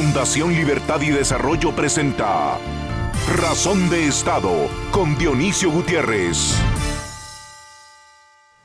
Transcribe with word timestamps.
Fundación 0.00 0.54
Libertad 0.54 1.00
y 1.00 1.10
Desarrollo 1.10 1.74
presenta 1.74 2.56
Razón 3.36 3.90
de 3.90 4.06
Estado 4.06 4.68
con 4.92 5.18
Dionisio 5.18 5.72
Gutiérrez. 5.72 6.56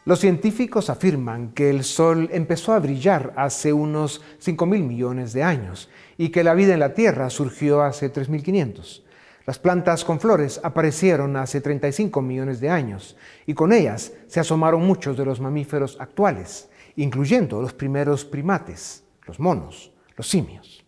Los 0.06 0.20
científicos 0.20 0.92
afirman 0.92 1.50
que 1.54 1.72
el 1.72 1.86
Sol 1.86 2.30
empezó 2.32 2.74
a 2.74 2.80
brillar 2.80 3.34
hace 3.36 3.74
unos 3.74 4.22
5 4.38 4.68
mil 4.68 4.84
millones 4.84 5.34
de 5.34 5.42
años 5.42 5.90
y 6.20 6.30
que 6.30 6.44
la 6.44 6.54
vida 6.54 6.76
en 6.76 6.80
la 6.80 6.94
Tierra 6.94 7.32
surgió 7.32 7.82
hace 7.82 8.14
3.500. 8.14 9.02
Las 9.48 9.58
plantas 9.58 10.06
con 10.06 10.20
flores 10.20 10.62
aparecieron 10.64 11.36
hace 11.36 11.62
35 11.62 12.22
millones 12.22 12.60
de 12.60 12.70
años 12.70 13.18
y 13.48 13.56
con 13.56 13.74
ellas 13.74 14.14
se 14.28 14.40
asomaron 14.40 14.86
muchos 14.86 15.18
de 15.18 15.26
los 15.26 15.42
mamíferos 15.42 15.98
actuales, 16.00 16.70
incluyendo 16.96 17.60
los 17.60 17.74
primeros 17.74 18.24
primates, 18.24 19.04
los 19.26 19.40
monos, 19.40 19.92
los 20.16 20.28
simios. 20.30 20.83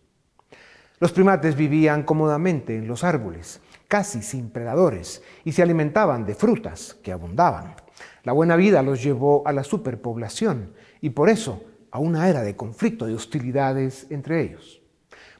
Los 0.98 1.12
primates 1.12 1.56
vivían 1.56 2.04
cómodamente 2.04 2.74
en 2.74 2.88
los 2.88 3.04
árboles, 3.04 3.60
casi 3.86 4.22
sin 4.22 4.48
predadores, 4.48 5.22
y 5.44 5.52
se 5.52 5.62
alimentaban 5.62 6.24
de 6.24 6.34
frutas 6.34 6.96
que 7.02 7.12
abundaban. 7.12 7.74
La 8.22 8.32
buena 8.32 8.56
vida 8.56 8.82
los 8.82 9.02
llevó 9.02 9.46
a 9.46 9.52
la 9.52 9.62
superpoblación 9.62 10.72
y 11.02 11.10
por 11.10 11.28
eso 11.28 11.62
a 11.90 11.98
una 11.98 12.30
era 12.30 12.40
de 12.40 12.56
conflicto 12.56 13.10
y 13.10 13.12
hostilidades 13.12 14.06
entre 14.08 14.40
ellos. 14.40 14.80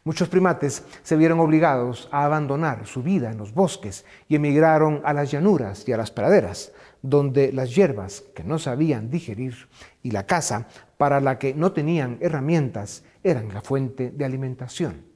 Muchos 0.05 0.29
primates 0.29 0.85
se 1.03 1.17
vieron 1.17 1.41
obligados 1.41 2.09
a 2.13 2.27
abandonar 2.27 2.87
su 2.87 3.03
vida 3.03 3.31
en 3.31 3.39
los 3.39 3.55
bosques 3.55 4.05
y 4.29 4.37
emigraron 4.37 5.01
a 5.05 5.15
las 5.15 5.31
llanuras 5.31 5.89
y 5.89 5.93
a 5.93 5.97
las 5.97 6.11
praderas, 6.11 6.73
donde 7.01 7.51
las 7.51 7.75
hierbas 7.75 8.23
que 8.35 8.45
no 8.45 8.59
sabían 8.59 9.09
digerir 9.11 9.69
y 10.03 10.11
la 10.11 10.27
caza 10.27 10.69
para 10.99 11.21
la 11.21 11.39
que 11.39 11.55
no 11.55 11.73
tenían 11.73 12.19
herramientas 12.21 13.05
eran 13.25 13.53
la 13.55 13.63
fuente 13.63 14.11
de 14.11 14.25
alimentación. 14.27 15.16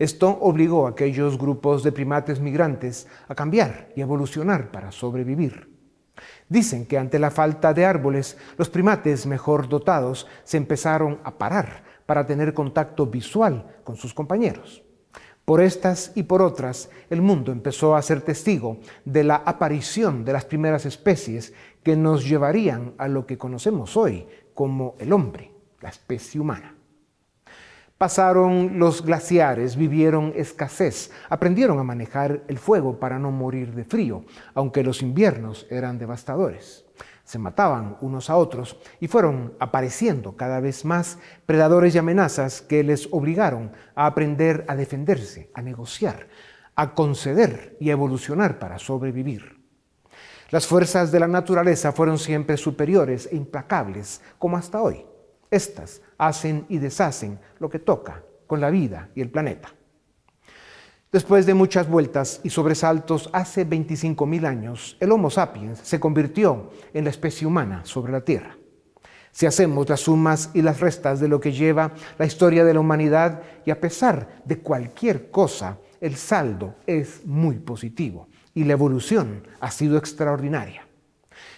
Esto 0.00 0.30
obligó 0.40 0.86
a 0.86 0.90
aquellos 0.90 1.36
grupos 1.36 1.82
de 1.82 1.92
primates 1.92 2.40
migrantes 2.40 3.06
a 3.28 3.34
cambiar 3.34 3.90
y 3.94 4.00
evolucionar 4.00 4.70
para 4.70 4.92
sobrevivir. 4.92 5.76
Dicen 6.48 6.86
que 6.86 6.96
ante 6.96 7.18
la 7.18 7.30
falta 7.30 7.74
de 7.74 7.84
árboles, 7.84 8.38
los 8.56 8.70
primates 8.70 9.26
mejor 9.26 9.68
dotados 9.68 10.26
se 10.42 10.56
empezaron 10.56 11.20
a 11.22 11.36
parar 11.36 11.84
para 12.06 12.24
tener 12.24 12.54
contacto 12.54 13.08
visual 13.08 13.82
con 13.84 13.96
sus 13.96 14.14
compañeros. 14.14 14.82
Por 15.44 15.60
estas 15.60 16.12
y 16.14 16.22
por 16.22 16.40
otras, 16.40 16.88
el 17.10 17.20
mundo 17.20 17.52
empezó 17.52 17.94
a 17.94 18.00
ser 18.00 18.22
testigo 18.22 18.78
de 19.04 19.22
la 19.22 19.36
aparición 19.36 20.24
de 20.24 20.32
las 20.32 20.46
primeras 20.46 20.86
especies 20.86 21.52
que 21.82 21.94
nos 21.94 22.26
llevarían 22.26 22.94
a 22.96 23.06
lo 23.06 23.26
que 23.26 23.36
conocemos 23.36 23.98
hoy 23.98 24.26
como 24.54 24.94
el 24.98 25.12
hombre, 25.12 25.52
la 25.82 25.90
especie 25.90 26.40
humana. 26.40 26.79
Pasaron 28.00 28.78
los 28.78 29.04
glaciares, 29.04 29.76
vivieron 29.76 30.32
escasez, 30.34 31.10
aprendieron 31.28 31.78
a 31.78 31.84
manejar 31.84 32.44
el 32.48 32.56
fuego 32.56 32.98
para 32.98 33.18
no 33.18 33.30
morir 33.30 33.74
de 33.74 33.84
frío, 33.84 34.24
aunque 34.54 34.82
los 34.82 35.02
inviernos 35.02 35.66
eran 35.68 35.98
devastadores. 35.98 36.86
Se 37.24 37.38
mataban 37.38 37.98
unos 38.00 38.30
a 38.30 38.38
otros 38.38 38.78
y 39.00 39.06
fueron 39.06 39.52
apareciendo 39.60 40.34
cada 40.34 40.60
vez 40.60 40.86
más 40.86 41.18
predadores 41.44 41.94
y 41.94 41.98
amenazas 41.98 42.62
que 42.62 42.82
les 42.82 43.06
obligaron 43.10 43.70
a 43.94 44.06
aprender 44.06 44.64
a 44.66 44.76
defenderse, 44.76 45.50
a 45.52 45.60
negociar, 45.60 46.28
a 46.76 46.94
conceder 46.94 47.76
y 47.80 47.90
a 47.90 47.92
evolucionar 47.92 48.58
para 48.58 48.78
sobrevivir. 48.78 49.60
Las 50.48 50.66
fuerzas 50.66 51.12
de 51.12 51.20
la 51.20 51.28
naturaleza 51.28 51.92
fueron 51.92 52.18
siempre 52.18 52.56
superiores 52.56 53.28
e 53.30 53.36
implacables, 53.36 54.22
como 54.38 54.56
hasta 54.56 54.80
hoy. 54.80 55.04
Estas 55.50 56.00
hacen 56.16 56.66
y 56.68 56.78
deshacen 56.78 57.38
lo 57.58 57.68
que 57.68 57.78
toca 57.78 58.22
con 58.46 58.60
la 58.60 58.70
vida 58.70 59.10
y 59.14 59.20
el 59.20 59.30
planeta. 59.30 59.72
Después 61.12 61.44
de 61.44 61.54
muchas 61.54 61.88
vueltas 61.88 62.40
y 62.44 62.50
sobresaltos, 62.50 63.30
hace 63.32 63.68
25.000 63.68 64.46
años, 64.46 64.96
el 65.00 65.10
Homo 65.10 65.28
sapiens 65.28 65.80
se 65.80 65.98
convirtió 65.98 66.70
en 66.94 67.02
la 67.04 67.10
especie 67.10 67.48
humana 67.48 67.80
sobre 67.84 68.12
la 68.12 68.20
Tierra. 68.20 68.56
Si 69.32 69.46
hacemos 69.46 69.88
las 69.88 70.00
sumas 70.00 70.50
y 70.54 70.62
las 70.62 70.78
restas 70.78 71.18
de 71.18 71.28
lo 71.28 71.40
que 71.40 71.52
lleva 71.52 71.92
la 72.16 72.26
historia 72.26 72.64
de 72.64 72.74
la 72.74 72.80
humanidad, 72.80 73.42
y 73.64 73.72
a 73.72 73.80
pesar 73.80 74.42
de 74.44 74.58
cualquier 74.58 75.30
cosa, 75.30 75.78
el 76.00 76.14
saldo 76.14 76.76
es 76.86 77.26
muy 77.26 77.58
positivo 77.58 78.28
y 78.54 78.64
la 78.64 78.72
evolución 78.72 79.42
ha 79.60 79.70
sido 79.70 79.98
extraordinaria 79.98 80.89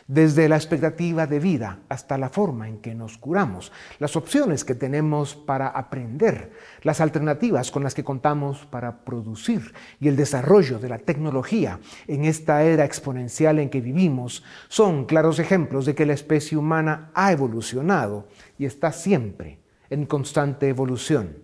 desde 0.06 0.48
la 0.48 0.56
expectativa 0.56 1.26
de 1.26 1.38
vida 1.38 1.80
hasta 1.88 2.18
la 2.18 2.28
forma 2.28 2.68
en 2.68 2.78
que 2.78 2.94
nos 2.94 3.18
curamos, 3.18 3.72
las 3.98 4.16
opciones 4.16 4.64
que 4.64 4.74
tenemos 4.74 5.34
para 5.34 5.68
aprender, 5.68 6.52
las 6.82 7.00
alternativas 7.00 7.70
con 7.70 7.82
las 7.82 7.94
que 7.94 8.04
contamos 8.04 8.66
para 8.66 9.04
producir 9.04 9.74
y 10.00 10.08
el 10.08 10.16
desarrollo 10.16 10.78
de 10.78 10.88
la 10.88 10.98
tecnología 10.98 11.80
en 12.06 12.24
esta 12.24 12.62
era 12.62 12.84
exponencial 12.84 13.58
en 13.58 13.70
que 13.70 13.80
vivimos 13.80 14.42
son 14.68 15.06
claros 15.06 15.38
ejemplos 15.38 15.86
de 15.86 15.94
que 15.94 16.06
la 16.06 16.14
especie 16.14 16.58
humana 16.58 17.10
ha 17.14 17.32
evolucionado 17.32 18.28
y 18.58 18.66
está 18.66 18.92
siempre 18.92 19.60
en 19.90 20.06
constante 20.06 20.68
evolución. 20.68 21.36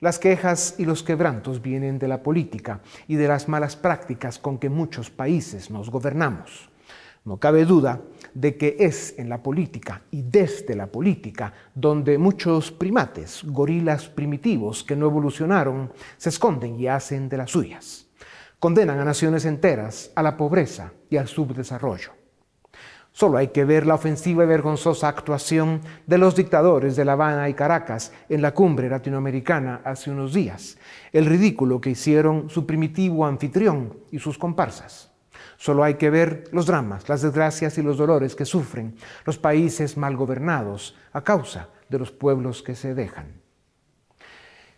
Las 0.00 0.18
quejas 0.18 0.74
y 0.76 0.84
los 0.84 1.02
quebrantos 1.02 1.62
vienen 1.62 1.98
de 1.98 2.08
la 2.08 2.22
política 2.22 2.82
y 3.08 3.14
de 3.14 3.26
las 3.26 3.48
malas 3.48 3.74
prácticas 3.74 4.38
con 4.38 4.58
que 4.58 4.68
muchos 4.68 5.08
países 5.08 5.70
nos 5.70 5.88
gobernamos. 5.88 6.73
No 7.24 7.38
cabe 7.38 7.64
duda 7.64 8.02
de 8.34 8.58
que 8.58 8.76
es 8.80 9.18
en 9.18 9.30
la 9.30 9.42
política 9.42 10.02
y 10.10 10.20
desde 10.20 10.76
la 10.76 10.88
política 10.88 11.54
donde 11.74 12.18
muchos 12.18 12.70
primates, 12.70 13.42
gorilas 13.44 14.08
primitivos 14.08 14.84
que 14.84 14.94
no 14.94 15.06
evolucionaron, 15.06 15.90
se 16.18 16.28
esconden 16.28 16.78
y 16.78 16.86
hacen 16.86 17.30
de 17.30 17.38
las 17.38 17.50
suyas. 17.50 18.08
Condenan 18.58 18.98
a 18.98 19.06
naciones 19.06 19.46
enteras 19.46 20.12
a 20.14 20.22
la 20.22 20.36
pobreza 20.36 20.92
y 21.08 21.16
al 21.16 21.26
subdesarrollo. 21.26 22.12
Solo 23.10 23.38
hay 23.38 23.48
que 23.48 23.64
ver 23.64 23.86
la 23.86 23.94
ofensiva 23.94 24.44
y 24.44 24.46
vergonzosa 24.46 25.08
actuación 25.08 25.80
de 26.06 26.18
los 26.18 26.36
dictadores 26.36 26.94
de 26.94 27.06
La 27.06 27.12
Habana 27.12 27.48
y 27.48 27.54
Caracas 27.54 28.12
en 28.28 28.42
la 28.42 28.52
cumbre 28.52 28.90
latinoamericana 28.90 29.80
hace 29.84 30.10
unos 30.10 30.34
días, 30.34 30.76
el 31.12 31.24
ridículo 31.24 31.80
que 31.80 31.90
hicieron 31.90 32.50
su 32.50 32.66
primitivo 32.66 33.24
anfitrión 33.24 33.96
y 34.10 34.18
sus 34.18 34.36
comparsas. 34.36 35.13
Solo 35.56 35.84
hay 35.84 35.94
que 35.94 36.10
ver 36.10 36.44
los 36.52 36.66
dramas, 36.66 37.08
las 37.08 37.22
desgracias 37.22 37.78
y 37.78 37.82
los 37.82 37.96
dolores 37.96 38.34
que 38.34 38.44
sufren 38.44 38.96
los 39.24 39.38
países 39.38 39.96
mal 39.96 40.16
gobernados 40.16 40.96
a 41.12 41.22
causa 41.22 41.68
de 41.88 41.98
los 41.98 42.10
pueblos 42.10 42.62
que 42.62 42.74
se 42.74 42.94
dejan. 42.94 43.40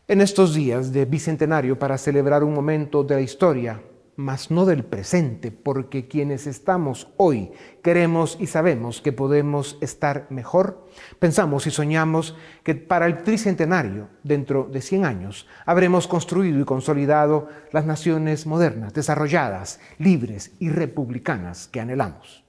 En 0.08 0.20
estos 0.20 0.54
días 0.54 0.92
de 0.92 1.04
bicentenario 1.04 1.78
para 1.78 1.98
celebrar 1.98 2.44
un 2.44 2.54
momento 2.54 3.02
de 3.02 3.14
la 3.16 3.20
historia 3.20 3.80
mas 4.16 4.50
no 4.50 4.64
del 4.64 4.82
presente, 4.82 5.52
porque 5.52 6.08
quienes 6.08 6.46
estamos 6.46 7.08
hoy 7.18 7.52
queremos 7.82 8.38
y 8.40 8.46
sabemos 8.46 9.02
que 9.02 9.12
podemos 9.12 9.76
estar 9.82 10.26
mejor. 10.30 10.88
Pensamos 11.18 11.66
y 11.66 11.70
soñamos 11.70 12.34
que 12.62 12.74
para 12.74 13.06
el 13.06 13.22
tricentenario, 13.22 14.08
dentro 14.24 14.68
de 14.72 14.80
100 14.80 15.04
años, 15.04 15.46
habremos 15.66 16.08
construido 16.08 16.60
y 16.60 16.64
consolidado 16.64 17.48
las 17.72 17.84
naciones 17.84 18.46
modernas, 18.46 18.94
desarrolladas, 18.94 19.80
libres 19.98 20.52
y 20.58 20.70
republicanas 20.70 21.68
que 21.68 21.80
anhelamos. 21.80 22.42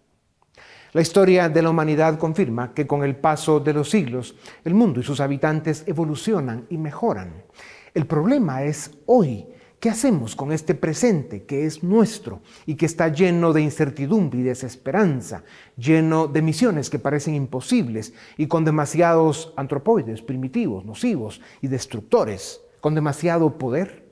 La 0.94 1.02
historia 1.02 1.50
de 1.50 1.62
la 1.62 1.70
humanidad 1.70 2.18
confirma 2.18 2.74
que 2.74 2.88
con 2.88 3.04
el 3.04 3.18
paso 3.18 3.60
de 3.60 3.74
los 3.74 3.90
siglos 3.90 4.36
el 4.64 4.74
mundo 4.74 5.02
y 5.02 5.04
sus 5.04 5.20
habitantes 5.20 5.84
evolucionan 5.86 6.66
y 6.70 6.78
mejoran. 6.78 7.44
El 7.94 8.08
problema 8.08 8.64
es 8.64 8.92
hoy 9.06 9.48
¿Qué 9.80 9.92
hacemos 9.92 10.36
con 10.36 10.52
este 10.52 10.74
presente 10.74 11.44
que 11.44 11.68
es 11.68 11.84
nuestro 11.84 12.42
y 12.66 12.74
que 12.76 12.88
está 12.88 13.10
lleno 13.10 13.54
de 13.54 13.62
incertidumbre 13.62 14.40
y 14.40 14.44
desesperanza, 14.44 15.44
lleno 15.78 16.28
de 16.28 16.42
misiones 16.42 16.90
que 16.90 16.98
parecen 16.98 17.36
imposibles 17.36 18.12
y 18.38 18.48
con 18.48 18.66
demasiados 18.66 19.54
antropoides 19.56 20.24
primitivos, 20.24 20.84
nocivos 20.84 21.42
y 21.62 21.68
destructores, 21.68 22.60
con 22.82 22.96
demasiado 22.96 23.60
poder? 23.60 24.08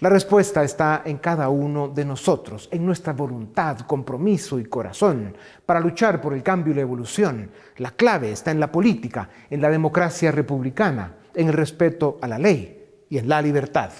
La 0.00 0.10
respuesta 0.10 0.62
está 0.62 1.00
en 1.06 1.16
cada 1.16 1.48
uno 1.48 1.88
de 1.88 2.04
nosotros, 2.04 2.68
en 2.70 2.84
nuestra 2.84 3.14
voluntad, 3.14 3.78
compromiso 3.86 4.58
y 4.58 4.66
corazón 4.66 5.34
para 5.64 5.80
luchar 5.80 6.20
por 6.20 6.34
el 6.34 6.42
cambio 6.42 6.74
y 6.74 6.76
la 6.76 6.82
evolución. 6.82 7.50
La 7.78 7.92
clave 7.92 8.32
está 8.32 8.50
en 8.50 8.60
la 8.60 8.70
política, 8.70 9.30
en 9.48 9.62
la 9.62 9.70
democracia 9.70 10.30
republicana, 10.30 11.16
en 11.34 11.46
el 11.48 11.54
respeto 11.54 12.18
a 12.20 12.28
la 12.28 12.38
ley 12.38 13.06
y 13.08 13.16
en 13.16 13.26
la 13.26 13.40
libertad. 13.40 13.90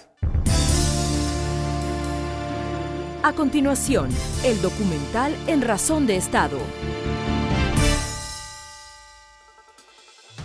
A 3.25 3.33
continuación, 3.33 4.11
el 4.45 4.61
documental 4.61 5.35
En 5.47 5.63
Razón 5.63 6.07
de 6.07 6.15
Estado. 6.15 6.59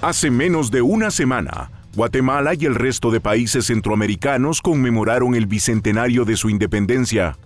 Hace 0.02 0.32
menos 0.32 0.72
de 0.72 0.82
una 0.82 1.12
semana, 1.12 1.72
Guatemala 1.94 2.54
y 2.54 2.64
el 2.64 2.76
resto 2.76 3.12
de 3.12 3.20
países 3.20 3.66
centroamericanos 3.66 4.62
conmemoraron 4.62 5.36
el 5.36 5.46
bicentenario 5.46 6.24
de 6.24 6.38
su 6.38 6.50
independencia. 6.50 7.38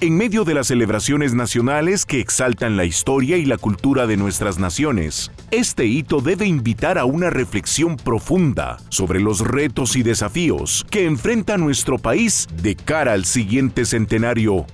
En 0.00 0.16
medio 0.16 0.44
de 0.44 0.54
las 0.54 0.66
celebraciones 0.66 1.34
nacionales 1.34 2.04
que 2.04 2.18
exaltan 2.18 2.76
la 2.76 2.84
historia 2.84 3.36
y 3.36 3.44
la 3.44 3.58
cultura 3.58 4.08
de 4.08 4.16
nuestras 4.16 4.58
naciones, 4.58 5.30
este 5.52 5.86
hito 5.86 6.20
debe 6.20 6.46
invitar 6.46 6.98
a 6.98 7.04
una 7.04 7.30
reflexión 7.30 7.96
profunda 7.96 8.78
sobre 8.88 9.20
los 9.20 9.40
retos 9.40 9.94
y 9.94 10.02
desafíos 10.02 10.84
que 10.90 11.06
enfrenta 11.06 11.56
nuestro 11.58 11.98
país 11.98 12.48
de 12.60 12.74
cara 12.74 13.12
al 13.12 13.24
siguiente 13.24 13.84
centenario. 13.84 14.66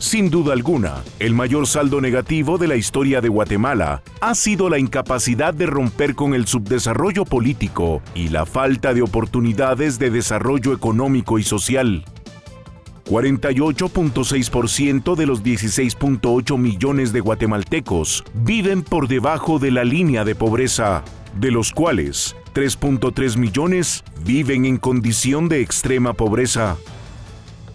Sin 0.00 0.28
duda 0.28 0.52
alguna, 0.54 1.04
el 1.20 1.34
mayor 1.34 1.68
saldo 1.68 2.00
negativo 2.00 2.58
de 2.58 2.66
la 2.66 2.74
historia 2.74 3.20
de 3.20 3.28
Guatemala 3.28 4.02
ha 4.20 4.34
sido 4.34 4.68
la 4.68 4.80
incapacidad 4.80 5.54
de 5.54 5.66
romper 5.66 6.16
con 6.16 6.34
el 6.34 6.48
subdesarrollo 6.48 7.24
político 7.24 8.02
y 8.12 8.28
la 8.28 8.44
falta 8.44 8.92
de 8.92 9.02
oportunidades 9.02 10.00
de 10.00 10.10
desarrollo 10.10 10.72
económico 10.72 11.38
y 11.38 11.44
social. 11.44 12.04
48.6% 13.12 15.14
de 15.14 15.26
los 15.26 15.42
16.8 15.42 16.56
millones 16.56 17.12
de 17.12 17.20
guatemaltecos 17.20 18.24
viven 18.32 18.82
por 18.82 19.06
debajo 19.06 19.58
de 19.58 19.70
la 19.70 19.84
línea 19.84 20.24
de 20.24 20.34
pobreza, 20.34 21.04
de 21.38 21.50
los 21.50 21.72
cuales 21.72 22.34
3.3 22.54 23.36
millones 23.36 24.02
viven 24.24 24.64
en 24.64 24.78
condición 24.78 25.50
de 25.50 25.60
extrema 25.60 26.14
pobreza. 26.14 26.78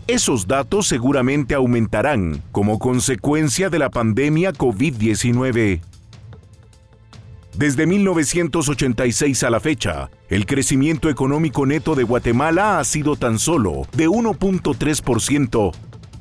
Esos 0.08 0.48
datos 0.48 0.88
seguramente 0.88 1.54
aumentarán 1.54 2.42
como 2.52 2.80
consecuencia 2.80 3.70
de 3.70 3.78
la 3.78 3.92
pandemia 3.92 4.54
COVID-19. 4.54 5.82
Desde 7.58 7.88
1986 7.88 9.42
a 9.42 9.50
la 9.50 9.60
fecha, 9.60 10.12
el 10.30 10.46
crecimiento 10.46 11.10
económico 11.10 11.66
neto 11.66 11.96
de 11.96 12.04
Guatemala 12.04 12.78
ha 12.78 12.84
sido 12.84 13.16
tan 13.16 13.40
solo 13.40 13.88
de 13.94 14.08
1.3%. 14.08 15.72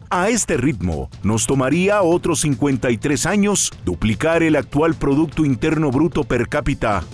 A 0.09 0.31
este 0.31 0.57
ritmo, 0.57 1.11
nos 1.23 1.47
tomaría 1.47 2.01
otros 2.01 2.41
53 2.41 3.27
años 3.27 3.71
duplicar 3.85 4.43
el 4.43 4.57
actual 4.57 4.95
Producto 4.95 5.45
Interno 5.45 5.91
Bruto 5.91 6.25
per 6.25 6.49
cápita. 6.49 7.05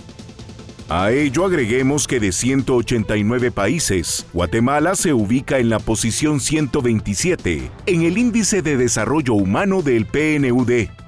A 0.87 1.11
ello 1.11 1.43
agreguemos 1.43 2.07
que 2.07 2.21
de 2.21 2.31
189 2.31 3.51
países, 3.51 4.25
Guatemala 4.31 4.95
se 4.95 5.11
ubica 5.11 5.57
en 5.57 5.67
la 5.67 5.79
posición 5.79 6.39
127 6.39 7.69
en 7.87 8.03
el 8.03 8.17
Índice 8.17 8.61
de 8.61 8.77
Desarrollo 8.77 9.33
Humano 9.33 9.81
del 9.81 10.05
PNUD 10.05 11.02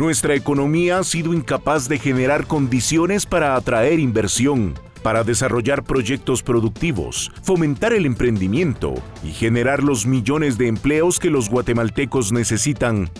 nuestra 0.00 0.34
economía 0.34 0.98
ha 0.98 1.04
sido 1.04 1.34
incapaz 1.34 1.86
de 1.86 1.98
generar 1.98 2.46
condiciones 2.46 3.26
para 3.26 3.54
atraer 3.54 4.00
inversión, 4.00 4.72
para 5.02 5.24
desarrollar 5.24 5.84
proyectos 5.84 6.42
productivos, 6.42 7.30
fomentar 7.42 7.92
el 7.92 8.06
emprendimiento 8.06 8.94
y 9.22 9.32
generar 9.32 9.82
los 9.82 10.06
millones 10.06 10.56
de 10.56 10.68
empleos 10.68 11.18
que 11.18 11.28
los 11.28 11.50
guatemaltecos 11.50 12.32
necesitan. 12.32 13.10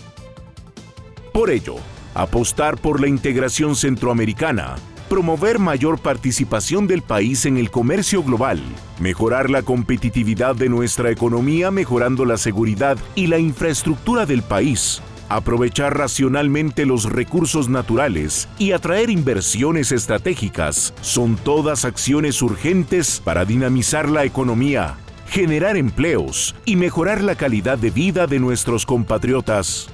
Por 1.31 1.51
ello, 1.51 1.75
apostar 2.15 2.77
por 2.77 2.99
la 2.99 3.07
integración 3.07 3.75
centroamericana, 3.75 4.75
promover 5.07 5.59
mayor 5.59 5.99
participación 5.99 6.87
del 6.87 7.03
país 7.03 7.45
en 7.45 7.57
el 7.57 7.69
comercio 7.69 8.23
global, 8.23 8.59
mejorar 8.99 9.51
la 9.51 9.61
competitividad 9.61 10.55
de 10.55 10.67
nuestra 10.67 11.11
economía 11.11 11.69
mejorando 11.69 12.25
la 12.25 12.37
seguridad 12.37 12.97
y 13.13 13.27
la 13.27 13.37
infraestructura 13.37 14.25
del 14.25 14.41
país, 14.41 14.99
aprovechar 15.35 15.97
racionalmente 15.97 16.85
los 16.85 17.05
recursos 17.05 17.69
naturales 17.69 18.49
y 18.59 18.73
atraer 18.73 19.09
inversiones 19.09 19.91
estratégicas 19.91 20.93
son 21.01 21.37
todas 21.37 21.85
acciones 21.85 22.41
urgentes 22.41 23.21
para 23.23 23.45
dinamizar 23.45 24.09
la 24.09 24.25
economía, 24.25 24.97
generar 25.27 25.77
empleos 25.77 26.55
y 26.65 26.75
mejorar 26.75 27.23
la 27.23 27.35
calidad 27.35 27.77
de 27.77 27.91
vida 27.91 28.27
de 28.27 28.39
nuestros 28.39 28.85
compatriotas. 28.85 29.89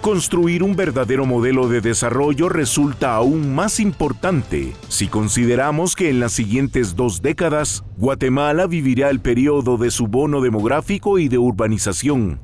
Construir 0.00 0.62
un 0.62 0.76
verdadero 0.76 1.26
modelo 1.26 1.68
de 1.68 1.80
desarrollo 1.80 2.48
resulta 2.48 3.14
aún 3.14 3.54
más 3.54 3.80
importante 3.80 4.72
si 4.88 5.08
consideramos 5.08 5.96
que 5.96 6.10
en 6.10 6.20
las 6.20 6.32
siguientes 6.32 6.94
dos 6.94 7.22
décadas 7.22 7.84
Guatemala 7.96 8.66
vivirá 8.66 9.10
el 9.10 9.20
periodo 9.20 9.76
de 9.76 9.90
su 9.90 10.06
bono 10.06 10.40
demográfico 10.40 11.18
y 11.18 11.28
de 11.28 11.38
urbanización. 11.38 12.40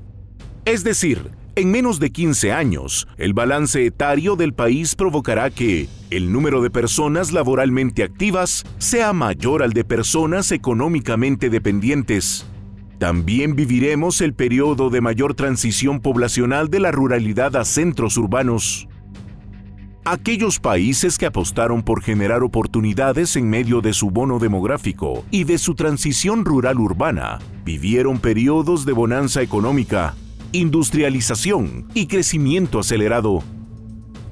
Es 0.64 0.84
decir, 0.84 1.41
en 1.54 1.70
menos 1.70 1.98
de 1.98 2.10
15 2.10 2.52
años, 2.52 3.06
el 3.18 3.34
balance 3.34 3.84
etario 3.84 4.36
del 4.36 4.54
país 4.54 4.94
provocará 4.94 5.50
que 5.50 5.88
el 6.10 6.32
número 6.32 6.62
de 6.62 6.70
personas 6.70 7.32
laboralmente 7.32 8.02
activas 8.02 8.64
sea 8.78 9.12
mayor 9.12 9.62
al 9.62 9.72
de 9.72 9.84
personas 9.84 10.50
económicamente 10.52 11.50
dependientes. 11.50 12.46
También 12.98 13.54
viviremos 13.54 14.20
el 14.20 14.32
periodo 14.32 14.88
de 14.88 15.00
mayor 15.00 15.34
transición 15.34 16.00
poblacional 16.00 16.68
de 16.68 16.80
la 16.80 16.90
ruralidad 16.90 17.56
a 17.56 17.64
centros 17.64 18.16
urbanos. 18.16 18.88
Aquellos 20.04 20.58
países 20.58 21.18
que 21.18 21.26
apostaron 21.26 21.82
por 21.82 22.02
generar 22.02 22.42
oportunidades 22.42 23.36
en 23.36 23.48
medio 23.50 23.80
de 23.80 23.92
su 23.92 24.10
bono 24.10 24.38
demográfico 24.38 25.24
y 25.30 25.44
de 25.44 25.58
su 25.58 25.74
transición 25.74 26.44
rural 26.44 26.78
urbana 26.80 27.38
vivieron 27.64 28.18
periodos 28.18 28.84
de 28.84 28.92
bonanza 28.92 29.42
económica 29.42 30.14
industrialización 30.52 31.86
y 31.94 32.06
crecimiento 32.06 32.78
acelerado. 32.78 33.42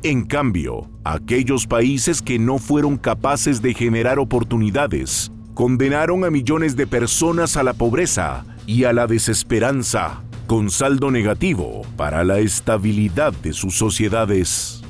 En 0.03 0.25
cambio, 0.25 0.89
aquellos 1.05 1.67
países 1.67 2.23
que 2.23 2.39
no 2.39 2.59
fueron 2.59 2.97
capaces 2.97 3.61
de 3.63 3.75
generar 3.75 4.19
oportunidades 4.19 5.33
condenaron 5.55 6.25
a 6.25 6.31
millones 6.31 6.77
de 6.77 6.87
personas 6.87 7.57
a 7.57 7.63
la 7.63 7.75
pobreza 7.75 8.45
y 8.67 8.85
a 8.85 8.93
la 8.93 9.07
desesperanza, 9.07 10.23
con 10.47 10.71
saldo 10.71 11.11
negativo 11.11 11.83
para 11.97 12.25
la 12.25 12.39
estabilidad 12.39 13.33
de 13.33 13.53
sus 13.53 13.77
sociedades. 13.77 14.83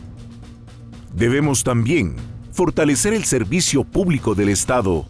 Debemos 1.15 1.65
también 1.65 2.17
fortalecer 2.53 3.15
el 3.15 3.25
servicio 3.25 3.85
público 3.85 4.35
del 4.35 4.49
Estado 4.49 5.07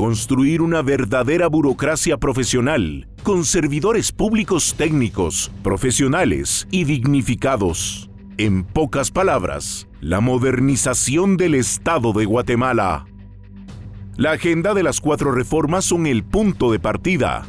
construir 0.00 0.62
una 0.62 0.80
verdadera 0.80 1.46
burocracia 1.46 2.16
profesional, 2.16 3.06
con 3.22 3.44
servidores 3.44 4.12
públicos 4.12 4.74
técnicos, 4.76 5.50
profesionales 5.62 6.66
y 6.70 6.84
dignificados. 6.84 8.10
En 8.38 8.64
pocas 8.64 9.10
palabras, 9.10 9.88
la 10.00 10.20
modernización 10.20 11.36
del 11.36 11.54
Estado 11.54 12.12
de 12.12 12.24
Guatemala. 12.24 13.06
La 14.16 14.32
agenda 14.32 14.74
de 14.74 14.82
las 14.82 15.00
cuatro 15.00 15.32
reformas 15.32 15.84
son 15.84 16.06
el 16.06 16.24
punto 16.24 16.72
de 16.72 16.78
partida. 16.78 17.46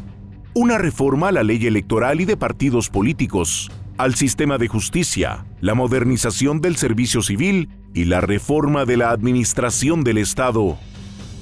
Una 0.54 0.78
reforma 0.78 1.30
a 1.30 1.32
la 1.32 1.44
ley 1.44 1.66
electoral 1.66 2.22
y 2.22 2.26
de 2.26 2.38
partidos 2.38 2.90
políticos, 2.90 3.72
al 3.98 4.16
sistema 4.16 4.58
de 4.58 4.68
justicia, 4.68 5.46
la 5.62 5.76
modernización 5.76 6.60
del 6.60 6.76
servicio 6.76 7.22
civil 7.22 7.70
y 7.94 8.06
la 8.06 8.22
reforma 8.22 8.86
de 8.86 8.98
la 8.98 9.12
administración 9.12 10.04
del 10.04 10.18
Estado. 10.18 10.78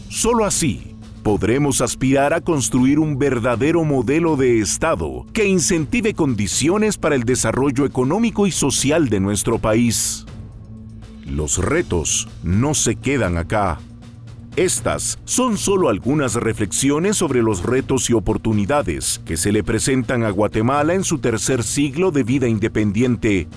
Solo 0.10 0.46
así 0.46 0.89
podremos 1.24 1.82
aspirar 1.82 2.34
a 2.34 2.42
construir 2.42 3.00
un 3.00 3.18
verdadero 3.18 3.84
modelo 3.84 4.36
de 4.36 4.60
Estado 4.60 5.26
que 5.34 5.48
incentive 5.48 6.14
condiciones 6.14 6.98
para 6.98 7.16
el 7.16 7.24
desarrollo 7.24 7.86
económico 7.86 8.48
y 8.48 8.52
social 8.52 9.10
de 9.10 9.20
nuestro 9.20 9.60
país. 9.60 10.26
Los 11.26 11.58
retos 11.58 12.28
no 12.44 12.74
se 12.74 12.96
quedan 12.96 13.38
acá. 13.38 13.80
Estas 14.56 15.20
son 15.26 15.58
solo 15.58 15.90
algunas 15.90 16.34
reflexiones 16.34 17.18
sobre 17.18 17.44
los 17.44 17.64
retos 17.64 18.10
y 18.10 18.14
oportunidades 18.14 19.22
que 19.26 19.38
se 19.38 19.52
le 19.52 19.64
presentan 19.64 20.24
a 20.24 20.32
Guatemala 20.32 20.96
en 20.96 21.04
su 21.04 21.20
tercer 21.20 21.64
siglo 21.64 22.12
de 22.12 22.24
vida 22.24 22.48
independiente 22.48 23.48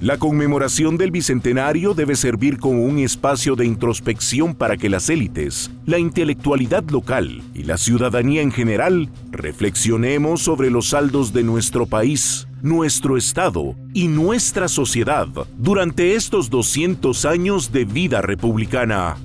la 0.00 0.18
conmemoración 0.18 0.98
del 0.98 1.10
Bicentenario 1.10 1.94
debe 1.94 2.16
servir 2.16 2.58
como 2.58 2.84
un 2.84 2.98
espacio 2.98 3.56
de 3.56 3.64
introspección 3.64 4.54
para 4.54 4.76
que 4.76 4.90
las 4.90 5.08
élites, 5.08 5.70
la 5.86 5.98
intelectualidad 5.98 6.84
local 6.90 7.42
y 7.54 7.62
la 7.62 7.78
ciudadanía 7.78 8.42
en 8.42 8.52
general 8.52 9.08
reflexionemos 9.30 10.42
sobre 10.42 10.70
los 10.70 10.90
saldos 10.90 11.32
de 11.32 11.44
nuestro 11.44 11.86
país, 11.86 12.46
nuestro 12.60 13.16
Estado 13.16 13.74
y 13.94 14.08
nuestra 14.08 14.68
sociedad 14.68 15.28
durante 15.56 16.14
estos 16.14 16.50
200 16.50 17.24
años 17.24 17.72
de 17.72 17.86
vida 17.86 18.20
republicana. 18.20 19.16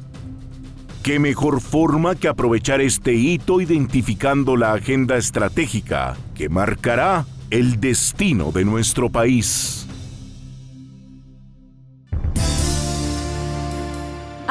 ¿Qué 1.04 1.20
mejor 1.20 1.60
forma 1.60 2.16
que 2.16 2.30
aprovechar 2.30 2.80
este 2.80 3.14
hito 3.14 3.60
identificando 3.60 4.56
la 4.56 4.72
agenda 4.72 5.18
estratégica 5.18 6.16
que 6.34 6.48
marcará 6.48 7.26
el 7.50 7.82
destino 7.82 8.54
de 8.54 8.64
nuestro 8.64 9.10
país? 9.10 9.81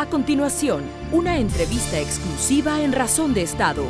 A 0.01 0.09
continuación, 0.09 0.83
una 1.13 1.39
entrevista 1.39 2.01
exclusiva 2.01 2.81
en 2.81 2.95
Razón 2.95 3.35
de 3.35 3.43
Estado. 3.43 3.85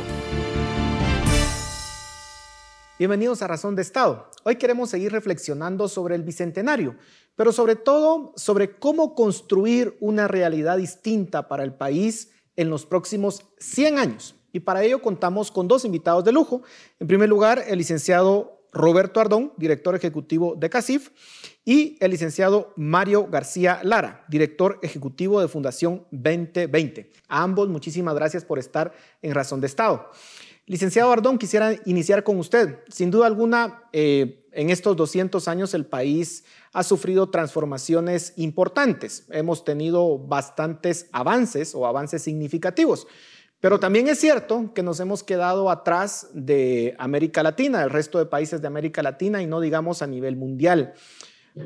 Bienvenidos 2.99 3.41
a 3.41 3.47
Razón 3.47 3.77
de 3.77 3.81
Estado. 3.81 4.29
Hoy 4.43 4.57
queremos 4.57 4.89
seguir 4.89 5.13
reflexionando 5.13 5.87
sobre 5.87 6.15
el 6.15 6.23
Bicentenario, 6.23 6.97
pero 7.37 7.53
sobre 7.53 7.77
todo 7.77 8.33
sobre 8.35 8.77
cómo 8.77 9.15
construir 9.15 9.95
una 10.01 10.27
realidad 10.27 10.75
distinta 10.75 11.47
para 11.47 11.63
el 11.63 11.75
país 11.75 12.31
en 12.57 12.69
los 12.69 12.85
próximos 12.85 13.45
100 13.59 13.97
años. 13.97 14.35
Y 14.51 14.59
para 14.59 14.83
ello 14.83 15.01
contamos 15.01 15.49
con 15.49 15.69
dos 15.69 15.85
invitados 15.85 16.25
de 16.25 16.33
lujo. 16.33 16.61
En 16.99 17.07
primer 17.07 17.29
lugar, 17.29 17.63
el 17.69 17.77
licenciado 17.77 18.65
Roberto 18.73 19.21
Ardón, 19.21 19.53
director 19.55 19.95
ejecutivo 19.95 20.55
de 20.57 20.69
CACIF, 20.69 21.11
y 21.63 21.97
el 21.99 22.11
licenciado 22.11 22.73
Mario 22.75 23.27
García 23.27 23.81
Lara, 23.83 24.25
director 24.27 24.79
ejecutivo 24.81 25.41
de 25.41 25.47
Fundación 25.47 26.05
2020. 26.11 27.11
A 27.27 27.43
ambos, 27.43 27.69
muchísimas 27.69 28.15
gracias 28.15 28.45
por 28.45 28.59
estar 28.59 28.93
en 29.21 29.33
Razón 29.33 29.61
de 29.61 29.67
Estado. 29.67 30.09
Licenciado 30.65 31.11
Ardón, 31.11 31.37
quisiera 31.37 31.75
iniciar 31.85 32.23
con 32.23 32.37
usted. 32.39 32.79
Sin 32.87 33.11
duda 33.11 33.27
alguna, 33.27 33.83
eh, 33.93 34.47
en 34.53 34.69
estos 34.69 34.95
200 34.95 35.47
años 35.47 35.73
el 35.73 35.85
país 35.85 36.45
ha 36.73 36.83
sufrido 36.83 37.29
transformaciones 37.29 38.33
importantes. 38.37 39.25
Hemos 39.29 39.63
tenido 39.63 40.17
bastantes 40.17 41.09
avances 41.11 41.75
o 41.75 41.85
avances 41.85 42.21
significativos. 42.23 43.07
Pero 43.59 43.79
también 43.79 44.07
es 44.07 44.19
cierto 44.19 44.71
que 44.73 44.81
nos 44.81 44.99
hemos 44.99 45.23
quedado 45.23 45.69
atrás 45.69 46.29
de 46.33 46.95
América 46.97 47.43
Latina, 47.43 47.81
del 47.81 47.91
resto 47.91 48.17
de 48.17 48.25
países 48.25 48.61
de 48.61 48.67
América 48.67 49.03
Latina 49.03 49.41
y 49.41 49.45
no 49.45 49.59
digamos 49.59 50.01
a 50.01 50.07
nivel 50.07 50.35
mundial. 50.35 50.95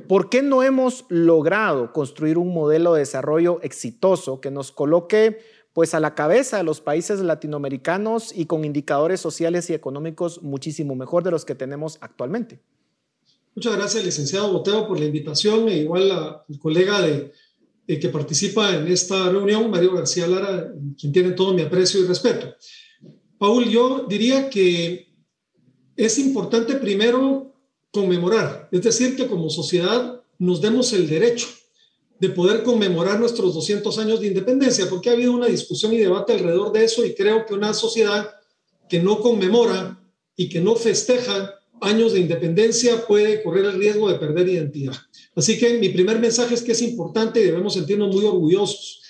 ¿Por 0.07 0.29
qué 0.29 0.41
no 0.41 0.63
hemos 0.63 1.05
logrado 1.09 1.93
construir 1.93 2.37
un 2.37 2.53
modelo 2.53 2.93
de 2.93 2.99
desarrollo 2.99 3.59
exitoso 3.61 4.41
que 4.41 4.51
nos 4.51 4.71
coloque 4.71 5.39
pues 5.73 5.93
a 5.93 5.99
la 5.99 6.15
cabeza 6.15 6.57
de 6.57 6.63
los 6.63 6.81
países 6.81 7.19
latinoamericanos 7.19 8.31
y 8.35 8.45
con 8.45 8.63
indicadores 8.65 9.19
sociales 9.19 9.69
y 9.69 9.73
económicos 9.73 10.41
muchísimo 10.41 10.95
mejor 10.95 11.23
de 11.23 11.31
los 11.31 11.43
que 11.45 11.53
tenemos 11.53 11.97
actualmente? 12.01 12.61
Muchas 13.55 13.75
gracias, 13.75 14.03
licenciado 14.03 14.51
Boteo, 14.51 14.87
por 14.87 14.99
la 14.99 15.05
invitación 15.05 15.67
e 15.69 15.77
igual 15.77 16.11
al 16.11 16.59
colega 16.59 17.01
de, 17.01 17.31
eh, 17.87 17.99
que 17.99 18.09
participa 18.09 18.75
en 18.75 18.87
esta 18.87 19.29
reunión, 19.29 19.69
Mario 19.69 19.93
García 19.93 20.27
Lara, 20.27 20.71
quien 20.99 21.13
tiene 21.13 21.31
todo 21.31 21.53
mi 21.53 21.61
aprecio 21.61 22.01
y 22.01 22.07
respeto. 22.07 22.55
Paul, 23.37 23.69
yo 23.69 24.05
diría 24.07 24.49
que 24.49 25.13
es 25.95 26.17
importante 26.19 26.75
primero 26.75 27.54
conmemorar, 27.95 28.67
es 28.71 28.83
decir, 28.83 29.15
que 29.15 29.27
como 29.27 29.49
sociedad 29.49 30.21
nos 30.37 30.61
demos 30.61 30.91
el 30.93 31.07
derecho 31.07 31.47
de 32.19 32.29
poder 32.29 32.63
conmemorar 32.63 33.19
nuestros 33.19 33.53
200 33.53 33.97
años 33.99 34.19
de 34.19 34.27
independencia, 34.27 34.89
porque 34.89 35.09
ha 35.09 35.13
habido 35.13 35.31
una 35.31 35.47
discusión 35.47 35.93
y 35.93 35.97
debate 35.97 36.33
alrededor 36.33 36.71
de 36.73 36.83
eso 36.83 37.05
y 37.05 37.15
creo 37.15 37.45
que 37.45 37.53
una 37.53 37.73
sociedad 37.73 38.29
que 38.89 38.99
no 38.99 39.19
conmemora 39.19 39.99
y 40.35 40.49
que 40.49 40.59
no 40.59 40.75
festeja 40.75 41.55
años 41.81 42.13
de 42.13 42.19
independencia 42.19 43.05
puede 43.07 43.41
correr 43.43 43.65
el 43.65 43.79
riesgo 43.79 44.09
de 44.09 44.19
perder 44.19 44.49
identidad. 44.49 44.95
Así 45.35 45.57
que 45.57 45.77
mi 45.77 45.89
primer 45.89 46.19
mensaje 46.19 46.53
es 46.53 46.63
que 46.63 46.73
es 46.73 46.81
importante 46.81 47.39
y 47.39 47.45
debemos 47.45 47.73
sentirnos 47.73 48.13
muy 48.13 48.25
orgullosos. 48.25 49.01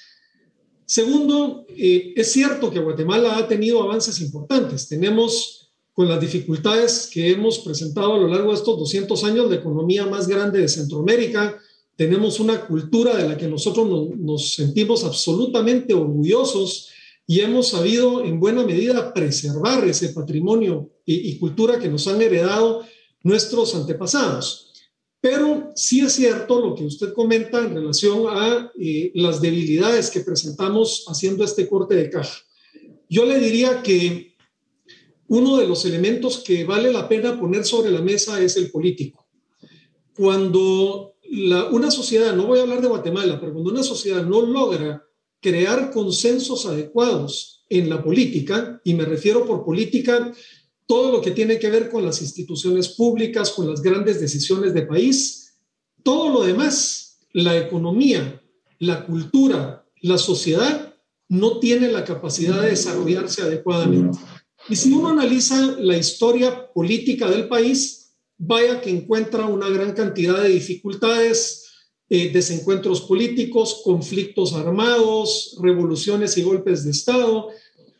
Segundo, 0.86 1.66
eh, 1.70 2.14
es 2.16 2.32
cierto 2.32 2.72
que 2.72 2.80
Guatemala 2.80 3.38
ha 3.38 3.48
tenido 3.48 3.82
avances 3.82 4.22
importantes. 4.22 4.88
Tenemos, 4.88 5.65
con 5.96 6.10
las 6.10 6.20
dificultades 6.20 7.10
que 7.12 7.32
hemos 7.32 7.60
presentado 7.60 8.16
a 8.16 8.18
lo 8.18 8.28
largo 8.28 8.50
de 8.50 8.58
estos 8.58 8.78
200 8.78 9.24
años, 9.24 9.50
la 9.50 9.56
economía 9.56 10.06
más 10.06 10.28
grande 10.28 10.60
de 10.60 10.68
Centroamérica. 10.68 11.58
Tenemos 11.96 12.42
una 12.42 12.68
cultura 12.68 13.16
de 13.16 13.30
la 13.30 13.38
que 13.38 13.48
nosotros 13.48 13.88
nos 14.18 14.56
sentimos 14.56 15.06
absolutamente 15.06 15.94
orgullosos 15.94 16.90
y 17.26 17.40
hemos 17.40 17.70
sabido 17.70 18.26
en 18.26 18.42
buena 18.42 18.66
medida 18.66 19.14
preservar 19.14 19.88
ese 19.88 20.10
patrimonio 20.10 20.92
y, 21.06 21.38
cultura 21.40 21.80
que 21.80 21.88
nos 21.88 22.08
han 22.10 22.22
heredado 22.22 22.86
nuestros 23.24 23.74
antepasados. 23.74 24.74
Pero 25.22 25.72
sí 25.76 26.02
es 26.02 26.12
cierto 26.12 26.60
lo 26.60 26.76
que 26.76 26.84
usted 26.84 27.14
comenta 27.14 27.60
en 27.60 27.74
relación 27.74 28.26
a 28.28 28.70
eh, 28.78 29.12
las 29.16 29.42
debilidades 29.42 30.12
que 30.12 30.20
presentamos 30.20 31.06
haciendo 31.08 31.46
este 31.46 31.70
corte 31.70 31.96
de 31.96 32.10
caja. 32.10 32.38
Yo 33.08 33.26
le 33.26 33.40
diría 33.40 33.82
que 33.82 34.35
uno 35.28 35.58
de 35.58 35.68
los 35.68 35.86
elementos 35.86 36.40
que 36.40 36.64
vale 36.64 36.92
la 36.92 37.08
pena 37.10 37.40
poner 37.40 37.66
sobre 37.66 37.92
la 37.92 38.02
mesa 38.02 38.42
es 38.42 38.58
el 38.58 38.70
político. 38.72 39.28
Cuando 40.16 41.16
una 41.72 41.92
sociedad, 41.92 42.36
no 42.36 42.46
voy 42.46 42.60
a 42.60 42.64
hablar 42.64 42.82
de 42.82 42.88
Guatemala, 42.88 43.40
pero 43.40 43.54
cuando 43.54 43.72
una 43.72 43.84
sociedad 43.84 44.24
no 44.24 44.42
logra 44.42 45.04
crear 45.42 45.92
consensos 45.92 46.66
adecuados 46.66 47.66
en 47.70 47.90
la 47.90 48.04
política, 48.04 48.80
y 48.84 48.94
me 48.94 49.06
refiero 49.06 49.46
por 49.46 49.66
política 49.66 50.32
todo 50.86 51.12
lo 51.12 51.22
que 51.22 51.32
tiene 51.32 51.58
que 51.58 51.70
ver 51.70 51.90
con 51.90 52.06
las 52.06 52.22
instituciones 52.22 52.90
públicas, 52.90 53.52
con 53.52 53.70
las 53.70 53.82
grandes 53.82 54.22
decisiones 54.22 54.74
de 54.74 54.84
país, 54.84 55.56
todo 56.04 56.30
lo 56.30 56.44
demás, 56.44 57.18
la 57.34 57.58
economía, 57.58 58.42
la 58.80 59.06
cultura, 59.06 59.86
la 60.02 60.18
sociedad, 60.18 60.94
no 61.28 61.60
tiene 61.60 61.92
la 61.92 62.06
capacidad 62.06 62.62
de 62.62 62.70
desarrollarse 62.70 63.42
adecuadamente. 63.42 64.20
Y 64.68 64.76
si 64.76 64.92
uno 64.92 65.10
analiza 65.10 65.76
la 65.80 65.98
historia 65.98 66.72
política 66.74 67.30
del 67.30 67.48
país, 67.48 68.14
vaya 68.38 68.82
que 68.82 68.90
encuentra 68.90 69.46
una 69.46 69.70
gran 69.70 69.94
cantidad 69.94 70.42
de 70.42 70.50
dificultades, 70.50 71.66
eh, 72.10 72.32
desencuentros 72.32 73.02
políticos, 73.02 73.82
conflictos 73.84 74.54
armados, 74.54 75.58
revoluciones 75.62 76.38
y 76.38 76.44
golpes 76.44 76.84
de 76.84 76.92
Estado, 76.92 77.50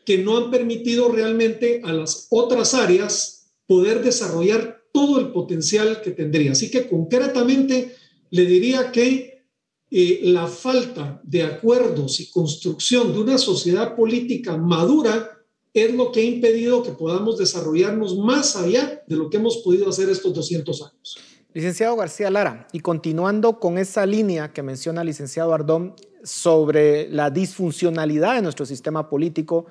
que 0.04 0.18
no 0.18 0.36
han 0.36 0.50
permitido 0.50 1.08
realmente 1.08 1.80
a 1.84 1.92
las 1.92 2.26
otras 2.30 2.74
áreas 2.74 3.52
poder 3.66 4.02
desarrollar 4.02 4.84
todo 4.92 5.18
el 5.20 5.32
potencial 5.32 6.00
que 6.02 6.12
tendría. 6.12 6.52
Así 6.52 6.70
que 6.70 6.88
concretamente 6.88 7.96
le 8.30 8.46
diría 8.46 8.92
que 8.92 9.44
eh, 9.90 10.20
la 10.24 10.46
falta 10.46 11.20
de 11.24 11.42
acuerdos 11.42 12.18
y 12.20 12.30
construcción 12.30 13.12
de 13.12 13.20
una 13.20 13.38
sociedad 13.38 13.94
política 13.94 14.56
madura 14.56 15.35
es 15.84 15.94
lo 15.94 16.10
que 16.10 16.20
ha 16.20 16.24
impedido 16.24 16.82
que 16.82 16.92
podamos 16.92 17.36
desarrollarnos 17.38 18.16
más 18.16 18.56
allá 18.56 19.02
de 19.06 19.16
lo 19.16 19.28
que 19.28 19.36
hemos 19.36 19.58
podido 19.58 19.88
hacer 19.88 20.08
estos 20.08 20.32
200 20.32 20.82
años. 20.82 21.18
Licenciado 21.52 21.96
García 21.96 22.30
Lara, 22.30 22.68
y 22.72 22.80
continuando 22.80 23.60
con 23.60 23.78
esa 23.78 24.04
línea 24.04 24.52
que 24.52 24.62
menciona 24.62 25.00
el 25.00 25.06
licenciado 25.06 25.54
Ardón 25.54 25.94
sobre 26.22 27.08
la 27.08 27.30
disfuncionalidad 27.30 28.34
de 28.34 28.42
nuestro 28.42 28.66
sistema 28.66 29.08
político, 29.08 29.66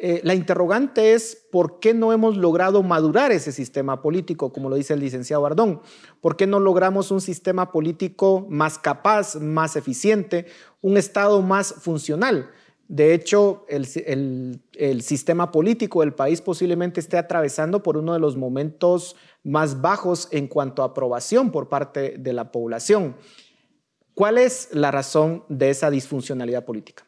eh, 0.00 0.20
la 0.22 0.34
interrogante 0.34 1.14
es 1.14 1.46
por 1.50 1.80
qué 1.80 1.92
no 1.92 2.12
hemos 2.12 2.36
logrado 2.36 2.84
madurar 2.84 3.32
ese 3.32 3.50
sistema 3.50 4.00
político, 4.00 4.52
como 4.52 4.70
lo 4.70 4.76
dice 4.76 4.94
el 4.94 5.00
licenciado 5.00 5.44
Ardón. 5.44 5.82
¿Por 6.20 6.36
qué 6.36 6.46
no 6.46 6.60
logramos 6.60 7.10
un 7.10 7.20
sistema 7.20 7.72
político 7.72 8.46
más 8.48 8.78
capaz, 8.78 9.34
más 9.34 9.74
eficiente, 9.74 10.46
un 10.80 10.96
Estado 10.96 11.42
más 11.42 11.74
funcional? 11.80 12.48
De 12.88 13.12
hecho, 13.12 13.66
el, 13.68 15.02
sistema 15.02 15.52
político 15.52 16.00
del 16.00 16.14
país 16.14 16.40
posiblemente 16.40 17.00
esté 17.00 17.18
atravesando 17.18 17.82
por 17.82 17.98
uno 17.98 18.14
de 18.14 18.18
los 18.18 18.34
momentos 18.34 19.14
más 19.44 19.82
bajos 19.82 20.28
en 20.32 20.48
cuanto 20.48 20.82
a 20.82 20.86
aprobación 20.86 21.52
por 21.52 21.68
parte 21.68 22.16
de 22.18 22.32
la 22.32 22.50
población. 22.50 23.14
¿Cuál 24.14 24.38
es 24.38 24.70
la 24.72 24.90
razón 24.90 25.44
de 25.50 25.68
esa 25.68 25.90
disfuncionalidad 25.90 26.64
política? 26.64 27.06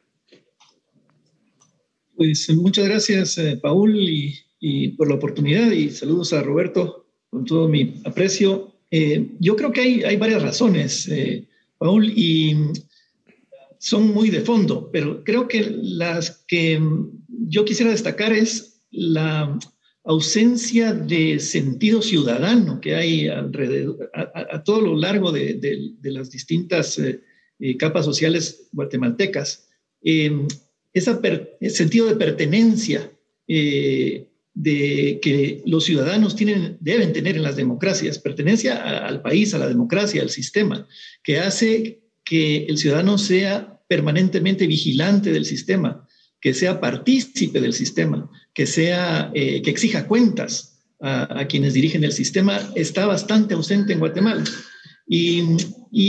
Pues 2.15 2.51
muchas 2.51 2.85
gracias, 2.85 3.39
eh, 3.39 3.59
Paul, 3.61 3.97
y, 3.99 4.89
por 4.99 5.09
la 5.09 5.15
oportunidad 5.15 5.71
y 5.71 5.89
saludos 5.89 6.35
a 6.35 6.43
Roberto 6.43 7.07
con 7.31 7.47
todo 7.47 7.67
mi 7.67 8.03
aprecio. 8.05 8.75
Eh, 8.91 9.31
yo 9.41 9.57
creo 9.57 9.73
que 9.73 9.81
hay, 9.81 10.17
varias 10.19 10.43
razones, 10.43 11.09
eh, 11.09 11.49
Paul, 11.79 12.13
y 12.15 12.55
son 13.81 14.13
muy 14.13 14.29
de 14.29 14.43
fondo, 14.43 14.91
pero 14.93 15.25
creo 15.25 15.49
que 15.49 15.75
las 15.83 16.45
que 16.47 16.79
yo 17.49 17.65
quisiera 17.65 17.91
destacar 17.91 18.31
es 18.31 18.83
la 18.91 19.59
ausencia 20.05 20.93
de 20.93 21.41
sentido 21.41 22.03
ciudadano 22.03 22.79
que 22.81 22.95
hay 22.95 23.29
a, 23.29 24.63
todo 24.65 24.83
lo 24.83 24.97
largo 24.97 25.33
de, 25.33 25.95
las 26.03 26.31
distintas 26.31 26.99
eh, 26.99 27.23
eh, 27.59 27.77
capas 27.79 28.05
sociales 28.05 28.69
guatemaltecas. 28.73 29.69
Em, 30.03 30.47
ese 30.93 31.19
sentido 31.71 32.07
de 32.07 32.17
pertenencia 32.17 33.11
eh, 33.49 34.27
de 34.53 35.21
que 35.23 35.63
los 35.65 35.85
ciudadanos 35.85 36.37
tienen, 36.37 36.77
deben 36.81 37.15
tener 37.15 37.37
en 37.37 37.43
las 37.43 37.57
democracias, 37.57 38.19
pertenencia 38.19 39.07
al 39.07 39.23
país, 39.23 39.55
a 39.55 39.59
la 39.59 39.69
democracia, 39.69 40.21
al 40.21 40.29
sistema, 40.29 40.87
que 41.23 41.39
hace 41.39 42.00
que 42.31 42.67
el 42.67 42.79
ciudadano 42.79 43.19
sea 43.19 43.83
permanentemente 43.89 44.69
vigilante 44.69 45.33
del 45.33 45.45
sistema, 45.45 46.07
que 46.41 46.55
sea 46.55 46.81
partícipe 46.81 47.61
del 47.61 47.73
sistema, 47.73 48.31
que, 48.55 48.67
sea, 48.67 49.33
eh, 49.35 49.61
que 49.63 49.71
exija 49.71 50.07
cuentas 50.07 50.79
a, 51.01 51.45
quienes 51.49 51.75
dirigen 51.75 52.05
el 52.05 52.13
sistema, 52.13 52.61
está 52.77 53.05
bastante 53.07 53.55
ausente 53.55 53.93
en 53.93 53.99
Guatemala. 53.99 54.45
Y, 55.09 55.43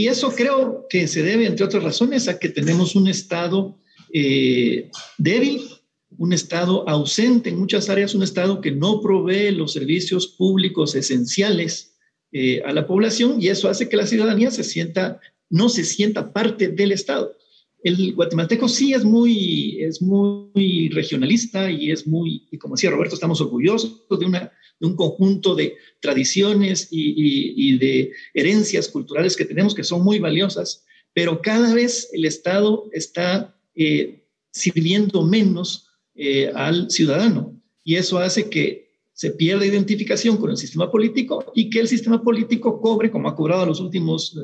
eso 0.08 0.32
creo 0.36 0.86
que 0.92 1.08
se 1.08 1.24
debe, 1.24 1.48
entre 1.48 1.66
otras 1.66 1.82
razones, 1.82 2.28
a 2.28 2.38
que 2.38 2.50
tenemos 2.50 2.96
un 2.96 3.08
Estado 3.08 3.80
eh, 4.14 4.92
débil, 5.18 5.62
un 6.20 6.34
Estado 6.34 6.88
ausente 6.88 7.50
en 7.50 7.58
muchas 7.58 7.90
áreas, 7.90 8.14
un 8.14 8.22
Estado 8.22 8.62
que 8.62 8.72
no 8.72 9.02
provee 9.02 9.50
los 9.50 9.74
servicios 9.74 10.28
públicos 10.28 10.94
esenciales 10.94 11.96
eh, 12.34 12.62
a 12.64 12.72
la 12.72 12.88
población 12.88 13.42
y 13.42 13.50
eso 13.50 13.68
hace 13.68 13.90
que 13.90 13.98
la 13.98 14.08
ciudadanía 14.08 14.52
se 14.52 14.64
sienta, 14.64 15.20
no 15.52 15.70
se 15.70 15.84
sienta 15.84 16.34
parte 16.34 16.70
del 16.70 16.92
Estado. 16.92 17.38
el 17.84 18.14
guatemalteco 18.14 18.68
sí 18.70 18.94
es 18.94 19.04
muy, 19.04 19.82
es 19.82 20.02
muy 20.04 20.90
regionalista 20.90 21.70
y 21.72 21.92
es 21.92 22.06
muy, 22.06 22.48
y 22.52 22.58
como 22.58 22.76
decía 22.76 22.92
Roberto, 22.92 23.16
estamos 23.16 23.42
orgullosos 23.42 24.08
de, 24.08 24.26
una, 24.26 24.52
de 24.80 24.88
un 24.88 24.96
conjunto 24.96 25.56
de 25.56 25.76
tradiciones 26.00 26.88
y, 26.92 27.78
de 27.78 28.12
herencias 28.36 28.88
culturales 28.88 29.36
que 29.36 29.46
tenemos 29.46 29.74
que 29.74 29.84
son 29.84 30.04
muy 30.04 30.20
valiosas, 30.20 30.86
pero 31.14 31.42
cada 31.42 31.74
vez 31.74 32.10
el 32.14 32.26
Estado 32.26 32.88
está 32.92 33.56
eh, 33.76 34.28
sirviendo 34.52 35.24
menos 35.24 35.88
eh, 36.14 36.52
al 36.54 36.92
ciudadano 36.92 37.60
y 37.84 37.96
eso 37.96 38.20
hace 38.20 38.48
que 38.48 38.92
se 39.14 39.32
pierda 39.32 39.66
identificación 39.66 40.38
con 40.38 40.52
el 40.52 40.58
sistema 40.58 40.90
político 40.92 41.52
y 41.56 41.70
que 41.70 41.80
el 41.80 41.88
sistema 41.88 42.24
político 42.24 42.80
cobre, 42.80 43.10
como 43.10 43.28
ha 43.28 43.36
cobrado 43.36 43.64
en 43.64 43.70
los 43.70 43.80
últimos 43.80 44.38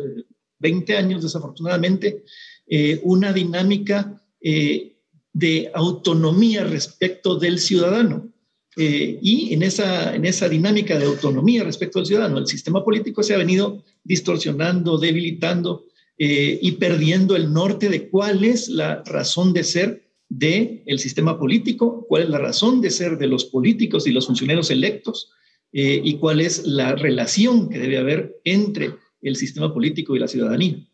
20 0.60 0.94
eh, 0.94 0.98
años 0.98 1.24
desafortunadamente, 1.24 2.24
eh, 2.70 3.00
una 3.04 3.32
dinámica 3.32 4.22
eh, 4.42 4.98
de 5.32 5.72
autonomía 5.74 6.66
respecto 6.66 7.38
del 7.40 7.60
ciudadano. 7.60 8.30
Eh, 8.76 9.20
y 9.22 9.54
en 9.54 9.64
esa, 9.64 10.14
en 10.14 10.26
esa 10.26 10.50
dinámica 10.50 11.00
de 11.00 11.06
autonomía 11.06 11.64
respecto 11.64 12.00
al 12.00 12.06
ciudadano, 12.06 12.38
el 12.38 12.48
sistema 12.48 12.84
político 12.84 13.24
se 13.24 13.34
ha 13.34 13.38
venido 13.38 13.84
distorsionando, 14.04 14.98
debilitando 14.98 15.86
y 16.20 16.72
perdiendo 16.72 17.36
el 17.36 17.54
norte 17.54 17.90
de 17.90 18.10
cuál 18.10 18.44
es 18.44 18.70
la 18.70 19.04
razón 19.06 19.54
de 19.54 19.64
ser 19.64 20.10
del 20.30 20.82
el 20.88 20.98
sistema 20.98 21.38
político, 21.38 22.08
cuál 22.10 22.24
es 22.24 22.30
la 22.30 22.40
razón 22.40 22.82
de 22.82 22.90
ser 22.90 23.20
de 23.20 23.28
los 23.28 23.46
políticos 23.46 24.08
y 24.08 24.12
los 24.12 24.26
funcionarios 24.26 24.72
electos 24.72 25.30
y 25.72 26.16
cuál 26.16 26.42
es 26.42 26.66
la 26.66 26.96
relación 26.96 27.70
que 27.70 27.78
debe 27.78 28.00
haber 28.00 28.42
entre 28.46 28.96
el 29.22 29.36
sistema 29.36 29.74
político 29.74 30.16
y 30.16 30.20
la 30.20 30.28
ciudadanía. 30.28 30.86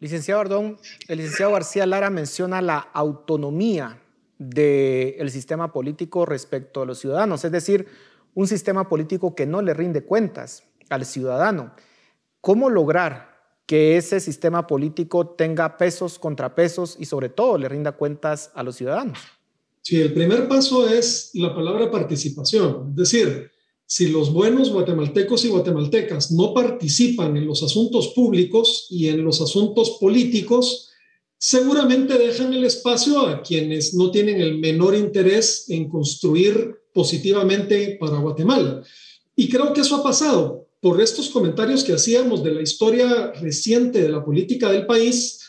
Licenciado 0.00 0.40
Ardón, 0.40 0.78
el 1.08 1.18
licenciado 1.18 1.52
García 1.52 1.86
Lara 1.86 2.10
menciona 2.10 2.62
la 2.62 2.78
autonomía 2.78 4.00
del 4.38 5.30
sistema 5.30 5.72
político 5.72 6.24
respecto 6.24 6.82
a 6.82 6.86
los 6.86 6.98
ciudadanos, 7.00 7.44
es 7.44 7.50
decir, 7.50 7.86
un 8.34 8.46
sistema 8.46 8.88
político 8.88 9.34
que 9.34 9.46
no 9.46 9.62
le 9.62 9.74
rinde 9.74 10.04
cuentas 10.04 10.62
al 10.88 11.04
ciudadano. 11.04 11.74
¿Cómo 12.40 12.70
lograr 12.70 13.36
que 13.66 13.96
ese 13.96 14.20
sistema 14.20 14.66
político 14.66 15.30
tenga 15.30 15.76
pesos, 15.76 16.18
contrapesos 16.18 16.96
y 16.98 17.04
sobre 17.04 17.28
todo 17.28 17.58
le 17.58 17.68
rinda 17.68 17.92
cuentas 17.92 18.52
a 18.54 18.62
los 18.62 18.76
ciudadanos? 18.76 19.18
Sí, 19.82 20.00
el 20.00 20.12
primer 20.12 20.46
paso 20.46 20.88
es 20.88 21.30
la 21.34 21.54
palabra 21.54 21.90
participación, 21.90 22.90
es 22.90 22.96
decir, 22.96 23.50
si 23.90 24.08
los 24.08 24.30
buenos 24.34 24.70
guatemaltecos 24.70 25.46
y 25.46 25.48
guatemaltecas 25.48 26.30
no 26.30 26.52
participan 26.52 27.38
en 27.38 27.46
los 27.46 27.62
asuntos 27.62 28.08
públicos 28.08 28.86
y 28.90 29.08
en 29.08 29.24
los 29.24 29.40
asuntos 29.40 29.96
políticos, 29.98 30.90
seguramente 31.38 32.18
dejan 32.18 32.52
el 32.52 32.64
espacio 32.64 33.20
a 33.20 33.40
quienes 33.40 33.94
no 33.94 34.10
tienen 34.10 34.42
el 34.42 34.58
menor 34.58 34.94
interés 34.94 35.70
en 35.70 35.88
construir 35.88 36.74
positivamente 36.92 37.96
para 37.98 38.18
Guatemala. 38.18 38.82
Y 39.34 39.48
creo 39.48 39.72
que 39.72 39.80
eso 39.80 39.96
ha 39.96 40.02
pasado 40.02 40.68
por 40.82 41.00
estos 41.00 41.30
comentarios 41.30 41.82
que 41.82 41.94
hacíamos 41.94 42.44
de 42.44 42.52
la 42.52 42.60
historia 42.60 43.32
reciente 43.40 44.02
de 44.02 44.10
la 44.10 44.22
política 44.22 44.70
del 44.70 44.84
país. 44.84 45.40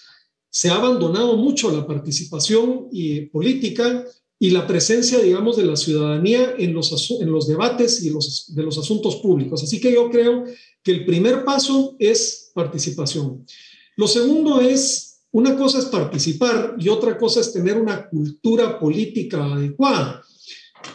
Se 0.50 0.70
ha 0.70 0.76
abandonado 0.76 1.36
mucho 1.36 1.72
la 1.72 1.86
participación 1.86 2.88
y 2.94 3.26
política 3.26 4.06
y 4.42 4.52
la 4.52 4.66
presencia, 4.66 5.20
digamos, 5.20 5.58
de 5.58 5.66
la 5.66 5.76
ciudadanía 5.76 6.56
en 6.58 6.74
los, 6.74 7.12
en 7.20 7.30
los 7.30 7.46
debates 7.46 8.02
y 8.02 8.10
de 8.10 8.64
los 8.64 8.78
asuntos 8.78 9.18
públicos. 9.18 9.62
Así 9.62 9.82
que 9.82 9.94
yo 9.94 10.10
creo 10.10 10.46
que 10.82 10.92
el 10.92 11.06
primer 11.06 11.44
paso 11.44 11.98
es 12.00 12.50
participación. 12.54 13.46
Lo 13.98 14.08
segundo 14.08 14.62
es, 14.62 15.20
una 15.32 15.58
cosa 15.58 15.80
es 15.80 15.86
participar 15.86 16.76
y 16.80 16.88
otra 16.88 17.18
cosa 17.18 17.42
es 17.42 17.52
tener 17.52 17.78
una 17.78 18.08
cultura 18.08 18.80
política 18.80 19.44
adecuada. 19.44 20.24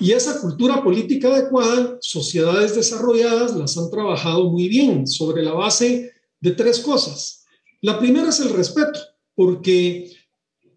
Y 0.00 0.12
esa 0.12 0.40
cultura 0.40 0.82
política 0.82 1.28
adecuada, 1.28 1.98
sociedades 2.00 2.74
desarrolladas 2.74 3.54
las 3.54 3.76
han 3.76 3.90
trabajado 3.90 4.50
muy 4.50 4.68
bien 4.68 5.06
sobre 5.06 5.42
la 5.42 5.52
base 5.52 6.12
de 6.40 6.50
tres 6.52 6.80
cosas. 6.80 7.44
La 7.82 7.98
primera 7.98 8.30
es 8.30 8.40
el 8.40 8.48
respeto, 8.48 8.98
porque 9.34 10.10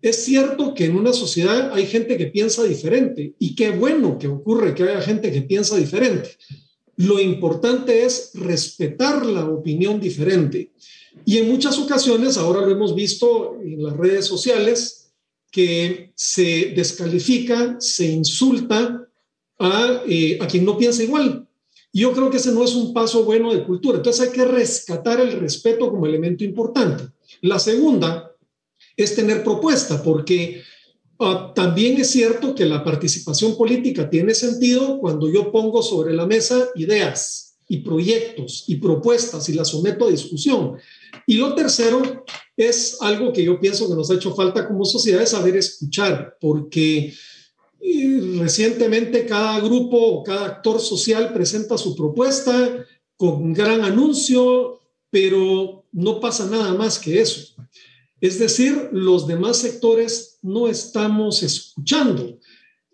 es 0.01 0.23
cierto 0.23 0.73
que 0.73 0.85
en 0.85 0.95
una 0.95 1.13
sociedad 1.13 1.73
hay 1.73 1.85
gente 1.87 2.17
que 2.17 2.27
piensa 2.27 2.63
diferente 2.63 3.33
y 3.39 3.55
qué 3.55 3.71
bueno 3.71 4.17
que 4.19 4.27
ocurre 4.27 4.75
que 4.75 4.83
haya 4.83 5.01
gente 5.01 5.31
que 5.31 5.41
piensa 5.41 5.75
diferente. 5.77 6.37
Lo 6.97 7.19
importante 7.19 8.05
es 8.05 8.31
respetar 8.33 9.25
la 9.25 9.45
opinión 9.45 9.99
diferente. 9.99 10.71
Y 11.25 11.37
en 11.37 11.49
muchas 11.49 11.77
ocasiones, 11.77 12.37
ahora 12.37 12.61
lo 12.61 12.71
hemos 12.71 12.95
visto 12.95 13.57
en 13.61 13.83
las 13.83 13.97
redes 13.97 14.25
sociales, 14.25 15.11
que 15.51 16.11
se 16.15 16.73
descalifica, 16.75 17.77
se 17.79 18.05
insulta 18.05 19.07
a, 19.59 20.03
eh, 20.07 20.37
a 20.39 20.47
quien 20.47 20.65
no 20.65 20.77
piensa 20.77 21.03
igual. 21.03 21.47
Y 21.91 22.01
yo 22.01 22.13
creo 22.13 22.29
que 22.29 22.37
ese 22.37 22.51
no 22.51 22.63
es 22.63 22.75
un 22.75 22.93
paso 22.93 23.23
bueno 23.23 23.53
de 23.53 23.63
cultura. 23.63 23.97
Entonces 23.97 24.27
hay 24.27 24.33
que 24.33 24.45
rescatar 24.45 25.19
el 25.19 25.31
respeto 25.39 25.89
como 25.89 26.05
elemento 26.05 26.43
importante. 26.43 27.05
La 27.41 27.57
segunda 27.59 28.36
es 28.97 29.15
tener 29.15 29.43
propuesta, 29.43 30.03
porque 30.03 30.63
ah, 31.19 31.53
también 31.55 32.01
es 32.01 32.09
cierto 32.09 32.55
que 32.55 32.65
la 32.65 32.83
participación 32.83 33.55
política 33.55 34.09
tiene 34.09 34.33
sentido 34.33 34.99
cuando 34.99 35.31
yo 35.31 35.51
pongo 35.51 35.81
sobre 35.83 36.13
la 36.13 36.25
mesa 36.25 36.67
ideas 36.75 37.59
y 37.69 37.77
proyectos 37.77 38.63
y 38.67 38.77
propuestas 38.77 39.47
y 39.49 39.53
las 39.53 39.69
someto 39.69 40.07
a 40.07 40.11
discusión. 40.11 40.77
Y 41.25 41.35
lo 41.35 41.53
tercero 41.53 42.25
es 42.55 42.97
algo 43.01 43.31
que 43.31 43.43
yo 43.43 43.59
pienso 43.59 43.87
que 43.87 43.95
nos 43.95 44.09
ha 44.09 44.15
hecho 44.15 44.33
falta 44.33 44.67
como 44.67 44.83
sociedad, 44.83 45.25
saber 45.25 45.55
escuchar, 45.57 46.37
porque 46.41 47.13
recientemente 48.39 49.25
cada 49.25 49.59
grupo 49.59 49.97
o 49.97 50.23
cada 50.23 50.45
actor 50.45 50.79
social 50.79 51.33
presenta 51.33 51.77
su 51.77 51.95
propuesta 51.95 52.85
con 53.15 53.53
gran 53.53 53.83
anuncio, 53.83 54.79
pero 55.09 55.85
no 55.91 56.19
pasa 56.19 56.47
nada 56.47 56.73
más 56.73 56.99
que 56.99 57.19
eso. 57.19 57.56
Es 58.19 58.39
decir, 58.39 58.89
los 58.91 59.27
demás 59.27 59.57
sectores 59.57 60.39
no 60.41 60.67
estamos 60.67 61.43
escuchando. 61.43 62.39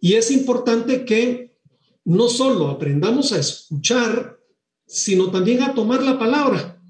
Y 0.01 0.13
es 0.13 0.31
importante 0.31 1.05
que 1.05 1.55
no 2.03 2.27
solo 2.27 2.67
aprendamos 2.67 3.31
a 3.31 3.39
escuchar, 3.39 4.39
sino 4.85 5.31
también 5.31 5.63
a 5.63 5.73
tomar 5.73 6.03
la 6.03 6.19
palabra. 6.19 6.81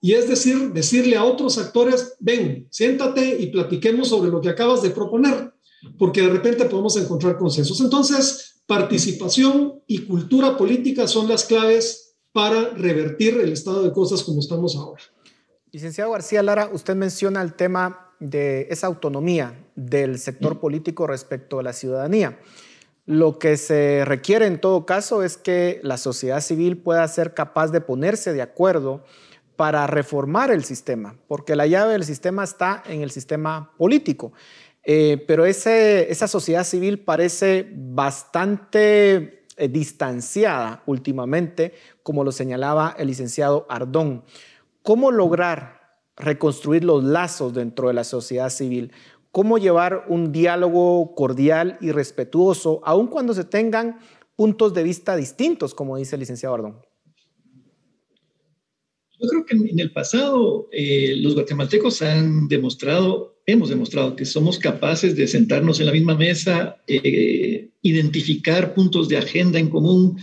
Y 0.00 0.12
es 0.12 0.28
decir, 0.28 0.72
decirle 0.72 1.16
a 1.16 1.24
otros 1.24 1.58
actores, 1.58 2.14
ven, 2.20 2.68
siéntate 2.70 3.38
y 3.40 3.48
platiquemos 3.48 4.08
sobre 4.08 4.30
lo 4.30 4.40
que 4.40 4.48
acabas 4.48 4.82
de 4.82 4.90
proponer, 4.90 5.52
porque 5.98 6.22
de 6.22 6.30
repente 6.30 6.64
podemos 6.64 6.96
encontrar 6.96 7.36
consensos. 7.36 7.80
Entonces, 7.80 8.62
participación 8.66 9.82
y 9.86 9.98
cultura 9.98 10.56
política 10.56 11.06
son 11.06 11.28
las 11.28 11.44
claves 11.44 12.14
para 12.32 12.70
revertir 12.70 13.34
el 13.40 13.52
estado 13.52 13.82
de 13.82 13.92
cosas 13.92 14.22
como 14.22 14.40
estamos 14.40 14.76
ahora. 14.76 15.02
Licenciado 15.72 16.10
García 16.10 16.42
Lara, 16.42 16.68
usted 16.72 16.96
menciona 16.96 17.40
el 17.42 17.54
tema 17.54 18.12
de 18.18 18.66
esa 18.70 18.88
autonomía 18.88 19.54
del 19.76 20.18
sector 20.18 20.58
político 20.58 21.06
respecto 21.06 21.60
a 21.60 21.62
la 21.62 21.72
ciudadanía. 21.72 22.40
Lo 23.06 23.38
que 23.38 23.56
se 23.56 24.04
requiere 24.04 24.46
en 24.46 24.60
todo 24.60 24.84
caso 24.84 25.22
es 25.22 25.36
que 25.36 25.78
la 25.84 25.96
sociedad 25.96 26.40
civil 26.40 26.76
pueda 26.78 27.06
ser 27.06 27.34
capaz 27.34 27.68
de 27.68 27.80
ponerse 27.80 28.32
de 28.32 28.42
acuerdo 28.42 29.04
para 29.54 29.86
reformar 29.86 30.50
el 30.50 30.64
sistema, 30.64 31.16
porque 31.28 31.54
la 31.54 31.68
llave 31.68 31.92
del 31.92 32.04
sistema 32.04 32.42
está 32.42 32.82
en 32.86 33.02
el 33.02 33.12
sistema 33.12 33.72
político. 33.78 34.32
Eh, 34.82 35.22
pero 35.28 35.44
esa 35.44 36.26
sociedad 36.26 36.64
civil 36.64 36.98
parece 36.98 37.70
bastante 37.72 39.44
eh, 39.56 39.68
distanciada 39.68 40.82
últimamente, 40.86 41.74
como 42.02 42.24
lo 42.24 42.32
señalaba 42.32 42.96
el 42.98 43.06
licenciado 43.06 43.66
Ardón. 43.68 44.24
¿Cómo 44.82 45.10
lograr 45.10 45.80
reconstruir 46.16 46.84
los 46.84 47.04
lazos 47.04 47.54
dentro 47.54 47.88
de 47.88 47.94
la 47.94 48.04
sociedad 48.04 48.50
civil? 48.50 48.92
¿Cómo 49.32 49.58
llevar 49.58 50.06
un 50.08 50.32
diálogo 50.32 51.14
cordial 51.14 51.78
y 51.80 51.92
respetuoso, 51.92 52.80
aun 52.84 53.06
cuando 53.06 53.34
se 53.34 53.44
tengan 53.44 53.98
puntos 54.34 54.74
de 54.74 54.82
vista 54.82 55.16
distintos, 55.16 55.74
como 55.74 55.96
dice 55.96 56.16
el 56.16 56.20
licenciado 56.20 56.54
Ardón? 56.54 56.80
Yo 59.20 59.28
creo 59.28 59.44
que 59.44 59.54
en 59.54 59.78
el 59.78 59.92
pasado 59.92 60.68
eh, 60.72 61.14
los 61.18 61.34
guatemaltecos 61.34 62.00
han 62.00 62.48
demostrado, 62.48 63.36
hemos 63.44 63.68
demostrado 63.68 64.16
que 64.16 64.24
somos 64.24 64.58
capaces 64.58 65.14
de 65.14 65.28
sentarnos 65.28 65.78
en 65.78 65.86
la 65.86 65.92
misma 65.92 66.14
mesa, 66.14 66.82
eh, 66.86 67.70
identificar 67.82 68.72
puntos 68.72 69.10
de 69.10 69.18
agenda 69.18 69.58
en 69.58 69.68
común, 69.68 70.18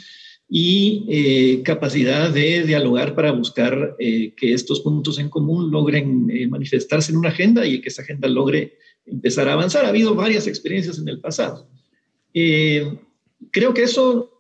y 0.49 1.05
eh, 1.09 1.61
capacidad 1.63 2.31
de 2.31 2.63
dialogar 2.63 3.15
para 3.15 3.31
buscar 3.31 3.95
eh, 3.99 4.33
que 4.35 4.53
estos 4.53 4.79
puntos 4.79 5.19
en 5.19 5.29
común 5.29 5.71
logren 5.71 6.29
eh, 6.29 6.47
manifestarse 6.47 7.11
en 7.11 7.17
una 7.17 7.29
agenda 7.29 7.65
y 7.65 7.81
que 7.81 7.89
esa 7.89 8.01
agenda 8.01 8.29
logre 8.29 8.77
empezar 9.05 9.49
a 9.49 9.53
avanzar. 9.53 9.85
Ha 9.85 9.89
habido 9.89 10.15
varias 10.15 10.47
experiencias 10.47 10.99
en 10.99 11.09
el 11.09 11.19
pasado. 11.19 11.69
creo 12.33 13.73
que 13.73 13.83
eso 13.83 14.39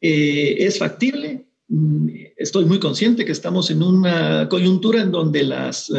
es 0.00 0.78
factible. 0.78 1.44
Mm, 1.68 2.08
estoy 2.36 2.64
muy 2.64 2.78
consciente 2.78 3.24
que 3.24 3.32
estamos 3.32 3.70
en 3.70 3.82
una 3.82 4.48
coyuntura 4.48 5.02
en 5.02 5.10
donde 5.10 5.42
las 5.42 5.92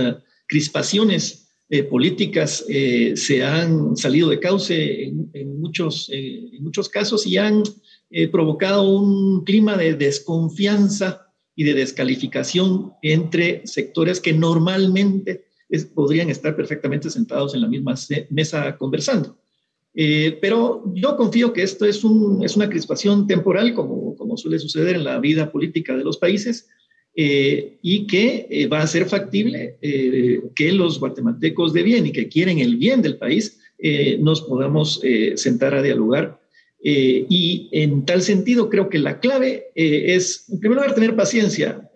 crispaciones 0.48 1.48
políticas 1.90 2.66
se 3.16 3.44
han 3.44 3.98
salido 3.98 4.30
de 4.30 4.40
cauce 4.40 5.06
en, 5.06 5.60
muchos, 5.60 6.10
en 6.12 6.64
muchos 6.64 6.88
casos 6.90 7.26
y 7.26 7.38
han 7.38 7.64
provocado 8.32 8.84
un 8.84 9.44
clima 9.44 9.76
de 9.76 9.96
desconfianza 9.96 11.28
y 11.56 11.64
de 11.64 11.74
descalificación 11.74 12.94
entre 13.02 13.66
sectores 13.66 14.20
que 14.20 14.34
normalmente 14.34 15.46
podrían 15.96 16.30
estar 16.30 16.56
perfectamente 16.56 17.10
sentados 17.10 17.56
en 17.56 17.62
la 17.62 17.68
misma 17.68 17.96
mesa 18.30 18.78
conversando. 18.78 19.38
Eh, 19.96 20.40
pero 20.42 20.84
yo 20.96 21.16
confío 21.16 21.54
que 21.54 21.62
esto 21.62 21.86
es, 21.86 22.04
un, 22.04 22.44
es 22.44 22.56
una 22.56 22.70
crispación 22.70 23.28
temporal, 23.28 23.74
como, 23.74 24.16
como, 24.16 24.38
suele 24.38 24.58
suceder 24.58 24.96
en 24.96 25.04
la 25.04 25.20
vida 25.20 25.52
política 25.52 25.96
de 25.96 26.04
los 26.04 26.18
países, 26.18 26.68
eh, 27.16 27.78
y 27.84 28.08
que 28.08 28.48
eh, 28.50 28.68
va 28.68 28.82
a 28.82 28.88
ser 28.88 29.06
factible 29.06 29.78
que 30.56 30.72
los 30.72 31.00
guatemaltecos 31.00 31.72
de 31.72 31.84
bien 31.84 32.08
y 32.08 32.12
que 32.12 32.28
quieren 32.28 32.58
el 32.58 32.76
bien 32.78 33.02
del 33.04 33.18
país 33.18 33.60
nos 34.20 34.42
podamos 34.42 35.02
sentar 35.36 35.76
a 35.76 35.82
dialogar. 35.82 36.40
Y 36.86 37.70
en 37.72 38.06
tal 38.06 38.22
sentido, 38.22 38.70
creo 38.70 38.90
que 38.90 39.00
la 39.00 39.20
clave 39.20 39.68
es, 39.74 40.46
en 40.50 40.60
primer 40.60 40.78
lugar, 40.78 40.94
tener 40.94 41.16
paciencia 41.16 41.90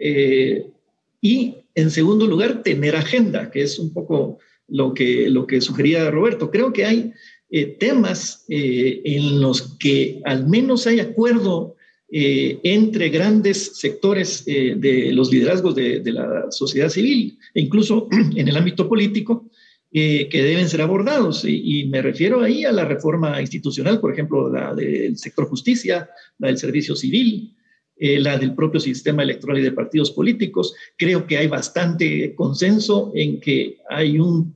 y, 1.21 1.56
en 1.76 1.91
segundo 1.91 2.26
lugar, 2.26 2.63
tener 2.63 2.95
agenda, 2.95 3.52
que 3.52 3.63
es 3.63 3.80
un 3.80 3.93
poco 3.93 4.39
lo 4.67 4.93
que, 4.93 5.30
lo 5.30 5.47
que 5.47 5.62
sugería 5.62 6.10
Roberto. 6.12 6.52
Creo 6.52 6.73
que 6.73 6.86
hay 6.86 7.13
eh, 7.50 7.65
temas 7.65 8.43
eh, 8.50 9.02
en 9.06 9.39
los 9.39 9.78
que 9.78 10.21
al 10.26 10.47
menos 10.47 10.86
hay 10.86 11.00
acuerdo 11.00 11.76
eh, 12.12 12.60
entre 12.63 13.10
grandes 13.10 13.78
sectores 13.80 14.43
de 14.45 15.12
los 15.13 15.32
liderazgos 15.32 15.76
de, 15.76 16.02
la 16.06 16.52
sociedad 16.52 16.89
civil 16.89 17.38
e 17.54 17.62
incluso 17.62 18.10
en 18.36 18.47
el 18.47 18.58
ámbito 18.58 18.88
político 18.89 19.50
que 19.91 20.43
deben 20.43 20.69
ser 20.69 20.82
abordados. 20.82 21.43
Y, 21.45 21.86
me 21.86 22.02
refiero 22.02 22.41
ahí 22.41 22.65
a 22.65 22.71
la 22.71 22.86
reforma 22.86 23.41
institucional, 23.41 24.00
por 24.00 24.13
ejemplo, 24.13 24.50
la 24.52 24.76
del 24.76 25.17
sector 25.17 25.47
justicia, 25.47 26.10
la 26.38 26.50
del 26.50 26.58
servicio 26.58 26.95
civil, 26.95 27.56
la 27.97 28.38
del 28.38 28.54
propio 28.54 28.80
sistema 28.80 29.23
electoral 29.23 29.58
y 29.58 29.63
de 29.63 29.71
partidos 29.71 30.12
políticos. 30.12 30.76
Creo 30.97 31.26
que 31.26 31.38
hay 31.38 31.47
bastante 31.47 32.36
consenso 32.36 33.12
en 33.15 33.39
que 33.39 33.78
hay 33.89 34.19
un 34.19 34.56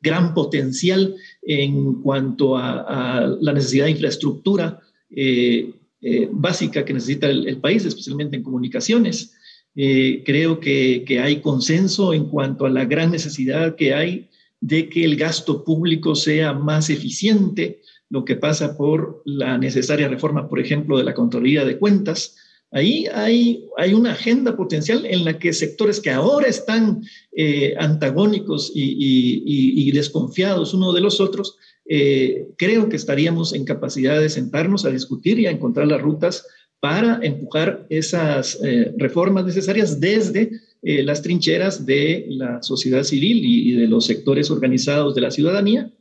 gran 0.00 0.34
potencial 0.34 1.14
en 1.42 2.00
cuanto 2.02 2.56
a, 2.56 3.36
la 3.40 3.52
necesidad 3.52 3.84
de 3.84 3.92
infraestructura 3.92 4.80
eh, 5.10 5.72
eh, 6.00 6.28
básica 6.30 6.84
que 6.84 6.94
necesita 6.94 7.28
el, 7.28 7.58
país, 7.58 7.84
especialmente 7.84 8.36
en 8.36 8.42
comunicaciones. 8.42 9.34
Eh, 9.76 10.22
creo 10.24 10.60
que, 10.60 11.04
hay 11.22 11.40
consenso 11.40 12.12
en 12.12 12.28
cuanto 12.28 12.66
a 12.66 12.70
la 12.70 12.84
gran 12.84 13.10
necesidad 13.10 13.76
que 13.76 13.94
hay 13.94 14.28
de 14.60 14.88
que 14.88 15.04
el 15.04 15.16
gasto 15.16 15.64
público 15.64 16.14
sea 16.14 16.52
más 16.52 16.90
eficiente, 16.90 17.80
lo 18.08 18.24
que 18.24 18.36
pasa 18.36 18.76
por 18.76 19.22
la 19.24 19.56
necesaria 19.56 20.08
reforma, 20.08 20.48
por 20.48 20.60
ejemplo, 20.60 20.98
de 20.98 21.04
la 21.04 21.14
Contraloría 21.14 21.64
de 21.64 21.78
Cuentas, 21.78 22.36
Ahí 22.72 23.06
hay, 23.12 23.64
hay 23.78 23.94
una 23.94 24.12
agenda 24.12 24.56
potencial 24.56 25.04
en 25.04 25.24
la 25.24 25.38
que 25.40 25.52
sectores 25.52 25.98
que 25.98 26.10
ahora 26.10 26.46
están 26.46 27.02
eh, 27.32 27.74
antagónicos 27.78 28.70
y, 28.72 29.90
desconfiados 29.90 30.72
uno 30.72 30.92
de 30.92 31.00
los 31.00 31.20
otros, 31.20 31.56
eh, 31.84 32.46
creo 32.56 32.88
que 32.88 32.94
estaríamos 32.94 33.52
en 33.52 33.64
capacidad 33.64 34.20
de 34.20 34.28
sentarnos 34.28 34.84
a 34.84 34.90
discutir 34.90 35.40
y 35.40 35.46
a 35.46 35.50
encontrar 35.50 35.88
las 35.88 36.00
rutas 36.00 36.46
para 36.80 37.20
empujar 37.22 37.86
esas 37.90 38.58
eh, 38.64 38.92
reformas 38.96 39.44
necesarias 39.44 40.00
desde 40.00 40.50
las 40.82 41.20
trincheras 41.20 41.84
de 41.84 42.24
la 42.30 42.62
sociedad 42.62 43.02
civil 43.02 43.42
y, 43.44 43.72
de 43.72 43.86
los 43.86 44.06
sectores 44.06 44.50
organizados 44.50 45.14
de 45.14 45.20
la 45.20 45.30
ciudadanía, 45.30 45.92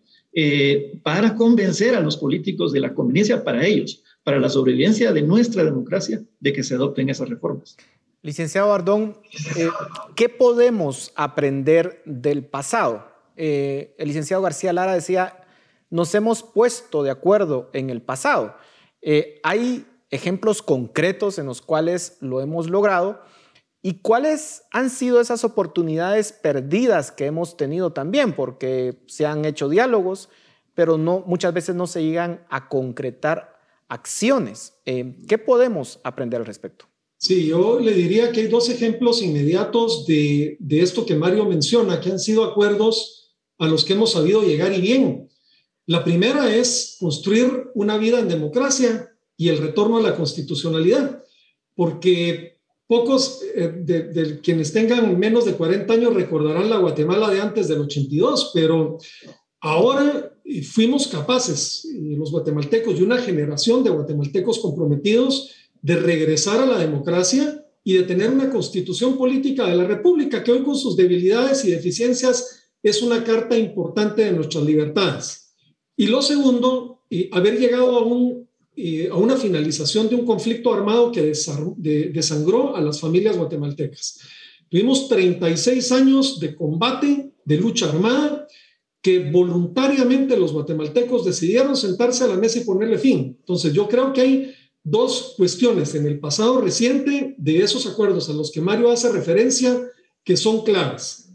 para 1.03 1.35
convencer 1.35 1.95
a 1.95 1.99
los 1.99 2.15
políticos 2.15 2.71
de 2.71 2.79
la 2.79 2.93
conveniencia 2.93 3.43
para 3.43 3.65
ellos 3.65 4.01
para 4.29 4.39
la 4.39 4.49
sobrevivencia 4.49 5.11
de 5.11 5.23
nuestra 5.23 5.63
democracia 5.63 6.21
de 6.39 6.53
que 6.53 6.63
se 6.63 6.75
adopten 6.75 7.09
esas 7.09 7.29
reformas. 7.29 7.77
Licenciado 8.21 8.71
Ardón, 8.71 9.17
eh, 9.57 9.69
¿qué 10.15 10.29
podemos 10.29 11.11
aprender 11.15 12.03
del 12.05 12.45
pasado? 12.45 13.07
Eh, 13.37 13.95
el 13.97 14.09
licenciado 14.09 14.43
García 14.43 14.71
Lara 14.71 14.93
decía, 14.93 15.47
nos 15.89 16.13
hemos 16.13 16.43
puesto 16.43 17.01
de 17.01 17.09
acuerdo 17.09 17.71
en 17.73 17.89
el 17.89 18.03
pasado. 18.03 18.55
Eh, 19.01 19.39
¿Hay 19.41 19.85
ejemplos 20.09 20.61
concretos 20.61 21.39
en 21.39 21.45
los 21.45 21.61
cuales 21.61 22.17
lo 22.19 22.41
hemos 22.41 22.69
logrado? 22.69 23.21
¿Y 23.81 24.01
cuáles 24.01 24.63
han 24.71 24.89
sido 24.89 25.21
esas 25.21 25.43
oportunidades 25.45 26.33
perdidas 26.33 27.11
que 27.11 27.25
hemos 27.25 27.55
tenido 27.55 27.93
también? 27.93 28.35
Porque 28.35 29.03
se 29.07 29.25
han 29.25 29.45
hecho 29.45 29.69
diálogos, 29.69 30.29
pero 30.73 30.97
no, 30.97 31.23
muchas 31.25 31.53
veces 31.53 31.75
no 31.75 31.87
se 31.87 32.03
llegan 32.03 32.45
a 32.49 32.67
concretar 32.67 33.57
acciones. 33.87 34.73
Eh, 34.85 35.15
¿Qué 35.27 35.37
podemos 35.37 35.99
aprender 36.03 36.41
al 36.41 36.45
respecto? 36.45 36.85
Sí, 37.17 37.47
yo 37.47 37.81
le 37.81 37.93
diría 37.93 38.31
que 38.31 38.41
hay 38.41 38.47
dos 38.47 38.69
ejemplos 38.69 39.21
inmediatos 39.21 40.05
de, 40.05 40.57
esto 40.69 41.05
que 41.05 41.15
Mario 41.15 41.45
menciona, 41.45 41.99
que 41.99 42.11
han 42.11 42.19
sido 42.19 42.45
acuerdos 42.45 43.35
a 43.57 43.67
los 43.67 43.83
que 43.83 43.91
hemos 43.91 44.13
sabido 44.13 44.41
llegar 44.41 44.73
y 44.73 44.79
bien. 44.79 45.29
La 45.85 46.05
primera 46.05 46.53
es 46.55 46.95
construir 46.97 47.71
una 47.75 47.97
vida 47.97 48.19
en 48.19 48.29
democracia 48.29 49.08
y 49.39 49.47
el 49.47 49.57
retorno 49.57 49.97
a 49.97 50.01
la 50.01 50.17
constitucionalidad, 50.17 51.23
porque 51.73 52.59
pocos 52.87 53.41
eh, 53.55 53.71
de, 53.85 54.41
quienes 54.41 54.73
tengan 54.73 55.17
menos 55.17 55.45
de 55.45 55.53
40 55.53 55.93
años 55.93 56.13
recordarán 56.13 56.69
la 56.69 56.77
Guatemala 56.77 57.29
de 57.29 57.39
antes 57.39 57.69
del 57.69 57.79
82, 57.79 58.51
pero 58.53 58.97
ahora 59.61 60.35
fuimos 60.69 61.07
capaces, 61.07 61.87
los 62.17 62.31
guatemaltecos 62.31 62.99
y 62.99 63.03
una 63.03 63.17
generación 63.17 63.81
de 63.81 63.91
guatemaltecos 63.91 64.59
comprometidos, 64.59 65.51
de 65.81 65.95
regresar 65.95 66.59
a 66.59 66.65
la 66.65 66.77
democracia 66.77 67.65
y 67.85 67.93
de 67.93 68.03
tener 68.03 68.29
una 68.29 68.49
constitución 68.49 69.17
política 69.17 69.65
de 69.67 69.77
la 69.77 69.85
República 69.85 70.43
que 70.43 70.51
hoy 70.51 70.63
con 70.63 70.75
sus 70.75 70.97
debilidades 70.97 71.63
y 71.63 71.71
deficiencias 71.71 72.65
es 72.83 73.01
una 73.01 73.23
carta 73.23 73.57
importante 73.57 74.25
de 74.25 74.33
nuestras 74.33 74.65
libertades. 74.65 75.53
Y 75.95 76.07
lo 76.07 76.21
segundo, 76.21 77.03
haber 77.31 77.57
llegado 77.57 77.97
a, 77.97 78.03
un, 78.03 78.48
a 79.11 79.15
una 79.15 79.35
finalización 79.35 80.09
de 80.09 80.15
un 80.15 80.25
conflicto 80.25 80.73
armado 80.73 81.11
que 81.11 81.33
desangró 81.77 82.75
a 82.75 82.81
las 82.81 82.99
familias 82.99 83.37
guatemaltecas. 83.37 84.19
Tuvimos 84.69 85.09
36 85.09 85.91
años 85.91 86.39
de 86.39 86.55
combate, 86.55 87.31
de 87.43 87.57
lucha 87.57 87.89
armada, 87.89 88.47
que 89.01 89.31
voluntariamente 89.31 90.37
los 90.37 90.53
guatemaltecos 90.53 91.25
decidieron 91.25 91.75
sentarse 91.75 92.23
a 92.23 92.27
la 92.27 92.35
mesa 92.35 92.59
y 92.59 92.65
ponerle 92.65 92.97
fin. 92.97 93.37
Entonces 93.39 93.73
yo 93.73 93.87
creo 93.87 94.13
que 94.13 94.21
hay 94.21 94.53
dos 94.83 95.33
cuestiones 95.37 95.95
en 95.95 96.05
el 96.05 96.19
pasado 96.19 96.61
reciente 96.61 97.35
de 97.37 97.59
esos 97.59 97.85
acuerdos 97.85 98.29
a 98.29 98.33
los 98.33 98.51
que 98.51 98.61
Mario 98.61 98.91
hace 98.91 99.11
referencia 99.11 99.79
que 100.23 100.37
son 100.37 100.63
claves. 100.63 101.29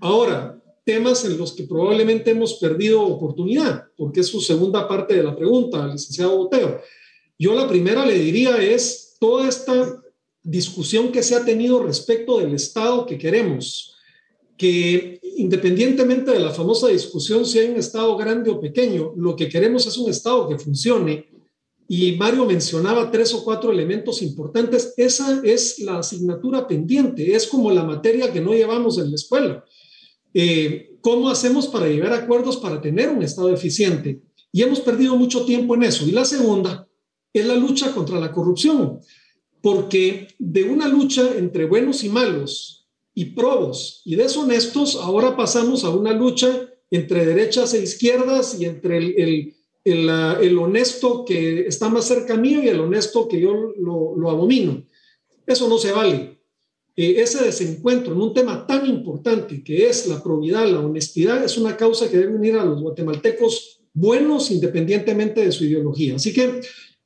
Ahora, 0.00 0.59
temas 0.92 1.24
en 1.24 1.38
los 1.38 1.52
que 1.52 1.62
probablemente 1.62 2.32
hemos 2.32 2.54
perdido 2.54 3.02
oportunidad, 3.02 3.84
porque 3.96 4.20
es 4.20 4.26
su 4.26 4.40
segunda 4.40 4.88
parte 4.88 5.14
de 5.14 5.22
la 5.22 5.36
pregunta, 5.36 5.86
licenciado 5.86 6.36
Boteo. 6.36 6.80
Yo 7.38 7.54
la 7.54 7.68
primera 7.68 8.04
le 8.04 8.18
diría 8.18 8.56
es 8.56 9.16
toda 9.20 9.48
esta 9.48 10.02
discusión 10.42 11.12
que 11.12 11.22
se 11.22 11.36
ha 11.36 11.44
tenido 11.44 11.82
respecto 11.82 12.38
del 12.38 12.54
Estado 12.54 13.06
que 13.06 13.18
queremos 13.18 13.94
que 14.60 15.18
independientemente 15.38 16.32
de 16.32 16.38
la 16.38 16.50
famosa 16.50 16.88
discusión 16.88 17.46
si 17.46 17.58
hay 17.58 17.68
un 17.70 17.76
Estado 17.76 18.14
grande 18.14 18.50
o 18.50 18.60
pequeño, 18.60 19.14
lo 19.16 19.34
que 19.34 19.48
queremos 19.48 19.86
es 19.86 19.96
un 19.96 20.10
Estado 20.10 20.46
que 20.48 20.58
funcione. 20.58 21.30
Y 21.88 22.12
Mario 22.16 22.44
mencionaba 22.44 23.10
tres 23.10 23.32
o 23.32 23.42
cuatro 23.42 23.72
elementos 23.72 24.20
importantes. 24.20 24.92
Esa 24.98 25.40
es 25.44 25.78
la 25.78 26.00
asignatura 26.00 26.68
pendiente, 26.68 27.34
es 27.34 27.46
como 27.46 27.70
la 27.70 27.84
materia 27.84 28.30
que 28.30 28.42
no 28.42 28.52
llevamos 28.52 28.98
en 28.98 29.08
la 29.08 29.14
escuela. 29.14 29.64
Eh, 30.34 30.98
¿Cómo 31.00 31.30
hacemos 31.30 31.66
para 31.68 31.88
llegar 31.88 32.12
a 32.12 32.18
acuerdos 32.18 32.58
para 32.58 32.80
tener 32.80 33.08
un 33.08 33.22
Estado 33.22 33.52
eficiente? 33.52 34.20
Y 34.52 34.62
hemos 34.62 34.80
perdido 34.80 35.16
mucho 35.16 35.44
tiempo 35.44 35.74
en 35.74 35.84
eso. 35.84 36.06
Y 36.06 36.12
la 36.12 36.24
segunda 36.24 36.86
es 37.32 37.46
la 37.46 37.54
lucha 37.54 37.94
contra 37.94 38.18
la 38.18 38.32
corrupción, 38.32 39.00
porque 39.62 40.28
de 40.38 40.64
una 40.64 40.88
lucha 40.88 41.36
entre 41.36 41.64
buenos 41.64 42.04
y 42.04 42.08
malos, 42.08 42.80
y 43.14 43.26
probos 43.26 44.02
y 44.04 44.16
deshonestos, 44.16 44.96
ahora 44.96 45.36
pasamos 45.36 45.84
a 45.84 45.90
una 45.90 46.12
lucha 46.12 46.68
entre 46.90 47.26
derechas 47.26 47.74
e 47.74 47.82
izquierdas 47.82 48.58
y 48.58 48.64
entre 48.64 48.98
el, 48.98 49.54
el, 49.84 50.08
el, 50.40 50.58
honesto 50.58 51.24
que 51.24 51.66
está 51.66 51.88
más 51.88 52.06
cerca 52.06 52.36
mío 52.36 52.62
y 52.62 52.68
el 52.68 52.80
honesto 52.80 53.28
que 53.28 53.40
yo 53.40 53.74
lo, 53.78 54.16
lo 54.16 54.30
abomino. 54.30 54.84
Eso 55.46 55.68
no 55.68 55.78
se 55.78 55.92
vale. 55.92 56.39
Eh, 57.00 57.22
ese 57.22 57.42
desencuentro 57.42 58.12
en 58.12 58.20
un 58.20 58.34
tema 58.34 58.66
tan 58.66 58.84
importante 58.84 59.64
que 59.64 59.88
es 59.88 60.06
la 60.06 60.22
probidad, 60.22 60.66
la 60.66 60.80
honestidad, 60.80 61.42
es 61.42 61.56
una 61.56 61.74
causa 61.74 62.10
que 62.10 62.18
debe 62.18 62.34
unir 62.34 62.56
a 62.56 62.64
los 62.66 62.82
guatemaltecos 62.82 63.80
buenos 63.94 64.50
independientemente 64.50 65.42
de 65.42 65.50
su 65.50 65.64
ideología. 65.64 66.16
Así 66.16 66.34
que 66.34 66.60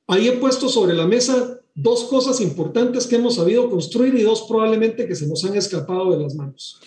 ahí 0.08 0.26
he 0.26 0.32
puesto 0.32 0.68
sobre 0.68 0.94
la 0.94 1.06
mesa 1.06 1.60
dos 1.76 2.06
cosas 2.06 2.40
importantes 2.40 3.06
que 3.06 3.14
hemos 3.14 3.36
sabido 3.36 3.70
construir 3.70 4.16
y 4.16 4.22
dos 4.22 4.46
probablemente 4.48 5.06
que 5.06 5.14
se 5.14 5.28
nos 5.28 5.44
han 5.44 5.54
escapado 5.54 6.10
de 6.10 6.24
las 6.24 6.34
manos. 6.34 6.80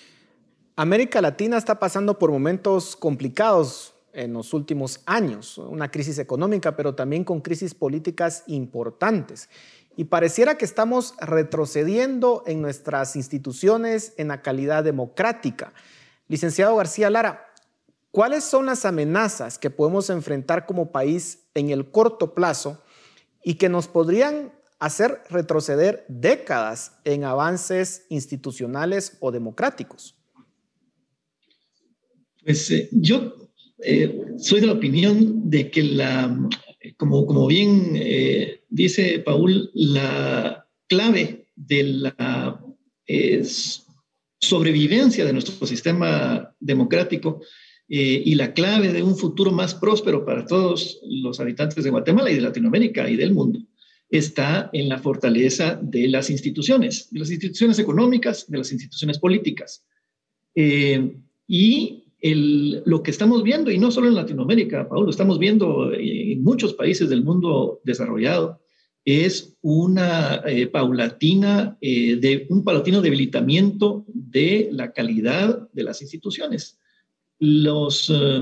América 0.75 1.21
Latina 1.21 1.57
está 1.57 1.79
pasando 1.79 2.19
por 2.19 2.29
momentos 2.29 2.97
complicados 2.97 3.93
en 4.11 4.33
los 4.33 4.53
últimos 4.53 4.99
años, 5.05 5.57
una 5.59 5.91
crisis 5.91 6.19
económica, 6.19 6.75
pero 6.75 6.93
también 6.93 7.23
con 7.23 7.39
crisis 7.39 7.73
políticas 7.73 8.43
importantes. 8.47 9.47
Y 9.97 10.05
pareciera 10.05 10.59
que 10.59 10.63
estamos 10.63 11.15
retrocediendo 11.19 12.43
en 12.45 12.61
nuestras 12.61 13.15
instituciones 13.15 14.13
en 14.17 14.27
la 14.27 14.43
calidad 14.43 14.83
democrática. 14.83 15.73
Licenciado 16.27 16.75
García 16.75 17.09
Lara, 17.09 17.51
¿cuáles 18.11 18.43
son 18.43 18.67
las 18.67 18.85
amenazas 18.85 19.57
que 19.57 19.71
podemos 19.71 20.11
enfrentar 20.11 20.67
como 20.67 20.91
país 20.91 21.39
en 21.55 21.71
el 21.71 21.89
corto 21.89 22.35
plazo 22.35 22.83
y 23.43 23.55
que 23.55 23.69
nos 23.69 23.87
podrían 23.87 24.53
hacer 24.77 25.23
retroceder 25.31 26.05
décadas 26.07 26.93
en 27.03 27.23
avances 27.23 28.05
institucionales 28.09 29.17
o 29.19 29.31
democráticos? 29.31 30.15
Pues 32.43 32.69
eh, 32.69 32.87
yo 32.91 33.33
eh, 33.79 34.35
soy 34.37 34.61
de 34.61 34.67
la 34.67 34.73
opinión 34.73 35.49
de 35.49 35.71
que 35.71 35.81
la, 35.81 36.37
como, 36.97 37.25
como 37.25 37.47
bien 37.47 37.91
eh, 37.95 38.61
dice 38.69 39.19
Paul, 39.19 39.71
la 39.73 40.67
clave 40.87 41.47
de 41.55 41.83
la 41.83 42.63
sobrevivencia 44.39 45.25
de 45.25 45.33
nuestro 45.33 45.65
sistema 45.65 46.53
democrático 46.59 47.41
eh, 47.89 48.21
y 48.25 48.35
la 48.35 48.53
clave 48.53 48.91
de 48.91 49.01
un 49.01 49.15
futuro 49.15 49.51
más 49.51 49.73
próspero 49.73 50.25
para 50.25 50.45
todos 50.45 50.99
los 51.03 51.39
habitantes 51.39 51.83
de 51.83 51.89
Guatemala 51.89 52.29
y 52.29 52.35
de 52.35 52.41
Latinoamérica 52.41 53.09
y 53.09 53.15
del 53.15 53.33
mundo 53.33 53.59
está 54.09 54.69
en 54.71 54.87
la 54.87 54.99
fortaleza 54.99 55.79
de 55.81 56.07
las 56.07 56.29
instituciones, 56.29 57.09
de 57.11 57.19
las 57.19 57.29
instituciones 57.29 57.79
económicas, 57.79 58.49
de 58.49 58.57
las 58.57 58.71
instituciones 58.71 59.19
políticas. 59.19 59.85
y 61.49 62.06
lo 62.35 63.03
que 63.03 63.11
estamos 63.11 63.43
viendo, 63.43 63.71
y 63.71 63.77
no 63.77 63.91
solo 63.91 64.07
en 64.07 64.15
Latinoamérica, 64.15 64.87
Paulo, 64.87 65.09
estamos 65.09 65.39
viendo 65.39 65.93
en 65.93 66.43
muchos 66.43 66.73
países 66.73 67.09
del 67.09 67.23
mundo 67.23 67.81
desarrollado, 67.83 68.61
es 69.07 69.55
una 69.61 70.41
eh, 70.45 70.67
paulatina, 70.67 71.77
eh, 71.79 72.17
de, 72.17 72.45
un 72.49 72.65
paulatino 72.65 73.01
debilitamiento 73.01 74.05
de 74.07 74.67
la 74.73 74.91
calidad 74.91 75.69
de 75.71 75.83
las 75.83 76.01
instituciones. 76.01 76.77
Los, 77.39 78.09
eh, 78.09 78.41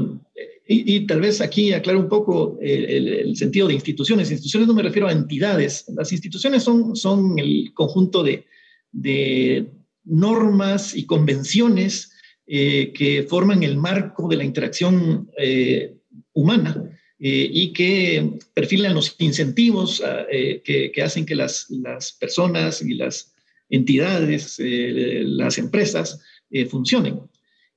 y, 0.68 1.06
tal 1.06 1.22
vez 1.22 1.40
aquí 1.40 1.72
aclaro 1.72 2.00
un 2.00 2.10
poco 2.10 2.58
el, 2.62 3.36
sentido 3.36 3.68
de 3.68 3.76
instituciones. 3.76 4.32
Instituciones 4.32 4.68
no 4.68 4.74
me 4.74 4.82
refiero 4.82 5.08
a 5.08 5.12
entidades. 5.12 5.86
Las 5.96 6.12
instituciones 6.12 6.64
son, 6.64 6.96
son 6.96 7.38
el 7.38 7.72
conjunto 7.76 8.24
de, 8.24 8.48
de 8.92 9.70
normas 10.04 10.96
y 10.96 11.06
convenciones 11.06 12.15
eh, 12.48 12.94
que 12.94 13.24
forman 13.24 13.64
el 13.64 13.76
marco 13.76 14.28
de 14.28 14.36
la 14.36 14.44
interacción 14.44 15.32
eh, 15.36 15.96
humana 16.34 16.96
eh, 17.18 17.50
y 17.52 17.74
que 17.74 18.38
perfilan 18.54 18.94
los 18.94 19.16
incentivos 19.18 20.00
ah, 20.06 20.28
que, 20.30 20.94
hacen 21.04 21.26
que 21.26 21.34
las, 21.34 21.68
personas 22.20 22.84
y 22.84 22.94
las 22.94 23.34
entidades, 23.68 24.60
las 24.60 25.58
empresas 25.58 26.22
funcionen. 26.70 27.20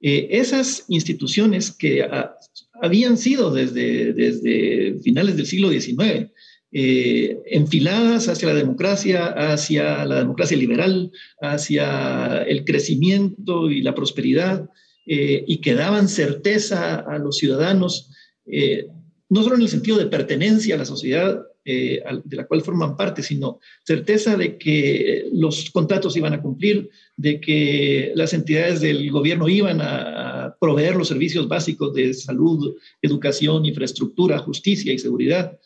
esas 0.00 0.84
instituciones 0.88 1.70
que 1.70 2.02
ah, 2.02 2.36
habían 2.82 3.16
sido 3.16 3.50
desde 3.50 4.98
finales 4.98 5.38
del 5.38 5.46
siglo 5.46 5.70
XIX, 5.70 6.30
eh, 6.70 7.38
enfiladas 7.46 8.28
hacia 8.28 8.48
la 8.48 8.54
democracia, 8.54 9.26
hacia 9.26 10.04
la 10.04 10.18
democracia 10.18 10.56
liberal, 10.56 11.10
hacia 11.40 12.42
el 12.42 12.64
crecimiento 12.66 13.70
y 13.70 13.80
la 13.80 13.94
prosperidad, 13.94 14.68
eh, 15.06 15.44
y 15.46 15.62
que 15.62 15.74
daban 15.74 16.08
certeza 16.08 16.96
a 16.96 17.18
los 17.18 17.38
ciudadanos, 17.38 18.10
eh, 18.44 18.86
no 19.30 19.42
solo 19.42 19.56
en 19.56 19.62
el 19.62 19.70
sentido 19.70 19.96
de 19.96 20.06
pertenencia 20.06 20.74
a 20.74 20.78
la 20.78 20.84
sociedad 20.84 21.42
de 21.64 22.02
la 22.30 22.46
cual 22.46 22.62
forman 22.62 22.96
parte, 22.96 23.22
sino 23.22 23.60
certeza 23.84 24.38
de 24.38 24.56
que 24.56 25.28
los 25.34 25.68
contratos 25.68 26.16
iban 26.16 26.32
a 26.32 26.40
cumplir, 26.40 26.88
de 27.14 27.42
que 27.42 28.10
las 28.14 28.32
entidades 28.32 28.80
del 28.80 29.10
gobierno 29.10 29.50
iban 29.50 29.82
a 29.82 30.56
proveer 30.58 30.96
los 30.96 31.08
servicios 31.08 31.46
básicos 31.46 31.92
de 31.92 32.14
salud, 32.14 32.74
educación, 33.02 33.66
infraestructura, 33.66 34.38
justicia 34.38 34.94
y 34.94 34.98
seguridad. 34.98 35.58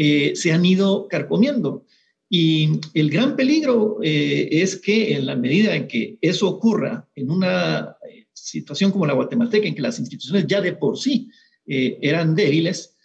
Eh, 0.00 0.36
se 0.36 0.52
han 0.52 0.64
ido 0.64 1.08
carcomiendo. 1.08 1.84
Y 2.30 2.78
el 2.94 3.10
gran 3.10 3.34
peligro 3.34 3.98
eh, 4.00 4.48
es 4.52 4.76
que 4.76 5.16
en 5.16 5.26
la 5.26 5.34
medida 5.34 5.74
en 5.74 5.88
que 5.88 6.18
eso 6.20 6.48
ocurra 6.48 7.08
en 7.16 7.32
una 7.32 7.96
eh, 8.08 8.28
situación 8.32 8.92
como 8.92 9.06
la 9.06 9.14
guatemalteca, 9.14 9.66
en 9.66 9.74
que 9.74 9.82
las 9.82 9.98
instituciones 9.98 10.46
ya 10.46 10.60
de 10.60 10.74
por 10.74 10.98
sí 10.98 11.28
eran 11.70 12.34
débiles, 12.34 12.96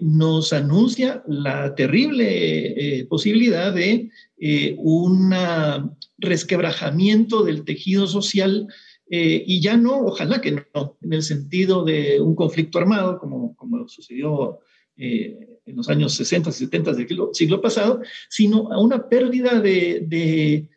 nos 0.00 0.54
anuncia 0.54 1.22
la 1.28 1.74
terrible 1.74 3.06
posibilidad 3.10 3.74
de 3.74 4.08
un 4.78 5.34
resquebrajamiento 6.16 7.42
del 7.42 7.66
tejido 7.66 8.06
social 8.06 8.66
y 9.10 9.60
ya 9.60 9.76
no, 9.76 10.06
ojalá 10.06 10.40
que 10.40 10.52
no, 10.52 10.96
en 11.02 11.12
el 11.12 11.22
sentido 11.22 11.84
de 11.84 12.18
un 12.18 12.34
conflicto 12.34 12.78
armado, 12.78 13.18
como, 13.18 13.54
como 13.54 13.86
sucedió 13.88 14.60
eh, 14.96 15.51
en 15.66 15.76
los 15.76 15.88
años 15.88 16.14
60 16.14 16.50
y 16.50 16.52
70 16.52 16.92
del 16.92 17.08
siglo, 17.32 17.60
pasado, 17.60 18.02
sino 18.28 18.72
a 18.72 18.80
una 18.80 19.08
pérdida 19.08 19.60
de, 19.60 20.68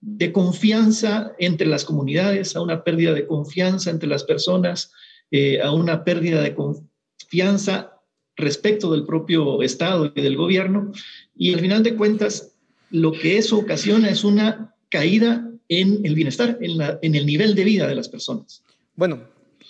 de, 0.00 0.32
confianza 0.32 1.32
entre 1.38 1.66
las 1.66 1.84
comunidades, 1.84 2.56
a 2.56 2.62
una 2.62 2.82
pérdida 2.82 3.12
de 3.12 3.26
confianza 3.26 3.90
entre 3.90 4.08
las 4.08 4.24
personas, 4.24 4.92
eh, 5.30 5.60
a 5.60 5.72
una 5.72 6.04
pérdida 6.04 6.42
de 6.42 6.54
confianza 6.54 8.00
respecto 8.36 8.90
del 8.92 9.04
propio 9.04 9.62
Estado 9.62 10.12
y 10.14 10.20
del 10.20 10.36
gobierno. 10.36 10.92
Y 11.36 11.52
al 11.52 11.60
final 11.60 11.82
de 11.82 11.96
cuentas, 11.96 12.54
lo 12.90 13.12
que 13.12 13.38
eso 13.38 13.58
ocasiona 13.58 14.08
es 14.08 14.24
una 14.24 14.74
caída 14.88 15.50
en 15.68 16.04
el 16.04 16.14
bienestar, 16.14 16.58
en, 16.60 16.78
la, 16.78 16.98
en 17.02 17.14
el 17.14 17.26
nivel 17.26 17.54
de 17.54 17.64
vida 17.64 17.86
de 17.86 17.94
las 17.94 18.08
personas. 18.08 18.64
Bueno, 18.96 19.20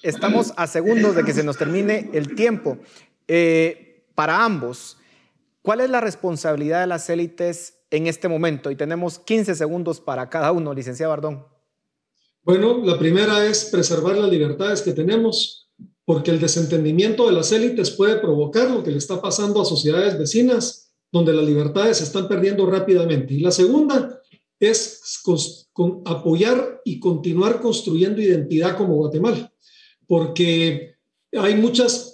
estamos 0.03 0.53
a 0.57 0.67
segundos 0.67 1.15
de 1.15 1.25
que 1.25 1.33
se 1.33 1.45
nos 1.45 1.59
termine 1.59 2.11
el 2.15 2.35
tiempo. 2.35 2.79
Eh, 3.29 3.90
para 4.21 4.45
ambos. 4.45 4.99
¿Cuál 5.63 5.81
es 5.81 5.89
la 5.89 6.03
responsabilidad 6.03 6.83
de 6.83 6.87
las 6.87 7.09
élites 7.09 7.79
en 7.91 8.07
este 8.07 8.29
momento? 8.29 8.71
Y 8.71 8.77
tenemos 8.77 9.19
15 9.19 9.55
segundos 9.55 9.99
para 9.99 10.29
cada 10.29 10.53
uno, 10.53 10.75
licenciado 10.75 11.09
Bardón. 11.09 11.47
Bueno, 12.43 12.85
la 12.85 12.99
primera 12.99 13.47
es 13.47 13.71
preservar 13.73 14.19
las 14.19 14.31
libertades 14.31 14.83
que 14.83 14.93
tenemos, 14.93 15.71
porque 16.05 16.33
el 16.33 16.39
desentendimiento 16.39 17.29
de 17.29 17.33
las 17.33 17.51
élites 17.51 17.93
puede 17.93 18.17
provocar 18.17 18.71
lo 18.71 18.83
que 18.83 18.91
le 18.91 18.99
está 18.99 19.23
pasando 19.23 19.63
a 19.63 19.65
sociedades 19.65 20.19
vecinas, 20.19 20.93
donde 21.11 21.33
las 21.33 21.47
libertades 21.47 21.97
se 21.97 22.05
están 22.05 22.29
perdiendo 22.29 22.67
rápidamente. 22.67 23.33
Y 23.33 23.41
la 23.41 23.53
segunda 23.53 24.21
es 24.59 25.23
apoyar 26.05 26.83
y 26.85 27.01
continuar 27.01 27.63
construyendo 27.63 28.21
identidad 28.21 28.77
como 28.77 28.97
Guatemala, 28.97 29.51
porque 30.07 30.97
hay 31.33 31.55
muchas 31.55 32.10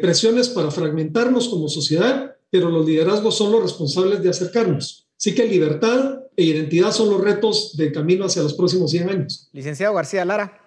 presiones 0.00 0.48
para 0.48 0.70
fragmentarnos 0.70 1.48
como 1.48 1.68
sociedad, 1.68 2.36
pero 2.50 2.70
los 2.70 2.86
liderazgos 2.86 3.36
son 3.36 3.52
los 3.52 3.62
responsables 3.62 4.22
de 4.22 4.30
acercarnos. 4.30 5.08
Así 5.16 5.34
que 5.34 5.46
libertad 5.46 6.20
e 6.36 6.44
identidad 6.44 6.92
son 6.92 7.10
los 7.10 7.20
retos 7.20 7.76
de 7.76 7.92
camino 7.92 8.24
hacia 8.24 8.42
los 8.42 8.54
próximos 8.54 8.90
100 8.90 9.08
años. 9.08 9.48
Licenciado 9.52 9.94
García 9.94 10.24
Lara. 10.24 10.60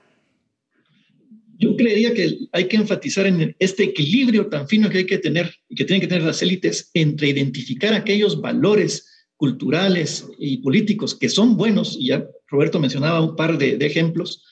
Yo 1.59 1.75
creería 1.75 2.13
que 2.13 2.47
hay 2.51 2.67
que 2.67 2.77
enfatizar 2.77 3.25
en 3.25 3.55
este 3.57 3.83
equilibrio 3.83 4.47
tan 4.47 4.67
fino 4.67 4.89
que 4.89 4.99
hay 4.99 5.05
que 5.05 5.17
tener 5.17 5.53
y 5.67 5.75
que 5.75 5.85
tienen 5.85 6.01
que 6.01 6.07
tener 6.07 6.23
las 6.23 6.41
élites 6.41 6.91
entre 6.93 7.29
identificar 7.29 7.93
aquellos 7.93 8.39
valores 8.39 9.27
culturales 9.37 10.27
y 10.37 10.57
políticos 10.57 11.15
que 11.15 11.29
son 11.29 11.57
buenos, 11.57 11.95
y 11.99 12.07
ya 12.07 12.27
Roberto 12.47 12.79
mencionaba 12.79 13.21
un 13.21 13.35
par 13.35 13.57
de, 13.57 13.77
de 13.77 13.85
ejemplos, 13.85 14.43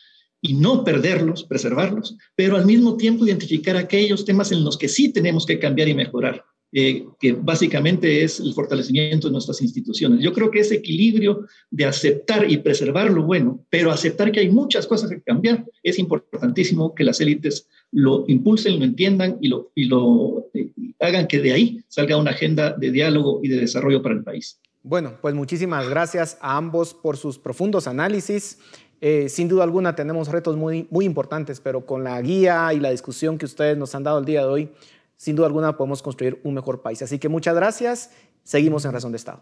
y 0.47 0.53
no 0.53 0.83
perderlos, 0.83 1.43
preservarlos, 1.43 2.15
pero 2.35 2.55
al 2.55 2.67
mismo 2.67 2.97
tiempo 2.97 3.25
identificar 3.25 3.75
aquellos 3.77 4.25
temas 4.25 4.51
en 4.51 4.63
los 4.63 4.77
que 4.77 4.87
sí 4.87 5.11
tenemos 5.11 5.43
que 5.43 5.57
cambiar 5.57 5.87
y 5.87 5.95
mejorar, 5.95 6.43
eh, 6.71 7.03
que 7.19 7.33
básicamente 7.33 8.23
es 8.23 8.39
el 8.39 8.53
fortalecimiento 8.53 9.27
de 9.27 9.33
nuestras 9.33 9.59
instituciones. 9.63 10.19
Yo 10.21 10.33
creo 10.33 10.51
que 10.51 10.59
ese 10.59 10.75
equilibrio 10.75 11.47
de 11.71 11.85
aceptar 11.85 12.51
y 12.51 12.57
preservar 12.57 13.09
lo 13.09 13.23
bueno, 13.23 13.65
pero 13.71 13.89
aceptar 13.89 14.31
que 14.31 14.41
hay 14.41 14.49
muchas 14.49 14.85
cosas 14.85 15.09
que 15.09 15.21
cambiar, 15.21 15.65
es 15.81 15.97
importantísimo 15.97 16.93
que 16.93 17.05
las 17.05 17.19
élites 17.21 17.67
lo 17.91 18.25
impulsen, 18.27 18.77
lo 18.77 18.85
entiendan 18.85 19.37
y 19.41 19.47
lo, 19.47 19.71
y 19.73 19.85
lo 19.85 20.45
eh, 20.53 20.69
hagan 20.99 21.25
que 21.25 21.39
de 21.39 21.53
ahí 21.53 21.83
salga 21.87 22.17
una 22.17 22.31
agenda 22.31 22.71
de 22.71 22.91
diálogo 22.91 23.39
y 23.41 23.47
de 23.47 23.61
desarrollo 23.61 24.03
para 24.03 24.13
el 24.13 24.23
país. 24.23 24.59
Bueno, 24.87 25.17
pues 25.19 25.33
muchísimas 25.33 25.89
gracias 25.89 26.37
a 26.41 26.57
ambos 26.57 26.93
por 26.93 27.17
sus 27.17 27.39
profundos 27.39 27.87
análisis. 27.87 28.59
Eh, 29.01 29.27
sin 29.27 29.49
duda 29.49 29.63
alguna 29.63 29.95
tenemos 29.95 30.29
retos 30.29 30.55
muy, 30.55 30.87
muy 30.89 31.05
importantes, 31.05 31.59
pero 31.59 31.85
con 31.85 32.03
la 32.03 32.21
guía 32.21 32.73
y 32.73 32.79
la 32.79 32.91
discusión 32.91 33.37
que 33.37 33.45
ustedes 33.45 33.77
nos 33.77 33.93
han 33.93 34.03
dado 34.03 34.19
el 34.19 34.25
día 34.25 34.41
de 34.41 34.47
hoy, 34.47 34.71
sin 35.17 35.35
duda 35.35 35.47
alguna 35.47 35.75
podemos 35.75 36.01
construir 36.01 36.39
un 36.43 36.53
mejor 36.53 36.81
país. 36.81 37.01
Así 37.01 37.19
que 37.19 37.27
muchas 37.27 37.55
gracias. 37.55 38.11
Seguimos 38.43 38.85
en 38.85 38.93
Razón 38.93 39.11
de 39.11 39.17
Estado. 39.17 39.41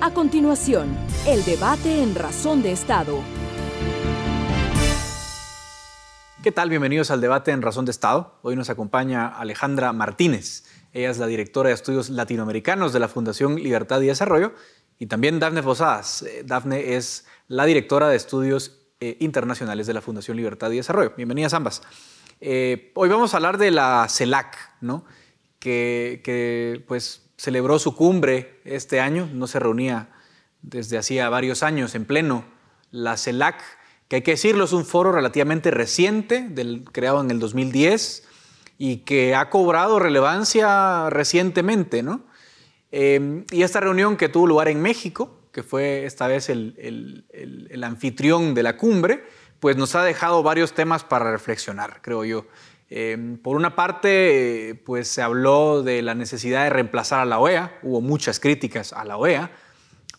A 0.00 0.10
continuación, 0.14 0.96
el 1.26 1.44
debate 1.44 2.02
en 2.02 2.14
Razón 2.14 2.62
de 2.62 2.72
Estado. 2.72 3.18
¿Qué 6.42 6.52
tal? 6.52 6.70
Bienvenidos 6.70 7.10
al 7.10 7.20
debate 7.20 7.50
en 7.50 7.60
Razón 7.60 7.86
de 7.86 7.90
Estado. 7.90 8.38
Hoy 8.42 8.54
nos 8.54 8.70
acompaña 8.70 9.26
Alejandra 9.26 9.92
Martínez. 9.92 10.64
Ella 10.92 11.10
es 11.10 11.18
la 11.18 11.26
directora 11.26 11.68
de 11.68 11.74
estudios 11.74 12.08
latinoamericanos 12.08 12.92
de 12.92 13.00
la 13.00 13.08
Fundación 13.08 13.56
Libertad 13.56 14.00
y 14.00 14.06
Desarrollo. 14.06 14.52
Y 14.98 15.06
también 15.06 15.38
Dafne 15.38 15.62
Posadas. 15.62 16.22
Eh, 16.22 16.42
Dafne 16.44 16.94
es 16.94 17.26
la 17.48 17.66
directora 17.66 18.08
de 18.08 18.16
estudios 18.16 18.78
eh, 19.00 19.16
internacionales 19.20 19.86
de 19.86 19.94
la 19.94 20.00
Fundación 20.00 20.36
Libertad 20.36 20.70
y 20.70 20.76
Desarrollo. 20.76 21.12
Bienvenidas 21.16 21.52
ambas. 21.52 21.82
Eh, 22.40 22.92
hoy 22.94 23.08
vamos 23.08 23.34
a 23.34 23.36
hablar 23.36 23.58
de 23.58 23.70
la 23.70 24.06
CELAC, 24.08 24.56
¿no? 24.80 25.04
que, 25.58 26.84
pues 26.86 27.22
celebró 27.36 27.78
su 27.80 27.96
cumbre 27.96 28.60
este 28.64 29.00
año, 29.00 29.28
no 29.32 29.48
se 29.48 29.58
reunía 29.58 30.10
desde 30.62 30.96
hacía 30.96 31.28
varios 31.28 31.64
años 31.64 31.94
en 31.96 32.04
pleno. 32.04 32.44
La 32.92 33.16
CELAC, 33.16 33.60
que 34.06 34.16
hay 34.16 34.22
que 34.22 34.30
decirlo, 34.32 34.64
es 34.64 34.72
un 34.72 34.84
foro 34.84 35.10
relativamente 35.10 35.72
reciente, 35.72 36.48
creado 36.92 37.20
en 37.20 37.32
el 37.32 37.40
2010 37.40 38.28
y 38.78 38.98
que 38.98 39.34
ha 39.34 39.50
cobrado 39.50 39.98
relevancia 39.98 41.10
recientemente. 41.10 42.04
¿no? 42.04 42.22
Eh, 42.98 43.44
y 43.50 43.62
esta 43.62 43.80
reunión 43.80 44.16
que 44.16 44.30
tuvo 44.30 44.46
lugar 44.46 44.68
en 44.68 44.80
México, 44.80 45.30
que 45.52 45.62
fue 45.62 46.06
esta 46.06 46.28
vez 46.28 46.48
el, 46.48 47.26
anfitrión 47.82 48.54
de 48.54 48.62
la 48.62 48.78
cumbre, 48.78 49.22
pues 49.60 49.76
nos 49.76 49.94
ha 49.94 50.02
dejado 50.02 50.42
varios 50.42 50.72
temas 50.72 51.04
para 51.04 51.30
reflexionar, 51.30 52.00
creo 52.00 52.24
yo. 52.24 52.46
Em, 52.88 53.36
por 53.36 53.54
una 53.54 53.76
parte, 53.76 54.80
pues 54.86 55.08
se 55.08 55.20
habló 55.20 55.82
de 55.82 56.00
la 56.00 56.14
necesidad 56.14 56.64
de 56.64 56.70
reemplazar 56.70 57.20
a 57.20 57.26
la 57.26 57.38
OEA, 57.38 57.78
hubo 57.82 58.00
muchas 58.00 58.40
críticas 58.40 58.94
a 58.94 59.04
la 59.04 59.18
OEA. 59.18 59.50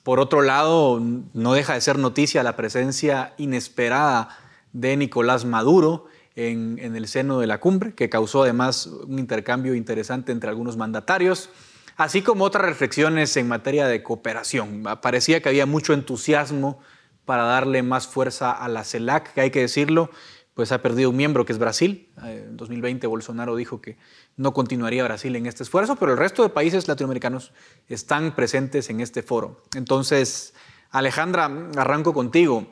Por 0.03 0.19
otro 0.19 0.43
lado, 0.43 1.01
no 1.33 1.53
deja 1.53 1.73
de 1.73 1.81
ser 1.81 1.97
noticia 1.97 2.43
la 2.43 2.55
presencia 2.55 3.33
inesperada 3.37 4.37
de 4.71 4.97
Nicolás 4.97 5.45
Maduro 5.45 6.05
en 6.35 6.77
el 6.95 7.07
seno 7.07 7.39
de 7.39 7.47
la 7.47 7.59
cumbre, 7.59 7.95
que 7.95 8.07
causó 8.07 8.43
además 8.43 8.85
un 8.85 9.17
intercambio 9.17 9.73
interesante 9.73 10.31
entre 10.31 10.51
algunos 10.51 10.77
mandatarios, 10.77 11.49
así 11.97 12.21
como 12.21 12.45
otras 12.45 12.65
reflexiones 12.65 13.35
en 13.37 13.47
materia 13.47 13.87
de 13.87 14.03
cooperación. 14.03 14.83
Parecía 15.01 15.41
que 15.41 15.49
había 15.49 15.65
mucho 15.65 15.93
entusiasmo 15.93 16.79
para 17.25 17.43
darle 17.43 17.83
más 17.83 18.07
fuerza 18.07 18.51
a 18.51 18.69
la 18.69 18.83
CELAC, 18.83 19.33
que 19.33 19.41
hay 19.41 19.51
que 19.51 19.59
decirlo, 19.59 20.09
pues 20.53 20.71
ha 20.71 20.81
perdido 20.81 21.09
un 21.09 21.17
miembro 21.17 21.43
que 21.43 21.51
es 21.51 21.59
Brasil. 21.59 22.09
Eh, 22.23 22.45
en 22.47 22.55
2020 22.55 23.05
Bolsonaro 23.07 23.55
dijo 23.55 23.81
que 23.81 23.97
no 24.37 24.53
continuaría 24.53 25.03
Brasil 25.03 25.35
en 25.35 25.45
este 25.45 25.63
esfuerzo, 25.63 25.97
pero 25.97 26.13
el 26.13 26.17
resto 26.17 26.43
de 26.43 26.49
países 26.49 26.87
latinoamericanos 26.87 27.51
están 27.89 28.33
presentes 28.33 28.89
en 28.89 29.01
este 29.01 29.23
foro. 29.23 29.63
Entonces, 29.75 30.53
Alejandra, 30.91 31.45
arranco 31.75 32.13
contigo. 32.13 32.65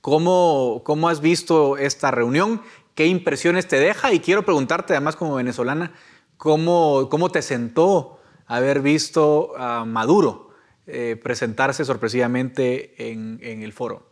¿Cómo, 0.00 0.82
cómo 0.84 1.08
has 1.08 1.20
visto 1.20 1.76
esta 1.76 2.10
reunión? 2.10 2.62
¿Qué 2.94 3.06
impresiones 3.06 3.66
te 3.68 3.78
deja? 3.78 4.12
Y 4.12 4.20
quiero 4.20 4.44
preguntarte, 4.44 4.92
además 4.92 5.16
como 5.16 5.34
venezolana, 5.34 5.92
¿cómo, 6.36 7.08
cómo 7.10 7.30
te 7.30 7.42
sentó 7.42 8.20
haber 8.46 8.80
visto 8.80 9.52
a 9.56 9.84
Maduro 9.84 10.44
eh, 10.86 11.16
presentarse 11.22 11.84
sorpresivamente 11.84 13.10
en, 13.10 13.40
el 13.42 13.72
foro? 13.72 14.06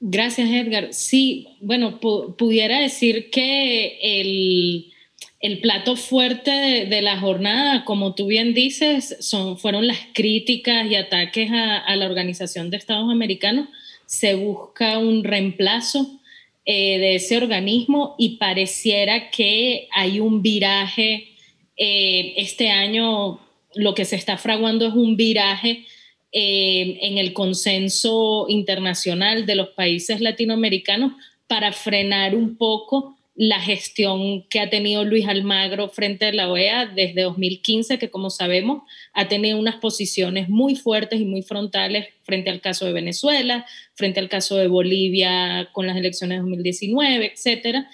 Gracias, 0.00 0.50
Edgar. 0.50 0.92
Sí, 0.92 1.56
bueno, 1.62 1.98
pudiera 2.00 2.80
decir 2.80 3.30
que 3.30 3.98
el, 5.40 5.60
plato 5.60 5.96
fuerte 5.96 6.50
de, 6.86 7.02
la 7.02 7.18
jornada, 7.18 7.86
como 7.86 8.14
tú 8.14 8.26
bien 8.26 8.52
dices, 8.52 9.16
fueron 9.58 9.86
las 9.86 9.98
críticas 10.12 10.86
y 10.90 10.96
ataques 10.96 11.50
a, 11.50 11.96
la 11.96 12.06
Organización 12.06 12.68
de 12.70 12.76
Estados 12.76 13.10
Americanos. 13.10 13.68
Se 14.04 14.34
busca 14.34 14.98
un 14.98 15.24
reemplazo 15.24 16.20
eh, 16.66 16.98
de 16.98 17.14
ese 17.14 17.38
organismo 17.38 18.16
y 18.18 18.36
pareciera 18.36 19.30
que 19.30 19.88
hay 19.92 20.20
un 20.20 20.42
viraje. 20.42 21.28
Eh, 21.80 22.34
este 22.36 22.70
año 22.70 23.40
lo 23.78 23.94
que 23.94 24.04
se 24.04 24.16
está 24.16 24.36
fraguando 24.36 24.88
es 24.88 24.94
un 24.94 25.16
viraje 25.16 25.86
eh, 26.32 26.98
en 27.00 27.16
el 27.16 27.32
consenso 27.32 28.46
internacional 28.48 29.46
de 29.46 29.54
los 29.54 29.68
países 29.68 30.20
latinoamericanos 30.20 31.12
para 31.46 31.72
frenar 31.72 32.34
un 32.34 32.56
poco 32.56 33.16
la 33.36 33.60
gestión 33.60 34.42
que 34.48 34.58
ha 34.58 34.68
tenido 34.68 35.04
Luis 35.04 35.28
Almagro 35.28 35.90
frente 35.90 36.26
a 36.26 36.32
la 36.32 36.50
OEA 36.50 36.86
desde 36.86 37.22
2015, 37.22 38.00
que 38.00 38.10
como 38.10 38.30
sabemos 38.30 38.82
ha 39.12 39.28
tenido 39.28 39.56
unas 39.56 39.76
posiciones 39.76 40.48
muy 40.48 40.74
fuertes 40.74 41.20
y 41.20 41.24
muy 41.24 41.42
frontales 41.42 42.08
frente 42.24 42.50
al 42.50 42.60
caso 42.60 42.84
de 42.84 42.92
Venezuela, 42.92 43.64
frente 43.94 44.18
al 44.18 44.28
caso 44.28 44.56
de 44.56 44.66
Bolivia 44.66 45.68
con 45.70 45.86
las 45.86 45.96
elecciones 45.96 46.38
de 46.38 46.42
2019, 46.42 47.32
etcétera. 47.32 47.88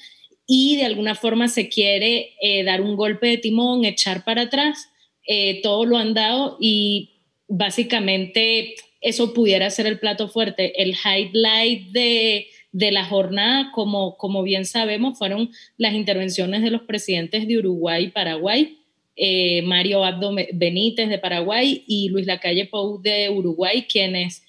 Y 0.46 0.78
de 0.78 0.86
alguna 0.86 1.14
forma 1.14 1.48
se 1.48 1.68
quiere 1.68 2.30
eh, 2.40 2.64
dar 2.64 2.80
un 2.80 2.96
golpe 2.96 3.26
de 3.26 3.36
timón, 3.36 3.84
echar 3.84 4.24
para 4.24 4.42
atrás 4.42 4.88
eh, 5.26 5.60
todo 5.62 5.84
lo 5.84 5.96
han 5.96 6.14
dado 6.14 6.56
y 6.60 7.10
básicamente 7.48 8.74
eso 9.00 9.34
pudiera 9.34 9.68
ser 9.70 9.86
el 9.86 9.98
plato 9.98 10.28
fuerte. 10.28 10.82
El 10.82 10.94
highlight 10.94 11.90
de, 11.92 12.46
la 12.72 13.04
jornada, 13.04 13.70
como, 13.72 14.16
como 14.16 14.42
bien 14.42 14.64
sabemos, 14.64 15.18
fueron 15.18 15.50
las 15.76 15.94
intervenciones 15.94 16.62
de 16.62 16.70
los 16.70 16.82
presidentes 16.82 17.46
de 17.46 17.58
Uruguay 17.58 18.04
y 18.04 18.10
Paraguay, 18.10 18.78
eh, 19.16 19.62
Mario 19.62 20.04
Abdo 20.04 20.34
Benítez 20.54 21.08
de 21.08 21.18
Paraguay 21.18 21.84
y 21.86 22.08
Luis 22.08 22.26
Lacalle 22.26 22.66
Pou 22.66 23.00
de 23.00 23.28
Uruguay, 23.30 23.86
quienes 23.88 24.42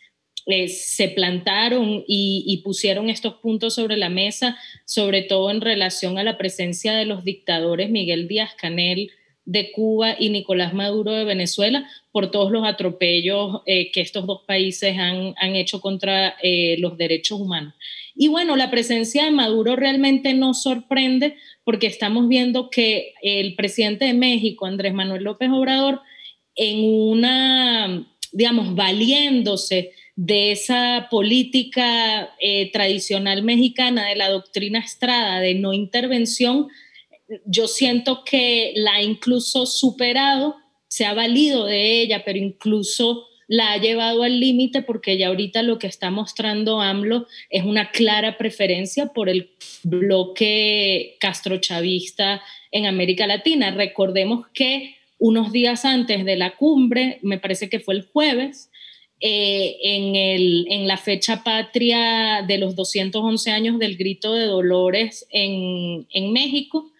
eh, 0.47 0.67
se 0.67 1.09
plantaron 1.09 2.03
y, 2.07 2.61
pusieron 2.63 3.09
estos 3.09 3.35
puntos 3.35 3.73
sobre 3.75 3.97
la 3.97 4.09
mesa, 4.09 4.57
sobre 4.85 5.23
todo 5.23 5.49
en 5.49 5.59
relación 5.59 6.19
a 6.19 6.23
la 6.23 6.37
presencia 6.37 6.93
de 6.93 7.05
los 7.05 7.23
dictadores 7.23 7.89
Miguel 7.89 8.27
Díaz 8.27 8.51
Canel, 8.55 9.11
de 9.45 9.71
Cuba 9.71 10.15
y 10.19 10.29
Nicolás 10.29 10.73
Maduro 10.73 11.11
de 11.11 11.23
Venezuela 11.23 11.87
por 12.11 12.31
todos 12.31 12.51
los 12.51 12.65
atropellos 12.65 13.61
eh, 13.65 13.91
que 13.91 14.01
estos 14.01 14.25
dos 14.25 14.41
países 14.45 14.97
han, 14.97 15.35
hecho 15.55 15.81
contra 15.81 16.35
eh, 16.41 16.77
los 16.79 16.97
derechos 16.97 17.39
humanos. 17.39 17.73
Y 18.15 18.27
bueno, 18.29 18.55
la 18.55 18.71
presencia 18.71 19.25
de 19.25 19.31
Maduro 19.31 19.75
realmente 19.75 20.33
nos 20.33 20.63
sorprende 20.63 21.35
porque 21.63 21.87
estamos 21.87 22.27
viendo 22.27 22.69
que 22.69 23.13
el 23.21 23.55
presidente 23.55 24.05
de 24.05 24.13
México, 24.13 24.65
Andrés 24.65 24.93
Manuel 24.93 25.23
López 25.23 25.49
Obrador, 25.51 26.01
en 26.55 26.83
una, 26.83 28.07
digamos, 28.31 28.73
valiéndose 28.75 29.91
de 30.15 30.53
esa 30.53 31.07
política 31.11 32.33
eh, 32.39 32.71
tradicional 32.71 33.43
mexicana, 33.43 34.07
de 34.07 34.15
la 34.15 34.29
doctrina 34.29 34.79
Estrada, 34.79 35.41
de 35.41 35.55
no 35.55 35.73
intervención, 35.73 36.69
yo 37.45 37.67
siento 37.67 38.23
que 38.23 38.73
la 38.75 38.95
ha 38.95 39.01
incluso 39.01 39.65
superado, 39.65 40.55
se 40.87 41.05
ha 41.05 41.13
valido 41.13 41.65
de 41.65 42.01
ella, 42.01 42.23
pero 42.23 42.39
incluso 42.39 43.27
la 43.47 43.73
ha 43.73 43.77
llevado 43.77 44.23
al 44.23 44.39
límite 44.39 44.81
porque 44.81 45.17
ya 45.17 45.27
ahorita 45.27 45.61
lo 45.61 45.77
que 45.77 45.87
está 45.87 46.09
mostrando 46.09 46.81
AMLO 46.81 47.27
es 47.49 47.63
una 47.63 47.91
clara 47.91 48.37
preferencia 48.37 49.07
por 49.07 49.29
el 49.29 49.51
bloque 49.83 51.17
castrochavista 51.19 52.41
en 52.71 52.85
América 52.85 53.27
Latina. 53.27 53.71
Recordemos 53.71 54.47
que 54.53 54.95
unos 55.17 55.51
días 55.51 55.85
antes 55.85 56.25
de 56.25 56.35
la 56.35 56.55
cumbre, 56.55 57.19
me 57.21 57.37
parece 57.37 57.69
que 57.69 57.79
fue 57.79 57.95
el 57.95 58.03
jueves, 58.03 58.69
eh, 59.21 59.77
en, 59.81 60.15
el, 60.15 60.67
en, 60.69 60.87
la 60.87 60.97
fecha 60.97 61.41
patria 61.43 62.43
de 62.45 62.57
los 62.57 62.75
211 62.75 63.49
años 63.49 63.79
del 63.79 63.95
grito 63.95 64.33
de 64.33 64.45
Dolores 64.45 65.25
en, 65.31 66.05
en 66.11 66.33
México, 66.33 66.91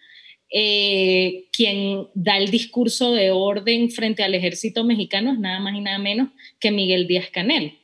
eh, 0.50 1.48
quien 1.52 2.06
da 2.14 2.38
el 2.38 2.50
discurso 2.50 3.12
de 3.12 3.30
orden 3.32 3.90
frente 3.90 4.22
al 4.22 4.34
ejército 4.34 4.84
mexicano 4.84 5.32
es 5.32 5.38
nada 5.38 5.58
más 5.58 5.74
y 5.74 5.80
nada 5.80 5.98
menos 5.98 6.28
que 6.60 6.70
Miguel 6.70 7.06
Díaz 7.06 7.30
Canel. 7.32 7.78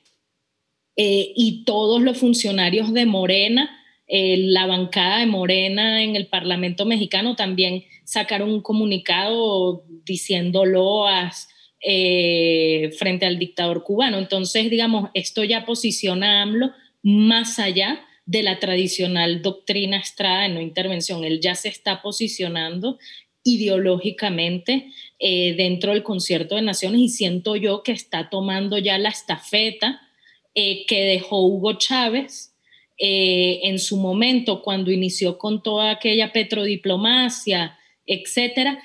Eh, 0.97 1.33
y 1.35 1.65
todos 1.65 2.03
los 2.03 2.19
funcionarios 2.19 2.93
de 2.93 3.07
Morena, 3.07 3.71
eh, 4.07 4.37
la 4.39 4.67
bancada 4.67 5.19
de 5.19 5.27
Morena 5.27 6.03
en 6.03 6.17
el 6.17 6.29
Parlamento 6.29 6.85
mexicano 6.85 7.35
también 7.35 7.85
sacaron 8.05 8.51
un 8.51 8.61
comunicado 8.61 9.85
diciéndolo 10.05 11.07
frente 12.99 13.27
al 13.27 13.39
dictador 13.39 13.83
cubano. 13.83 14.19
Entonces, 14.19 14.71
digamos, 14.71 15.11
esto 15.15 15.43
ya 15.43 15.65
posiciona 15.65 16.39
a 16.39 16.43
AMLO 16.43 16.71
más 17.03 17.59
allá 17.59 18.05
de 18.25 18.43
la 18.43 18.59
tradicional 18.59 19.43
doctrina 19.43 19.99
Estrada 19.99 20.43
de 20.43 20.51
no 20.51 20.61
intervención. 20.61 21.25
Él 21.25 21.41
ya 21.41 21.55
se 21.55 21.69
está 21.69 22.03
posicionando 22.03 22.99
ideológicamente 23.45 24.93
eh, 25.19 25.55
dentro 25.57 25.93
del 25.93 26.03
concierto 26.03 26.55
de 26.55 26.63
naciones 26.63 27.01
y 27.01 27.09
siento 27.09 27.57
yo 27.57 27.83
que 27.83 27.93
está 27.93 28.31
tomando 28.31 28.79
ya 28.79 28.99
la 28.99 29.09
estafeta 29.09 30.01
eh, 30.55 30.87
que 30.87 31.03
dejó 31.05 31.41
Hugo 31.41 31.75
Chávez 31.75 32.55
eh, 32.99 33.61
en 33.65 33.79
su 33.81 33.97
momento 33.97 34.63
cuando 34.63 34.93
inició 34.93 35.39
con 35.39 35.63
toda 35.63 35.91
aquella 35.91 36.33
petrodiplomacia, 36.33 37.77
etcétera. 38.07 38.81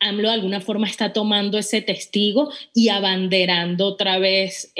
AMLO 0.00 0.28
de 0.28 0.34
alguna 0.34 0.60
forma 0.60 0.86
está 0.86 1.14
tomando 1.14 1.56
ese 1.56 1.80
testigo 1.80 2.52
y 2.74 2.90
abanderando 2.90 3.86
otra 3.86 4.18
vez 4.18 4.70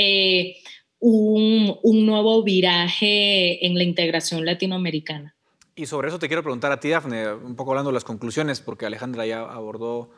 un, 1.02 2.06
nuevo 2.06 2.42
viraje 2.44 3.66
en 3.66 3.74
la 3.74 3.82
integración 3.82 4.46
latinoamericana. 4.46 5.34
Y 5.74 5.86
sobre 5.86 6.08
eso 6.08 6.18
te 6.18 6.28
quiero 6.28 6.42
preguntar 6.42 6.70
a 6.70 6.78
ti, 6.78 6.90
Dafne, 6.90 7.32
un 7.32 7.56
poco 7.56 7.72
hablando 7.72 7.90
de 7.90 7.94
las 7.94 8.04
conclusiones, 8.04 8.60
porque 8.60 8.86
Alejandra 8.86 9.26
ya 9.26 9.40
abordó 9.40 10.10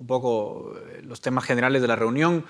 un 0.00 0.06
poco 0.06 0.74
eh, 0.76 1.02
los 1.04 1.20
temas 1.20 1.44
generales 1.44 1.80
de 1.80 1.88
la 1.88 1.96
reunión, 1.96 2.44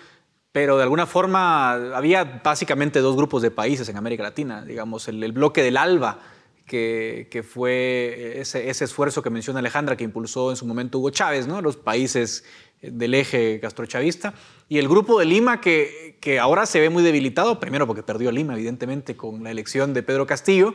pero 0.53 0.79
de 0.79 0.85
alguna 0.85 1.07
forma 1.07 1.73
había 1.95 2.41
básicamente 2.43 3.01
dos 3.01 3.15
grupos 3.15 3.43
de 3.43 3.51
países 3.51 3.89
en 3.89 3.97
América 3.97 4.23
Latina, 4.23 4.65
digamos, 4.65 5.09
el, 5.09 5.23
el 5.23 5.33
bloque 5.33 5.63
del 5.63 5.77
ALBA, 5.77 6.21
que, 6.67 7.29
que 7.31 7.43
fue 7.43 8.41
ese, 8.41 8.71
ese, 8.71 8.85
esfuerzo 8.85 9.23
que 9.23 9.29
menciona 9.29 9.59
Alejandra, 9.59 9.97
que 9.97 10.05
impulsó 10.05 10.51
en 10.51 10.57
su 10.57 10.65
momento 10.65 10.99
Hugo 10.99 11.11
Chávez, 11.11 11.47
¿no? 11.47 11.61
los 11.61 11.77
países 11.77 12.45
del 12.83 13.15
eje 13.15 13.61
castrochavista, 13.61 14.35
y 14.69 14.79
el 14.79 14.89
grupo 14.89 15.19
de 15.19 15.25
Lima, 15.25 15.61
que, 15.61 16.19
que 16.21 16.39
ahora 16.39 16.67
se 16.67 16.81
ve 16.81 16.91
muy 16.91 17.03
debilitado, 17.03 17.61
primero 17.61 17.87
porque 17.87 18.03
perdió 18.03 18.31
Lima, 18.33 18.55
evidentemente, 18.55 19.17
con 19.17 19.45
la 19.45 19.51
elección 19.51 19.95
de 19.95 20.03
Pedro 20.03 20.27
Castillo, 20.27 20.75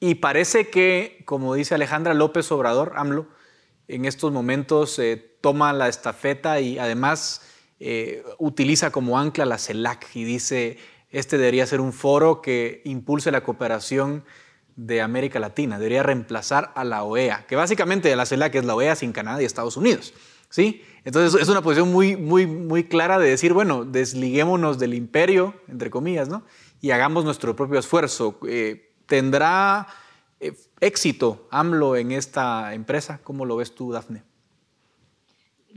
y 0.00 0.16
parece 0.16 0.68
que, 0.68 1.22
como 1.24 1.54
dice 1.54 1.74
Alejandra 1.74 2.14
López 2.14 2.50
Obrador, 2.52 2.92
AMLO, 2.96 3.26
en 3.88 4.04
estos 4.04 4.32
momentos 4.32 4.98
eh, 4.98 5.36
toma 5.40 5.72
la 5.72 5.88
estafeta 5.88 6.60
y 6.60 6.78
además 6.78 7.42
eh, 7.80 8.22
utiliza 8.38 8.90
como 8.90 9.18
ancla 9.18 9.46
la 9.46 9.58
CELAC 9.58 10.14
y 10.14 10.24
dice, 10.24 10.78
este 11.10 11.38
debería 11.38 11.66
ser 11.66 11.80
un 11.80 11.92
foro 11.92 12.42
que 12.42 12.82
impulse 12.84 13.30
la 13.30 13.42
cooperación 13.42 14.24
de 14.76 15.00
América 15.00 15.40
Latina, 15.40 15.78
debería 15.78 16.02
reemplazar 16.04 16.70
a 16.76 16.84
la 16.84 17.02
OEA, 17.02 17.46
que 17.46 17.56
básicamente 17.56 18.14
la 18.14 18.26
CELAC 18.26 18.56
es 18.56 18.64
la 18.64 18.76
OEA 18.76 18.94
sin 18.94 19.12
Canadá 19.12 19.42
y 19.42 19.44
Estados 19.44 19.76
Unidos. 19.76 20.14
¿Sí? 20.50 20.82
Entonces 21.04 21.40
es 21.40 21.48
una 21.48 21.62
posición 21.62 21.92
muy, 21.92 22.16
muy, 22.16 22.46
muy 22.46 22.84
clara 22.84 23.18
de 23.18 23.30
decir, 23.30 23.52
bueno, 23.52 23.84
desliguémonos 23.84 24.78
del 24.78 24.94
imperio, 24.94 25.54
entre 25.68 25.90
comillas, 25.90 26.28
¿no? 26.28 26.44
y 26.80 26.90
hagamos 26.90 27.24
nuestro 27.24 27.56
propio 27.56 27.78
esfuerzo. 27.78 28.38
Eh, 28.46 28.92
¿Tendrá 29.06 29.86
eh, 30.40 30.52
éxito 30.80 31.48
AMLO 31.50 31.96
en 31.96 32.12
esta 32.12 32.74
empresa? 32.74 33.20
¿Cómo 33.24 33.44
lo 33.44 33.56
ves 33.56 33.74
tú, 33.74 33.92
Dafne? 33.92 34.22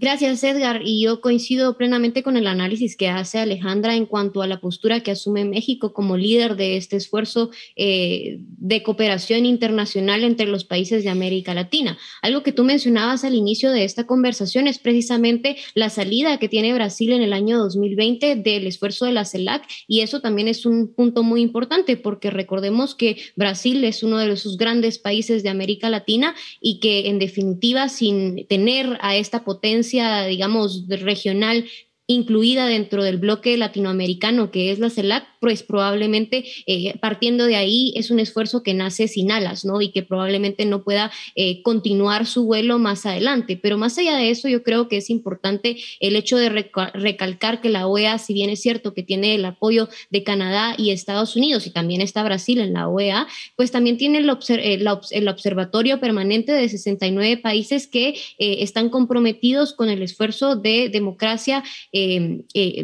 Gracias, 0.01 0.43
Edgar. 0.43 0.81
Y 0.83 1.03
yo 1.03 1.21
coincido 1.21 1.77
plenamente 1.77 2.23
con 2.23 2.35
el 2.35 2.47
análisis 2.47 2.97
que 2.97 3.07
hace 3.07 3.37
Alejandra 3.37 3.95
en 3.95 4.07
cuanto 4.07 4.41
a 4.41 4.47
la 4.47 4.59
postura 4.59 5.01
que 5.01 5.11
asume 5.11 5.45
México 5.45 5.93
como 5.93 6.17
líder 6.17 6.55
de 6.55 6.75
este 6.75 6.95
esfuerzo 6.95 7.51
eh, 7.75 8.39
de 8.39 8.81
cooperación 8.81 9.45
internacional 9.45 10.23
entre 10.23 10.47
los 10.47 10.63
países 10.63 11.03
de 11.03 11.11
América 11.11 11.53
Latina. 11.53 11.99
Algo 12.23 12.41
que 12.41 12.51
tú 12.51 12.63
mencionabas 12.63 13.23
al 13.23 13.35
inicio 13.35 13.69
de 13.71 13.83
esta 13.83 14.07
conversación 14.07 14.65
es 14.65 14.79
precisamente 14.79 15.57
la 15.75 15.91
salida 15.91 16.39
que 16.39 16.49
tiene 16.49 16.73
Brasil 16.73 17.11
en 17.11 17.21
el 17.21 17.31
año 17.31 17.59
2020 17.59 18.37
del 18.37 18.65
esfuerzo 18.65 19.05
de 19.05 19.11
la 19.11 19.23
CELAC. 19.25 19.67
Y 19.87 19.99
eso 19.99 20.19
también 20.19 20.47
es 20.47 20.65
un 20.65 20.95
punto 20.95 21.21
muy 21.21 21.41
importante 21.41 21.95
porque 21.95 22.31
recordemos 22.31 22.95
que 22.95 23.17
Brasil 23.35 23.83
es 23.83 24.01
uno 24.01 24.17
de 24.17 24.33
esos 24.33 24.57
grandes 24.57 24.97
países 24.97 25.43
de 25.43 25.49
América 25.49 25.91
Latina 25.91 26.33
y 26.59 26.79
que 26.79 27.07
en 27.07 27.19
definitiva 27.19 27.87
sin 27.87 28.47
tener 28.47 28.97
a 29.01 29.15
esta 29.15 29.43
potencia 29.43 29.90
digamos, 30.25 30.87
regional 30.97 31.65
incluida 32.11 32.67
dentro 32.67 33.03
del 33.03 33.17
bloque 33.17 33.57
latinoamericano 33.57 34.51
que 34.51 34.71
es 34.71 34.79
la 34.79 34.89
CELAC, 34.89 35.25
pues 35.39 35.63
probablemente 35.63 36.45
eh, 36.67 36.97
partiendo 36.99 37.45
de 37.45 37.55
ahí 37.55 37.93
es 37.95 38.11
un 38.11 38.19
esfuerzo 38.19 38.61
que 38.61 38.73
nace 38.73 39.07
sin 39.07 39.31
alas, 39.31 39.65
¿no? 39.65 39.81
Y 39.81 39.91
que 39.91 40.03
probablemente 40.03 40.65
no 40.65 40.83
pueda 40.83 41.11
eh, 41.35 41.63
continuar 41.63 42.27
su 42.27 42.45
vuelo 42.45 42.77
más 42.77 43.05
adelante. 43.05 43.57
Pero 43.57 43.77
más 43.77 43.97
allá 43.97 44.17
de 44.17 44.29
eso, 44.29 44.47
yo 44.47 44.61
creo 44.61 44.87
que 44.87 44.97
es 44.97 45.09
importante 45.09 45.77
el 45.99 46.15
hecho 46.15 46.37
de 46.37 46.49
recalcar 46.49 47.59
que 47.61 47.69
la 47.69 47.87
OEA, 47.87 48.19
si 48.19 48.33
bien 48.33 48.49
es 48.51 48.61
cierto 48.61 48.93
que 48.93 49.03
tiene 49.03 49.33
el 49.33 49.45
apoyo 49.45 49.89
de 50.09 50.23
Canadá 50.23 50.75
y 50.77 50.91
Estados 50.91 51.35
Unidos 51.35 51.65
y 51.65 51.71
también 51.71 52.01
está 52.01 52.23
Brasil 52.23 52.59
en 52.59 52.73
la 52.73 52.87
OEA, 52.87 53.27
pues 53.55 53.71
también 53.71 53.97
tiene 53.97 54.19
el, 54.19 54.29
el 54.29 55.27
observatorio 55.27 55.99
permanente 55.99 56.51
de 56.51 56.69
69 56.69 57.37
países 57.37 57.87
que 57.87 58.09
eh, 58.37 58.57
están 58.59 58.89
comprometidos 58.89 59.73
con 59.73 59.89
el 59.89 60.01
esfuerzo 60.01 60.55
de 60.55 60.89
democracia, 60.89 61.63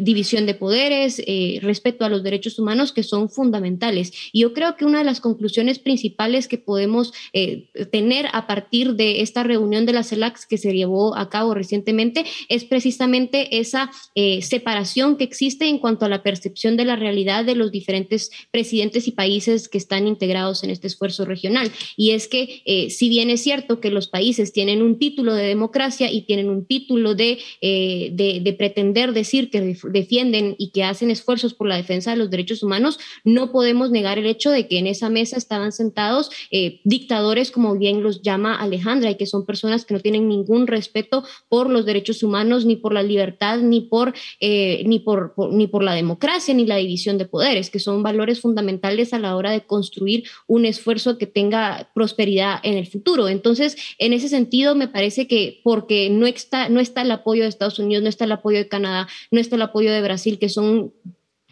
división 0.02 0.46
de 0.46 0.54
poderes, 0.54 1.22
respeto 1.60 2.04
a 2.04 2.08
los 2.08 2.22
derechos 2.22 2.58
humanos 2.58 2.92
que 2.92 3.02
son 3.02 3.28
fundamentales. 3.28 4.12
Y 4.32 4.40
yo 4.40 4.52
creo 4.52 4.76
que 4.76 4.84
una 4.84 4.98
de 4.98 5.04
las 5.04 5.20
conclusiones 5.20 5.78
principales 5.78 6.48
que 6.48 6.58
podemos 6.58 7.12
eh, 7.32 7.68
tener 7.90 8.26
a 8.32 8.46
partir 8.46 8.94
de 8.94 9.20
esta 9.20 9.42
reunión 9.42 9.86
de 9.86 9.92
la 9.92 10.02
CELAC 10.02 10.46
que 10.48 10.58
se 10.58 10.72
llevó 10.72 11.16
a 11.16 11.30
cabo 11.30 11.54
recientemente 11.54 12.24
es 12.48 12.64
precisamente 12.64 13.58
esa 13.58 13.90
eh, 14.14 14.42
separación 14.42 15.16
que 15.16 15.24
existe 15.24 15.66
en 15.66 15.78
cuanto 15.78 16.04
a 16.04 16.08
la 16.08 16.22
percepción 16.22 16.76
de 16.76 16.84
la 16.84 16.96
realidad 16.96 17.44
de 17.44 17.54
los 17.54 17.72
diferentes 17.72 18.30
presidentes 18.50 19.08
y 19.08 19.12
países 19.12 19.68
que 19.68 19.78
están 19.78 20.06
integrados 20.06 20.62
en 20.64 20.70
este 20.70 20.86
esfuerzo 20.86 21.24
regional. 21.24 21.70
Y 21.96 22.10
es 22.10 22.28
que 22.28 22.62
eh, 22.64 22.90
si 22.90 23.08
bien 23.08 23.30
es 23.30 23.42
cierto 23.42 23.80
que 23.80 23.90
los 23.90 24.08
países 24.08 24.52
tienen 24.52 24.82
un 24.82 24.98
título 24.98 25.34
de 25.34 25.46
democracia 25.46 26.10
y 26.10 26.22
tienen 26.22 26.48
un 26.48 26.66
título 26.66 27.14
de, 27.14 27.38
de 27.60 28.54
pretender 28.58 28.97
decir 29.06 29.50
que 29.50 29.76
defienden 29.84 30.54
y 30.58 30.70
que 30.70 30.84
hacen 30.84 31.10
esfuerzos 31.10 31.54
por 31.54 31.68
la 31.68 31.76
defensa 31.76 32.10
de 32.10 32.16
los 32.16 32.30
derechos 32.30 32.62
humanos, 32.62 32.98
no 33.24 33.52
podemos 33.52 33.90
negar 33.90 34.18
el 34.18 34.26
hecho 34.26 34.50
de 34.50 34.68
que 34.68 34.78
en 34.78 34.86
esa 34.86 35.08
mesa 35.08 35.36
estaban 35.36 35.72
sentados 35.72 36.30
eh, 36.50 36.80
dictadores, 36.84 37.50
como 37.50 37.76
bien 37.76 38.02
los 38.02 38.22
llama 38.22 38.56
Alejandra, 38.56 39.10
y 39.10 39.16
que 39.16 39.26
son 39.26 39.46
personas 39.46 39.84
que 39.84 39.94
no 39.94 40.00
tienen 40.00 40.28
ningún 40.28 40.66
respeto 40.66 41.24
por 41.48 41.70
los 41.70 41.86
derechos 41.86 42.22
humanos, 42.22 42.64
ni 42.64 42.76
por 42.76 42.92
la 42.92 43.02
libertad, 43.02 43.58
ni 43.58 43.82
por, 43.82 44.14
eh, 44.40 44.82
ni 44.86 44.98
por, 44.98 45.34
ni 45.52 45.66
por 45.66 45.82
la 45.82 45.94
democracia, 45.94 46.54
ni 46.54 46.66
la 46.66 46.76
división 46.76 47.18
de 47.18 47.26
poderes, 47.26 47.70
que 47.70 47.78
son 47.78 48.02
valores 48.02 48.40
fundamentales 48.40 49.12
a 49.12 49.18
la 49.18 49.36
hora 49.36 49.50
de 49.50 49.62
construir 49.62 50.24
un 50.46 50.64
esfuerzo 50.64 51.18
que 51.18 51.26
tenga 51.26 51.90
prosperidad 51.94 52.60
en 52.62 52.76
el 52.76 52.86
futuro. 52.86 53.28
Entonces, 53.28 53.76
en 53.98 54.12
ese 54.12 54.28
sentido, 54.28 54.74
me 54.74 54.88
parece 54.88 55.26
que 55.26 55.60
porque 55.62 56.10
no 56.10 56.26
está, 56.26 56.68
no 56.68 56.80
está 56.80 57.02
el 57.02 57.10
apoyo 57.10 57.42
de 57.42 57.48
Estados 57.48 57.78
Unidos, 57.78 58.02
no 58.02 58.08
está 58.08 58.24
el 58.24 58.32
apoyo 58.32 58.58
de 58.58 58.68
Canadá, 58.68 58.87
no 59.30 59.40
está 59.40 59.56
el 59.56 59.62
apoyo 59.62 59.92
de 59.92 60.02
Brasil, 60.02 60.38
que 60.38 60.48
son 60.48 60.92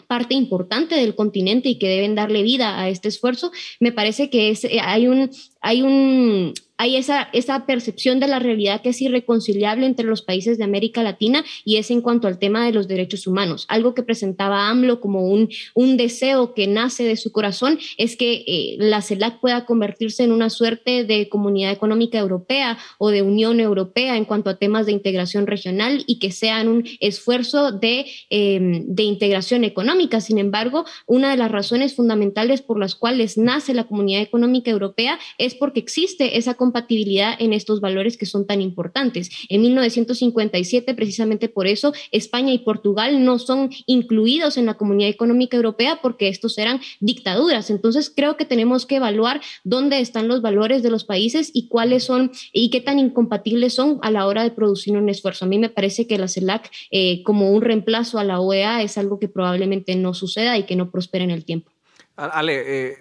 parte 0.07 0.35
importante 0.35 0.95
del 0.95 1.15
continente 1.15 1.69
y 1.69 1.79
que 1.79 1.89
deben 1.89 2.15
darle 2.15 2.43
vida 2.43 2.81
a 2.81 2.89
este 2.89 3.09
esfuerzo, 3.09 3.51
me 3.81 3.93
parece 3.93 4.31
que 4.31 4.51
es, 4.51 4.65
eh, 4.65 4.79
hay 4.83 5.09
un, 5.09 5.31
hay 5.61 5.83
un, 5.83 6.55
hay 6.79 6.97
esa, 6.97 7.29
esa 7.33 7.67
percepción 7.67 8.21
de 8.21 8.29
la 8.29 8.39
realidad 8.39 8.83
que 8.83 8.91
es 8.91 9.01
irreconciliable 9.01 9.87
entre 9.87 10.07
los 10.07 10.23
países 10.23 10.59
de 10.59 10.65
América 10.65 11.03
Latina 11.03 11.45
y 11.65 11.77
es 11.77 11.91
en 11.91 12.01
cuanto 12.01 12.29
al 12.29 12.39
tema 12.39 12.65
de 12.65 12.73
los 12.73 12.89
derechos 12.89 13.27
humanos. 13.27 13.67
Algo 13.69 13.95
que 13.95 14.03
presentaba 14.03 14.69
AMLO 14.69 15.01
como 15.01 15.23
un, 15.23 15.49
un 15.75 15.97
deseo 15.97 16.55
que 16.55 16.67
nace 16.67 17.05
de 17.05 17.17
su 17.17 17.33
corazón 17.33 17.79
es 17.97 18.17
que 18.17 18.45
eh, 18.47 18.77
la 18.79 19.03
CELAC 19.03 19.41
pueda 19.41 19.65
convertirse 19.65 20.25
en 20.25 20.33
una 20.33 20.51
suerte 20.51 21.05
de 21.05 21.29
comunidad 21.29 21.73
económica 21.73 22.19
europea 22.19 22.79
o 22.99 23.11
de 23.11 23.23
Unión 23.23 23.61
Europea 23.61 24.17
en 24.17 24.25
cuanto 24.25 24.51
a 24.51 24.59
temas 24.59 24.87
de 24.87 24.93
integración 24.93 25.47
regional 25.47 26.05
y 26.07 26.19
que 26.19 26.33
sean 26.33 26.69
un 26.69 26.85
esfuerzo 27.01 27.73
de, 27.73 28.07
em, 28.31 28.85
de 28.87 29.03
integración 29.03 29.65
económica. 29.65 30.21
Sin 30.21 30.39
embargo, 30.39 30.85
una 31.07 31.31
de 31.31 31.37
las 31.37 31.51
razones 31.51 31.95
fundamentales 31.95 32.63
por 32.63 32.79
las 32.79 32.95
cuales 32.95 33.39
nace 33.39 33.75
la 33.75 33.85
comunidad 33.85 34.23
económica 34.23 34.71
europea 34.71 35.19
es 35.39 35.55
porque 35.55 35.81
existe 35.81 36.39
esa 36.39 36.55
compatibilidad 36.67 37.35
en 37.39 37.53
estos 37.53 37.81
valores 37.81 38.17
que 38.17 38.27
son 38.27 38.45
tan 38.45 38.61
importantes. 38.61 39.31
En 39.49 39.63
1957, 39.63 40.95
precisamente 40.95 41.49
por 41.49 41.69
eso, 41.69 41.93
España 42.11 42.53
y 42.53 42.59
Portugal 42.59 43.25
no 43.25 43.39
son 43.39 43.71
incluidos 43.87 44.57
en 44.57 44.67
la 44.67 44.75
Comunidad 44.75 45.11
Económica 45.11 45.57
Europea 45.57 46.01
porque 46.03 46.29
estos 46.29 46.59
eran 46.59 46.81
dictaduras. 46.99 47.71
Entonces, 47.71 48.13
creo 48.15 48.37
que 48.37 48.45
tenemos 48.45 48.85
que 48.85 48.97
evaluar 48.97 49.41
dónde 49.63 50.01
están 50.01 50.27
los 50.27 50.43
valores 50.43 50.83
de 50.83 50.91
los 50.91 51.05
países 51.05 51.51
y 51.55 51.69
cuáles 51.69 52.03
son 52.03 52.33
y 52.53 52.71
qué 52.71 52.81
tan 52.81 52.99
incompatibles 52.99 53.75
son 53.75 54.01
a 54.03 54.11
la 54.11 54.27
hora 54.27 54.43
de 54.43 54.51
producir 54.51 54.97
un 54.97 55.09
esfuerzo. 55.09 55.45
A 55.45 55.49
mí 55.49 55.59
me 55.59 55.69
parece 55.69 56.09
que 56.09 56.19
la 56.19 56.27
CELAC, 56.27 56.69
eh, 56.91 57.23
como 57.23 57.53
un 57.53 57.63
reemplazo 57.63 58.19
a 58.19 58.25
la 58.25 58.41
OEA, 58.41 58.83
es 58.83 58.99
algo 58.99 59.21
que 59.21 59.29
probablemente 59.29 59.95
no 59.95 60.15
suceda 60.15 60.59
y 60.59 60.65
que 60.65 60.75
no 60.75 60.91
prospere 60.91 61.23
en 61.23 61.31
el 61.31 61.45
tiempo. 61.45 61.71
Ale, 62.17 62.63
eh, 62.67 62.97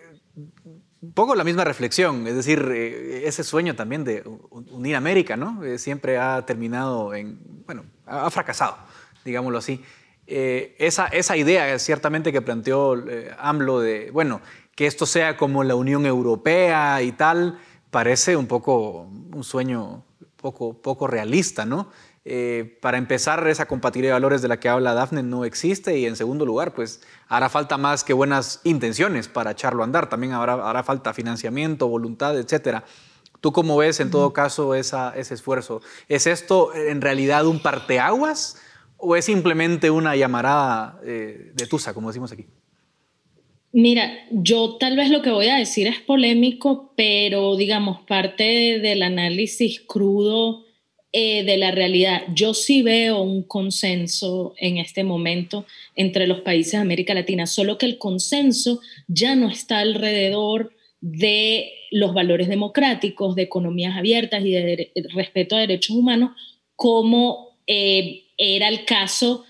un 1.06 1.14
poco 1.14 1.36
la 1.36 1.44
misma 1.44 1.64
reflexión, 1.64 2.26
es 2.26 2.36
decir, 2.36 2.68
eh, 2.74 3.28
ese 3.28 3.44
sueño 3.44 3.76
también 3.76 4.04
de 4.04 4.24
unir 4.50 4.96
América, 4.96 5.38
¿no? 5.38 5.64
Eh, 5.64 5.78
siempre 5.78 6.18
ha 6.18 6.44
terminado 6.46 7.14
en, 7.14 7.40
bueno, 7.66 7.86
ha 8.06 8.30
fracasado, 8.32 8.78
digámoslo 9.24 9.60
así. 9.60 9.84
Eh, 10.26 10.76
esa, 10.80 11.06
esa 11.08 11.38
idea 11.38 11.78
ciertamente 11.78 12.32
que 12.32 12.42
planteó 12.42 12.96
AMLO 13.38 13.80
de, 13.80 14.10
bueno, 14.12 14.42
que 14.74 14.88
esto 14.88 15.06
sea 15.06 15.38
como 15.38 15.64
la 15.64 15.76
Unión 15.76 16.06
Europea 16.08 17.02
y 17.04 17.12
tal, 17.12 17.60
parece 17.92 18.36
un 18.36 18.48
poco 18.48 19.04
un 19.04 19.44
sueño 19.44 20.04
poco, 20.38 20.82
poco 20.82 21.06
realista, 21.06 21.66
¿no? 21.66 21.92
Eh, 22.28 22.80
para 22.82 22.98
empezar, 22.98 23.48
esa 23.48 23.68
compatibilidad 23.68 24.14
de 24.14 24.16
valores 24.16 24.42
de 24.42 24.48
la 24.48 24.60
que 24.60 24.68
habla 24.68 24.96
Dafne 24.96 25.22
no 25.22 25.46
existe 25.46 26.00
y 26.00 26.08
en 26.08 26.16
segundo 26.16 26.44
lugar, 26.44 26.74
pues 26.74 27.02
hará 27.28 27.50
falta 27.50 27.78
más 27.78 28.04
que 28.04 28.14
buenas 28.14 28.62
intenciones 28.64 29.28
para 29.28 29.52
echarlo 29.52 29.84
a 29.84 29.86
andar. 29.86 30.10
También 30.10 30.34
hará, 30.34 30.54
hará 30.68 30.82
falta 30.84 31.14
financiamiento, 31.14 31.88
voluntad, 31.88 32.38
etc. 32.38 32.84
¿Tú 33.42 33.52
cómo 33.52 33.78
ves 33.78 34.00
en 34.00 34.10
todo 34.10 34.34
caso 34.34 34.74
ese 34.74 35.14
esfuerzo? 35.16 35.82
¿Es 36.10 36.26
esto 36.26 36.74
en 36.74 37.00
realidad 37.00 37.46
un 37.46 37.62
parteaguas 37.62 38.60
o 38.98 39.16
es 39.16 39.26
simplemente 39.26 39.92
una 39.92 40.16
llamarada 40.16 41.00
eh, 41.04 41.52
de 41.54 41.68
tusa, 41.68 41.94
como 41.94 42.08
decimos 42.08 42.32
aquí? 42.32 42.48
Mira, 43.72 44.10
yo 44.32 44.78
tal 44.80 44.96
vez 44.96 45.12
lo 45.12 45.22
que 45.22 45.30
voy 45.30 45.50
a 45.50 45.58
decir 45.58 45.86
es 45.86 46.00
polémico, 46.00 46.94
pero 46.98 47.56
digamos, 47.56 48.02
parte 48.08 48.80
del 48.80 49.04
análisis 49.04 49.82
crudo 49.82 50.65
eh, 51.18 51.46
de 51.46 51.56
la 51.56 51.72
realidad. 51.72 52.24
Yo 52.34 52.54
sí 52.54 52.82
veo 52.82 53.22
un 53.22 53.44
consenso 53.44 54.54
en 54.58 54.80
este 54.80 55.06
momento 55.06 55.66
entre 55.96 56.28
los 56.28 56.42
países 56.42 56.74
de 56.74 56.80
América 56.80 57.14
Latina, 57.14 57.48
solo 57.48 57.78
que 57.78 57.86
el 57.86 57.98
consenso 57.98 58.82
ya 59.08 59.34
no 59.34 59.50
está 59.50 59.80
alrededor 59.80 60.74
de 61.00 61.72
los 61.90 62.14
valores 62.14 62.50
democráticos, 62.50 63.34
de 63.36 63.44
economías 63.44 63.96
abiertas 63.96 64.44
y 64.44 64.52
de, 64.52 64.92
respeto 65.14 65.56
a 65.56 65.62
derechos 65.62 65.96
humanos, 65.96 66.32
como 66.76 67.60
eh, 67.66 68.26
era 68.38 68.68
el 68.68 68.84
caso, 68.84 69.46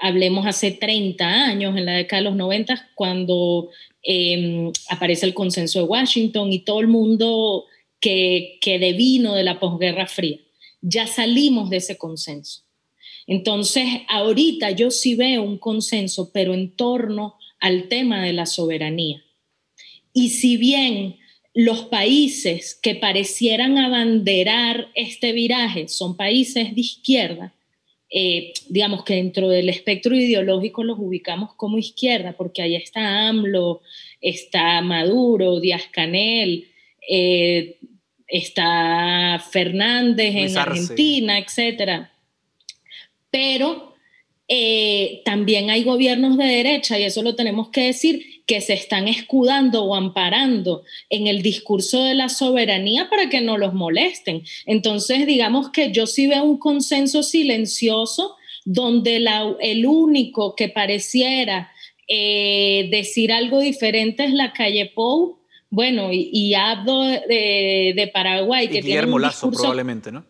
hablemos 0.00 0.46
hace 0.46 0.70
30 0.70 1.26
años, 1.26 1.76
en 1.76 1.86
la 1.86 1.94
década 1.94 2.22
de 2.22 2.28
los 2.28 2.36
90, 2.36 2.88
cuando 2.94 3.70
em, 4.04 4.70
aparece 4.88 5.26
el 5.26 5.34
consenso 5.34 5.80
de 5.80 5.86
Washington 5.86 6.52
y 6.52 6.60
todo 6.60 6.78
el 6.78 6.86
mundo 6.86 7.64
que, 7.98 8.58
que 8.60 8.78
devino 8.78 9.34
de 9.34 9.42
la 9.42 9.58
posguerra 9.58 10.06
fría. 10.06 10.38
Ya 10.80 11.06
salimos 11.06 11.70
de 11.70 11.78
ese 11.78 11.98
consenso. 11.98 12.62
Entonces, 13.26 13.86
ahorita 14.08 14.70
yo 14.72 14.90
sí 14.90 15.14
veo 15.14 15.42
un 15.42 15.58
consenso, 15.58 16.30
pero 16.32 16.54
en 16.54 16.74
torno 16.74 17.36
al 17.60 17.88
tema 17.88 18.22
de 18.24 18.32
la 18.32 18.46
soberanía. 18.46 19.22
Y 20.12 20.30
si 20.30 20.56
bien 20.56 21.16
los 21.54 21.84
países 21.86 22.78
que 22.80 22.94
parecieran 22.94 23.78
abanderar 23.78 24.88
este 24.94 25.32
viraje 25.32 25.88
son 25.88 26.16
países 26.16 26.74
de 26.74 26.80
izquierda, 26.80 27.54
eh, 28.12 28.52
digamos 28.68 29.04
que 29.04 29.14
dentro 29.14 29.48
del 29.48 29.68
espectro 29.68 30.16
ideológico 30.16 30.82
los 30.82 30.98
ubicamos 30.98 31.54
como 31.54 31.78
izquierda, 31.78 32.32
porque 32.32 32.62
ahí 32.62 32.74
está 32.74 33.28
AMLO, 33.28 33.82
está 34.20 34.80
Maduro, 34.80 35.60
Díaz 35.60 35.84
Canel, 35.92 36.66
eh, 37.08 37.78
está 38.30 39.42
Fernández 39.50 40.34
en 40.34 40.58
Argentina, 40.58 41.38
etc. 41.38 42.06
Pero 43.30 43.94
eh, 44.48 45.22
también 45.24 45.70
hay 45.70 45.84
gobiernos 45.84 46.36
de 46.36 46.44
derecha, 46.44 46.98
y 46.98 47.04
eso 47.04 47.22
lo 47.22 47.36
tenemos 47.36 47.68
que 47.68 47.86
decir, 47.86 48.42
que 48.46 48.60
se 48.60 48.72
están 48.72 49.06
escudando 49.06 49.84
o 49.84 49.94
amparando 49.94 50.82
en 51.08 51.28
el 51.28 51.40
discurso 51.40 52.02
de 52.02 52.14
la 52.14 52.28
soberanía 52.28 53.08
para 53.08 53.28
que 53.28 53.40
no 53.40 53.56
los 53.58 53.74
molesten. 53.74 54.42
Entonces, 54.66 55.24
digamos 55.24 55.70
que 55.70 55.92
yo 55.92 56.08
sí 56.08 56.26
veo 56.26 56.42
un 56.42 56.58
consenso 56.58 57.22
silencioso 57.22 58.34
donde 58.64 59.24
el 59.60 59.86
único 59.86 60.56
que 60.56 60.68
pareciera 60.68 61.70
eh, 62.08 62.88
decir 62.90 63.32
algo 63.32 63.60
diferente 63.60 64.24
es 64.24 64.32
la 64.32 64.52
calle 64.52 64.86
Pou, 64.86 65.38
bueno, 65.70 66.08
y, 66.12 66.52
hablo 66.54 67.00
de, 67.02 68.10
Paraguay, 68.12 68.68
que 68.68 68.80
Guillermo 68.80 69.18
tiene 69.18 69.26
Lazo 69.28 69.50
probablemente, 69.50 70.10
¿no? 70.10 70.24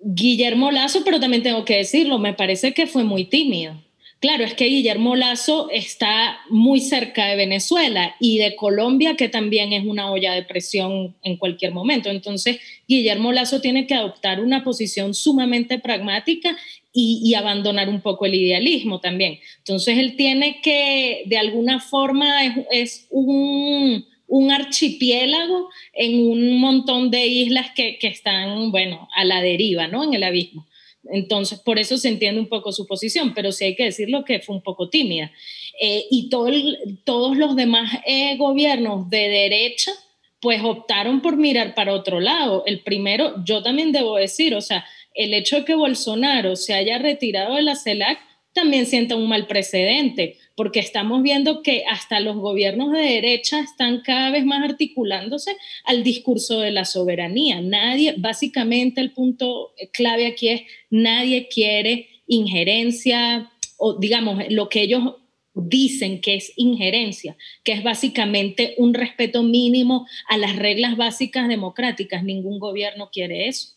Guillermo 0.00 0.72
Lazo, 0.72 1.02
pero 1.04 1.20
también 1.20 1.44
tengo 1.44 1.64
que 1.64 1.76
decirlo, 1.76 2.18
me 2.18 2.34
parece 2.34 2.74
que 2.74 2.88
fue 2.88 3.04
muy 3.04 3.24
tímido. 3.24 3.74
Claro, 4.18 4.44
es 4.44 4.54
que 4.54 4.64
Guillermo 4.64 5.14
Lazo 5.14 5.68
está 5.70 6.38
muy 6.48 6.80
cerca 6.80 7.26
de 7.26 7.36
Venezuela 7.36 8.16
y 8.18 8.38
de 8.38 8.56
Colombia, 8.56 9.14
que 9.14 9.28
también 9.28 9.74
es 9.74 9.84
una 9.84 10.10
olla 10.10 10.32
de 10.32 10.42
presión 10.42 11.14
en 11.22 11.36
cualquier 11.36 11.72
momento. 11.72 12.08
Entonces, 12.08 12.58
Guillermo 12.88 13.30
Lazo 13.32 13.60
tiene 13.60 13.86
que 13.86 13.94
adoptar 13.94 14.40
una 14.40 14.64
posición 14.64 15.12
sumamente 15.12 15.78
pragmática 15.78 16.56
y, 16.98 17.34
abandonar 17.34 17.90
un 17.90 18.00
poco 18.00 18.24
el 18.24 18.34
idealismo 18.34 19.00
también. 19.00 19.38
Entonces, 19.58 19.98
él 19.98 20.16
tiene 20.16 20.62
que, 20.62 21.24
de 21.26 21.36
alguna 21.36 21.78
forma, 21.78 22.42
es, 22.70 23.06
un, 23.10 24.06
archipiélago 24.50 25.68
en 25.92 26.26
un 26.26 26.58
montón 26.58 27.10
de 27.10 27.26
islas 27.26 27.66
que, 27.76 27.98
que, 27.98 28.06
están, 28.06 28.70
bueno, 28.70 29.08
a 29.14 29.26
la 29.26 29.42
deriva, 29.42 29.88
¿no? 29.88 30.04
En 30.04 30.14
el 30.14 30.22
abismo. 30.22 30.66
Entonces, 31.10 31.60
por 31.60 31.78
eso 31.78 31.96
se 31.98 32.08
entiende 32.08 32.40
un 32.40 32.48
poco 32.48 32.72
su 32.72 32.86
posición, 32.86 33.34
pero 33.34 33.52
sí 33.52 33.64
hay 33.64 33.76
que 33.76 33.84
decirlo 33.84 34.24
que 34.24 34.40
fue 34.40 34.56
un 34.56 34.62
poco 34.62 34.88
tímida. 34.88 35.32
Eh, 35.80 36.06
y 36.10 36.28
todos 36.28 37.36
los 37.36 37.56
demás 37.56 37.90
eh, 38.06 38.36
gobiernos 38.36 39.08
de 39.10 39.28
derecha, 39.28 39.92
pues 40.40 40.62
optaron 40.62 41.20
por 41.22 41.36
mirar 41.36 41.74
para 41.74 41.92
otro 41.92 42.20
lado. 42.20 42.64
El 42.66 42.80
primero, 42.80 43.34
yo 43.44 43.62
también 43.62 43.92
debo 43.92 44.16
decir, 44.16 44.54
o 44.54 44.60
sea, 44.60 44.84
el 45.14 45.34
hecho 45.34 45.56
de 45.56 45.64
que 45.64 45.74
Bolsonaro 45.74 46.56
se 46.56 46.74
haya 46.74 46.98
retirado 46.98 47.54
de 47.54 47.62
la 47.62 47.74
CELAC 47.74 48.18
también 48.56 48.86
sienta 48.86 49.16
un 49.16 49.28
mal 49.28 49.46
precedente, 49.46 50.38
porque 50.56 50.80
estamos 50.80 51.22
viendo 51.22 51.62
que 51.62 51.84
hasta 51.88 52.18
los 52.20 52.36
gobiernos 52.36 52.90
de 52.90 53.00
derecha 53.00 53.60
están 53.60 54.00
cada 54.00 54.30
vez 54.30 54.46
más 54.46 54.64
articulándose 54.64 55.56
al 55.84 56.02
discurso 56.02 56.60
de 56.60 56.70
la 56.72 56.86
soberanía. 56.86 57.60
Nadie, 57.60 58.14
básicamente 58.16 59.02
el 59.02 59.12
punto 59.12 59.74
clave 59.92 60.26
aquí 60.26 60.48
es, 60.48 60.62
nadie 60.90 61.48
quiere 61.48 62.08
injerencia 62.26 63.52
o 63.76 63.98
digamos 63.98 64.42
lo 64.48 64.70
que 64.70 64.80
ellos 64.80 65.16
dicen 65.54 66.22
que 66.22 66.36
es 66.36 66.52
injerencia, 66.56 67.36
que 67.62 67.72
es 67.72 67.82
básicamente 67.82 68.74
un 68.78 68.94
respeto 68.94 69.42
mínimo 69.42 70.06
a 70.28 70.38
las 70.38 70.56
reglas 70.56 70.96
básicas 70.96 71.46
democráticas. 71.48 72.24
Ningún 72.24 72.58
gobierno 72.58 73.10
quiere 73.12 73.48
eso. 73.48 73.75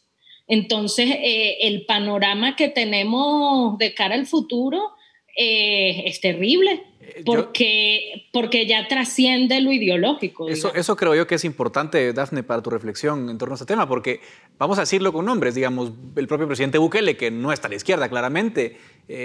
Entonces, 0.49 1.11
eh, 1.11 1.57
el 1.61 1.85
panorama 1.85 2.55
que 2.55 2.69
tenemos 2.69 3.77
de 3.77 3.93
cara 3.93 4.15
al 4.15 4.25
futuro 4.25 4.81
eh, 5.37 6.03
es 6.07 6.19
terrible. 6.19 6.83
Eh, 7.01 7.21
porque, 7.23 8.27
porque 8.33 8.65
ya 8.65 8.87
trasciende 8.87 9.61
lo 9.61 9.71
ideológico. 9.71 10.49
Eso, 10.49 10.73
eso 10.73 10.95
creo 10.95 11.13
yo 11.13 11.27
que 11.27 11.35
es 11.35 11.45
importante, 11.45 12.11
Dafne, 12.13 12.41
para 12.41 12.63
tu 12.63 12.71
reflexión 12.71 13.29
en 13.29 13.37
torno 13.37 13.53
a 13.53 13.57
este 13.57 13.67
tema, 13.67 13.87
porque 13.87 14.21
vamos 14.57 14.79
a 14.79 14.81
decirlo 14.81 15.13
con 15.13 15.25
nombres, 15.25 15.53
digamos, 15.53 15.91
el 16.15 16.27
propio 16.27 16.47
presidente 16.47 16.79
Bukele, 16.79 17.15
que 17.15 17.29
no 17.29 17.51
está 17.51 17.67
a 17.67 17.69
la 17.69 17.75
izquierda 17.75 18.09
claramente, 18.09 18.77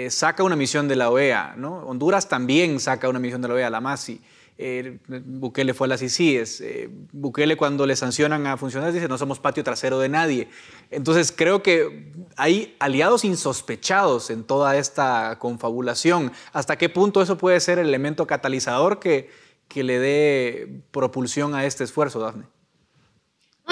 saca 0.09 0.43
una 0.43 0.55
misión 0.55 0.87
de 0.87 0.95
la 0.95 1.09
OEA, 1.09 1.55
¿no? 1.57 1.79
Honduras 1.85 2.29
también 2.29 2.79
saca 2.79 3.09
una 3.09 3.19
misión 3.19 3.41
de 3.41 3.47
la 3.49 3.53
OEA, 3.55 3.69
la 3.69 3.81
MASI. 3.81 4.21
Eh, 4.57 4.99
Bukele 5.07 5.73
fue 5.73 5.87
a 5.87 5.89
las 5.89 6.01
ICIES. 6.01 6.61
Eh, 6.61 6.89
Bukele 7.11 7.57
cuando 7.57 7.85
le 7.85 7.95
sancionan 7.95 8.47
a 8.47 8.57
funcionarios 8.57 8.95
dice 8.95 9.07
no 9.07 9.17
somos 9.17 9.39
patio 9.39 9.63
trasero 9.63 9.99
de 9.99 10.09
nadie. 10.09 10.47
Entonces 10.91 11.33
creo 11.35 11.61
que 11.61 12.13
hay 12.37 12.75
aliados 12.79 13.25
insospechados 13.25 14.29
en 14.29 14.43
toda 14.43 14.77
esta 14.77 15.37
confabulación. 15.39 16.31
¿Hasta 16.53 16.77
qué 16.77 16.89
punto 16.89 17.21
eso 17.21 17.37
puede 17.37 17.59
ser 17.59 17.79
el 17.79 17.87
elemento 17.87 18.27
catalizador 18.27 18.99
que, 18.99 19.29
que 19.67 19.83
le 19.83 19.99
dé 19.99 20.81
propulsión 20.91 21.53
a 21.53 21.65
este 21.65 21.83
esfuerzo, 21.83 22.19
Dafne? 22.19 22.45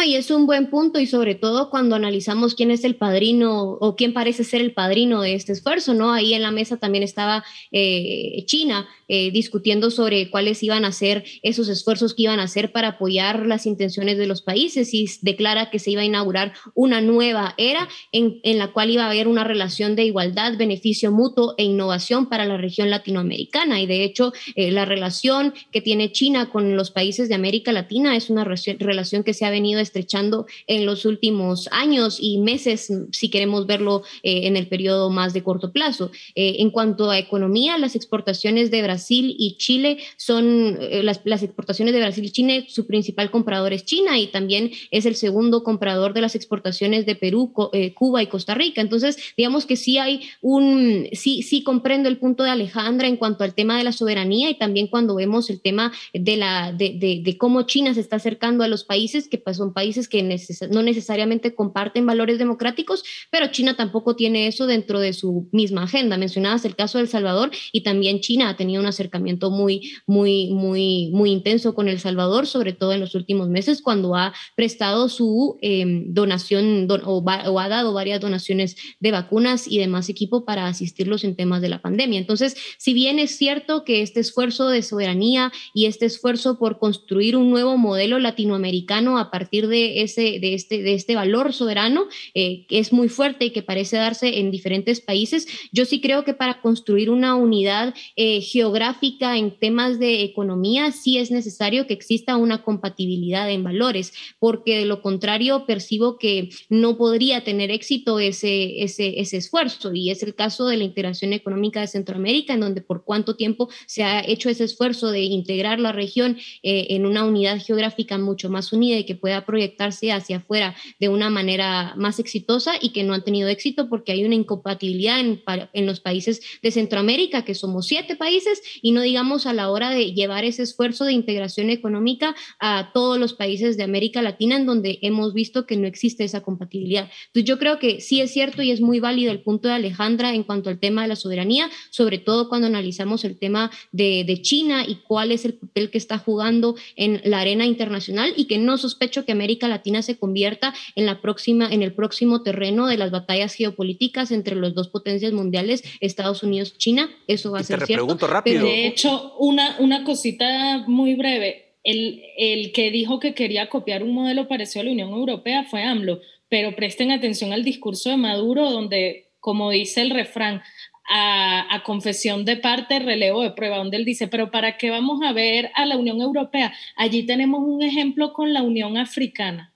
Y 0.01 0.15
es 0.15 0.31
un 0.31 0.45
buen 0.45 0.69
punto 0.69 0.99
y 0.99 1.05
sobre 1.05 1.35
todo 1.35 1.69
cuando 1.69 1.95
analizamos 1.95 2.55
quién 2.55 2.71
es 2.71 2.83
el 2.83 2.95
padrino 2.95 3.77
o 3.79 3.95
quién 3.95 4.13
parece 4.13 4.43
ser 4.43 4.61
el 4.61 4.73
padrino 4.73 5.21
de 5.21 5.35
este 5.35 5.51
esfuerzo, 5.51 5.93
¿no? 5.93 6.11
Ahí 6.11 6.33
en 6.33 6.41
la 6.41 6.51
mesa 6.51 6.77
también 6.77 7.03
estaba 7.03 7.43
eh, 7.71 8.43
China 8.45 8.87
eh, 9.07 9.31
discutiendo 9.31 9.91
sobre 9.91 10.29
cuáles 10.29 10.63
iban 10.63 10.83
a 10.83 10.91
ser 10.91 11.23
esos 11.43 11.69
esfuerzos 11.69 12.13
que 12.13 12.23
iban 12.23 12.39
a 12.39 12.43
hacer 12.43 12.71
para 12.71 12.89
apoyar 12.89 13.45
las 13.45 13.65
intenciones 13.65 14.17
de 14.17 14.25
los 14.25 14.41
países 14.41 14.93
y 14.93 15.07
declara 15.21 15.69
que 15.69 15.79
se 15.79 15.91
iba 15.91 16.01
a 16.01 16.05
inaugurar 16.05 16.53
una 16.73 16.99
nueva 16.99 17.53
era 17.57 17.87
en, 18.11 18.39
en 18.43 18.57
la 18.57 18.71
cual 18.73 18.89
iba 18.89 19.03
a 19.03 19.09
haber 19.11 19.27
una 19.27 19.43
relación 19.43 19.95
de 19.95 20.05
igualdad, 20.05 20.57
beneficio 20.57 21.11
mutuo 21.11 21.53
e 21.57 21.63
innovación 21.63 22.29
para 22.29 22.45
la 22.45 22.57
región 22.57 22.89
latinoamericana. 22.89 23.79
Y 23.79 23.85
de 23.85 24.03
hecho, 24.03 24.33
eh, 24.55 24.71
la 24.71 24.85
relación 24.85 25.53
que 25.71 25.81
tiene 25.81 26.11
China 26.11 26.49
con 26.49 26.75
los 26.75 26.91
países 26.91 27.29
de 27.29 27.35
América 27.35 27.71
Latina 27.71 28.15
es 28.15 28.29
una 28.29 28.43
relación 28.43 29.23
que 29.23 29.33
se 29.33 29.45
ha 29.45 29.49
venido 29.49 29.82
estrechando 29.83 30.47
en 30.67 30.85
los 30.85 31.05
últimos 31.05 31.69
años 31.71 32.17
y 32.19 32.39
meses, 32.39 32.91
si 33.11 33.29
queremos 33.29 33.67
verlo 33.67 34.03
eh, 34.23 34.47
en 34.47 34.57
el 34.57 34.67
periodo 34.67 35.09
más 35.09 35.33
de 35.33 35.43
corto 35.43 35.71
plazo. 35.71 36.11
Eh, 36.35 36.55
en 36.59 36.71
cuanto 36.71 37.09
a 37.09 37.19
economía, 37.19 37.77
las 37.77 37.95
exportaciones 37.95 38.71
de 38.71 38.81
Brasil 38.81 39.35
y 39.37 39.57
Chile 39.57 39.99
son, 40.17 40.77
eh, 40.79 41.03
las, 41.03 41.43
exportaciones 41.43 41.93
de 41.93 41.99
Brasil 41.99 42.25
y 42.25 42.31
Chile, 42.31 42.65
su 42.69 42.87
principal 42.87 43.29
comprador 43.31 43.73
es 43.73 43.85
China 43.85 44.17
y 44.19 44.27
también 44.27 44.71
es 44.91 45.05
el 45.05 45.15
segundo 45.15 45.63
comprador 45.63 46.13
de 46.13 46.21
las 46.21 46.35
exportaciones 46.35 47.05
de 47.05 47.15
Perú, 47.15 47.53
Cuba 47.95 48.23
y 48.23 48.27
Costa 48.27 48.55
Rica. 48.55 48.81
Entonces, 48.81 49.17
digamos 49.37 49.65
que 49.65 49.75
sí 49.75 49.97
hay 49.97 50.21
un, 50.41 51.07
sí, 51.13 51.43
sí 51.43 51.63
comprendo 51.63 52.09
el 52.09 52.17
punto 52.17 52.43
de 52.43 52.49
Alejandra 52.49 53.07
en 53.07 53.17
cuanto 53.17 53.43
al 53.43 53.53
tema 53.53 53.77
de 53.77 53.83
la 53.83 53.91
soberanía 53.91 54.49
y 54.49 54.57
también 54.57 54.87
cuando 54.87 55.15
vemos 55.15 55.49
el 55.49 55.61
tema 55.61 55.91
de, 56.13 56.37
la, 56.37 56.71
de 56.71 57.35
cómo 57.37 57.63
China 57.63 57.93
se 57.93 57.99
está 57.99 58.17
acercando 58.17 58.63
a 58.63 58.67
los 58.67 58.83
países 58.83 59.27
que 59.27 59.37
pues, 59.37 59.57
son 59.57 59.72
países 59.73 60.07
que 60.07 60.23
no 60.71 60.83
necesariamente 60.83 61.55
comparten 61.55 62.05
valores 62.05 62.37
democráticos, 62.37 63.03
pero 63.29 63.47
China 63.47 63.75
tampoco 63.75 64.15
tiene 64.15 64.47
eso 64.47 64.65
dentro 64.65 64.99
de 64.99 65.13
su 65.13 65.49
misma 65.51 65.83
agenda. 65.83 66.17
Mencionabas 66.17 66.65
el 66.65 66.75
caso 66.75 66.97
de 66.97 67.03
El 67.03 67.09
Salvador 67.09 67.51
y 67.71 67.81
también 67.81 68.21
China 68.21 68.49
ha 68.49 68.57
tenido 68.57 68.81
un 68.81 68.87
acercamiento 68.87 69.49
muy, 69.49 69.93
muy, 70.05 70.49
muy, 70.51 71.09
muy 71.11 71.31
intenso 71.31 71.73
con 71.73 71.87
El 71.87 71.99
Salvador, 71.99 72.47
sobre 72.47 72.73
todo 72.73 72.93
en 72.93 72.99
los 72.99 73.15
últimos 73.15 73.49
meses, 73.49 73.81
cuando 73.81 74.15
ha 74.15 74.33
prestado 74.55 75.09
su 75.09 75.57
em, 75.61 76.13
donación 76.13 76.87
o, 77.05 77.23
ha 77.59 77.69
dado 77.69 77.93
varias 77.93 78.21
donaciones 78.21 78.75
de 78.99 79.11
vacunas 79.11 79.67
y 79.67 79.79
demás 79.79 80.09
equipo 80.09 80.45
para 80.45 80.67
asistirlos 80.67 81.23
en 81.23 81.35
temas 81.35 81.61
de 81.61 81.69
la 81.69 81.81
pandemia. 81.81 82.19
Entonces, 82.19 82.55
si 82.77 82.93
bien 82.93 83.19
es 83.19 83.37
cierto 83.37 83.83
que 83.83 84.01
este 84.01 84.19
esfuerzo 84.19 84.69
de 84.69 84.81
soberanía 84.81 85.51
y 85.73 85.85
este 85.85 86.05
esfuerzo 86.05 86.57
por 86.57 86.79
construir 86.79 87.35
un 87.35 87.49
nuevo 87.49 87.77
modelo 87.77 88.19
latinoamericano 88.19 89.17
a 89.17 89.31
partir 89.31 89.62
de, 89.67 90.01
ese, 90.01 90.39
de, 90.39 90.53
este, 90.53 90.81
de 90.81 90.93
este 90.93 91.15
valor 91.15 91.53
soberano, 91.53 92.05
eh, 92.33 92.65
que 92.67 92.79
es 92.79 92.93
muy 92.93 93.09
fuerte 93.09 93.45
y 93.45 93.49
que 93.51 93.63
parece 93.63 93.97
darse 93.97 94.39
en 94.39 94.51
diferentes 94.51 95.01
países, 95.01 95.47
yo 95.71 95.85
sí 95.85 96.01
creo 96.01 96.23
que 96.23 96.33
para 96.33 96.61
construir 96.61 97.09
una 97.09 97.35
unidad 97.35 97.93
eh, 98.15 98.41
geográfica 98.41 99.37
en 99.37 99.57
temas 99.57 99.99
de 99.99 100.23
economía, 100.23 100.91
sí 100.91 101.17
es 101.17 101.31
necesario 101.31 101.87
que 101.87 101.93
exista 101.93 102.37
una 102.37 102.63
compatibilidad 102.63 103.49
en 103.49 103.63
valores, 103.63 104.13
porque 104.39 104.79
de 104.79 104.85
lo 104.85 105.01
contrario 105.01 105.65
percibo 105.65 106.17
que 106.17 106.49
no 106.69 106.97
podría 106.97 107.43
tener 107.43 107.71
éxito 107.71 108.19
ese, 108.19 108.83
ese, 108.83 109.19
ese 109.19 109.37
esfuerzo. 109.37 109.93
Y 109.93 110.09
es 110.09 110.23
el 110.23 110.35
caso 110.35 110.67
de 110.67 110.77
la 110.77 110.83
integración 110.83 111.33
económica 111.33 111.81
de 111.81 111.87
Centroamérica, 111.87 112.53
en 112.53 112.59
donde 112.59 112.81
por 112.81 113.03
cuánto 113.03 113.35
tiempo 113.35 113.69
se 113.85 114.03
ha 114.03 114.21
hecho 114.25 114.49
ese 114.49 114.63
esfuerzo 114.63 115.11
de 115.11 115.21
integrar 115.21 115.79
la 115.79 115.91
región 115.91 116.37
eh, 116.63 116.87
en 116.89 117.05
una 117.05 117.23
unidad 117.23 117.61
geográfica 117.61 118.17
mucho 118.17 118.49
más 118.49 118.73
unida 118.73 118.97
y 118.97 119.05
que 119.05 119.15
pueda 119.15 119.45
proyectarse 119.53 120.11
hacia 120.11 120.37
afuera 120.37 120.75
de 120.99 121.09
una 121.09 121.29
manera 121.29 121.93
más 121.95 122.17
exitosa 122.17 122.73
y 122.81 122.89
que 122.89 123.03
no 123.03 123.13
han 123.13 123.23
tenido 123.23 123.47
éxito 123.49 123.87
porque 123.87 124.11
hay 124.11 124.25
una 124.25 124.33
incompatibilidad 124.33 125.19
en, 125.19 125.43
en 125.73 125.85
los 125.85 125.99
países 125.99 126.41
de 126.63 126.71
Centroamérica, 126.71 127.45
que 127.45 127.53
somos 127.53 127.85
siete 127.85 128.15
países, 128.15 128.63
y 128.81 128.93
no 128.93 129.01
digamos 129.01 129.45
a 129.45 129.53
la 129.53 129.69
hora 129.69 129.91
de 129.91 130.13
llevar 130.13 130.43
ese 130.43 130.63
esfuerzo 130.63 131.05
de 131.05 131.13
integración 131.13 131.69
económica 131.69 132.35
a 132.59 132.89
todos 132.95 133.19
los 133.19 133.35
países 133.35 133.77
de 133.77 133.83
América 133.83 134.23
Latina, 134.23 134.55
en 134.55 134.65
donde 134.65 134.97
hemos 135.03 135.35
visto 135.35 135.67
que 135.67 135.77
no 135.77 135.85
existe 135.85 136.23
esa 136.23 136.41
compatibilidad. 136.41 137.11
Entonces 137.27 137.47
yo 137.47 137.59
creo 137.59 137.77
que 137.77 138.01
sí 138.01 138.21
es 138.21 138.31
cierto 138.31 138.63
y 138.63 138.71
es 138.71 138.81
muy 138.81 138.99
válido 138.99 139.31
el 139.31 139.43
punto 139.43 139.67
de 139.67 139.75
Alejandra 139.75 140.33
en 140.33 140.41
cuanto 140.41 140.71
al 140.71 140.79
tema 140.79 141.03
de 141.03 141.09
la 141.09 141.15
soberanía, 141.15 141.69
sobre 141.91 142.17
todo 142.17 142.49
cuando 142.49 142.65
analizamos 142.65 143.23
el 143.23 143.37
tema 143.37 143.69
de, 143.91 144.23
de 144.25 144.41
China 144.41 144.83
y 144.87 144.95
cuál 144.95 145.31
es 145.31 145.45
el 145.45 145.53
papel 145.53 145.91
que 145.91 145.99
está 145.99 146.17
jugando 146.17 146.75
en 146.95 147.21
la 147.23 147.39
arena 147.39 147.67
internacional 147.67 148.33
y 148.35 148.45
que 148.45 148.57
no 148.57 148.79
sospecho 148.79 149.25
que 149.25 149.35
América 149.43 149.67
Latina 149.67 150.01
se 150.01 150.17
convierta 150.17 150.73
en, 150.95 151.05
la 151.05 151.19
próxima, 151.19 151.67
en 151.69 151.83
el 151.83 151.93
próximo 151.93 152.43
terreno 152.43 152.87
de 152.87 152.95
las 152.97 153.11
batallas 153.11 153.53
geopolíticas 153.55 154.31
entre 154.31 154.55
las 154.55 154.73
dos 154.73 154.87
potencias 154.87 155.33
mundiales, 155.33 155.83
Estados 155.99 156.43
Unidos, 156.43 156.77
China. 156.77 157.09
Eso 157.27 157.51
va 157.51 157.59
a 157.59 157.63
ser 157.63 157.85
cierto. 157.85 158.17
Pero 158.45 158.63
de 158.63 158.87
hecho, 158.87 159.35
una, 159.37 159.75
una 159.79 160.05
cosita 160.05 160.85
muy 160.87 161.15
breve. 161.15 161.75
El, 161.83 162.21
el 162.37 162.71
que 162.71 162.89
dijo 162.91 163.19
que 163.19 163.33
quería 163.33 163.67
copiar 163.67 164.03
un 164.03 164.13
modelo 164.13 164.47
parecido 164.47 164.81
a 164.81 164.85
la 164.85 164.91
Unión 164.91 165.09
Europea 165.09 165.65
fue 165.69 165.83
AMLO, 165.83 166.21
pero 166.47 166.73
presten 166.77 167.11
atención 167.11 167.51
al 167.51 167.65
discurso 167.65 168.09
de 168.09 168.15
Maduro, 168.15 168.71
donde, 168.71 169.33
como 169.41 169.71
dice 169.71 170.01
el 170.01 170.11
refrán, 170.11 170.61
a, 171.09 171.81
confesión 171.85 172.45
de 172.45 172.57
parte, 172.57 172.99
relevo 172.99 173.41
de 173.41 173.51
prueba, 173.51 173.77
donde 173.77 173.97
él 173.97 174.05
dice, 174.05 174.27
pero 174.27 174.51
¿para 174.51 174.77
qué 174.77 174.89
vamos 174.89 175.21
a 175.23 175.33
ver 175.33 175.71
a 175.75 175.85
la 175.85 175.97
Unión 175.97 176.21
Europea? 176.21 176.73
Allí 176.95 177.25
tenemos 177.25 177.61
un 177.63 177.81
ejemplo 177.81 178.33
con 178.33 178.53
la 178.53 178.61
Unión 178.61 178.97
Africana. 178.97 179.73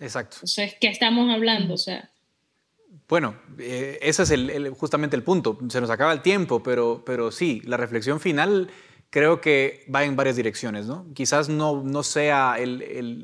Exacto. 0.00 0.36
Entonces, 0.36 0.76
¿qué 0.80 0.88
estamos 0.88 1.30
hablando? 1.30 1.74
O 1.74 1.78
sea, 1.78 2.10
bueno, 3.10 3.34
eh, 3.58 3.98
ese 4.02 4.22
es 4.22 4.78
justamente 4.78 5.16
el 5.16 5.24
punto. 5.24 5.58
Se 5.68 5.80
nos 5.80 5.90
acaba 5.90 6.12
el 6.12 6.22
tiempo, 6.22 6.62
pero, 6.62 7.02
pero 7.04 7.30
sí, 7.32 7.60
la 7.64 7.76
reflexión 7.76 8.20
final 8.20 8.70
creo 9.10 9.40
que 9.40 9.84
va 9.92 10.04
en 10.04 10.14
varias 10.14 10.36
direcciones. 10.36 10.86
¿no? 10.86 11.06
Quizás 11.12 11.48
no, 11.48 11.82
no 11.82 12.02
sea 12.02 12.56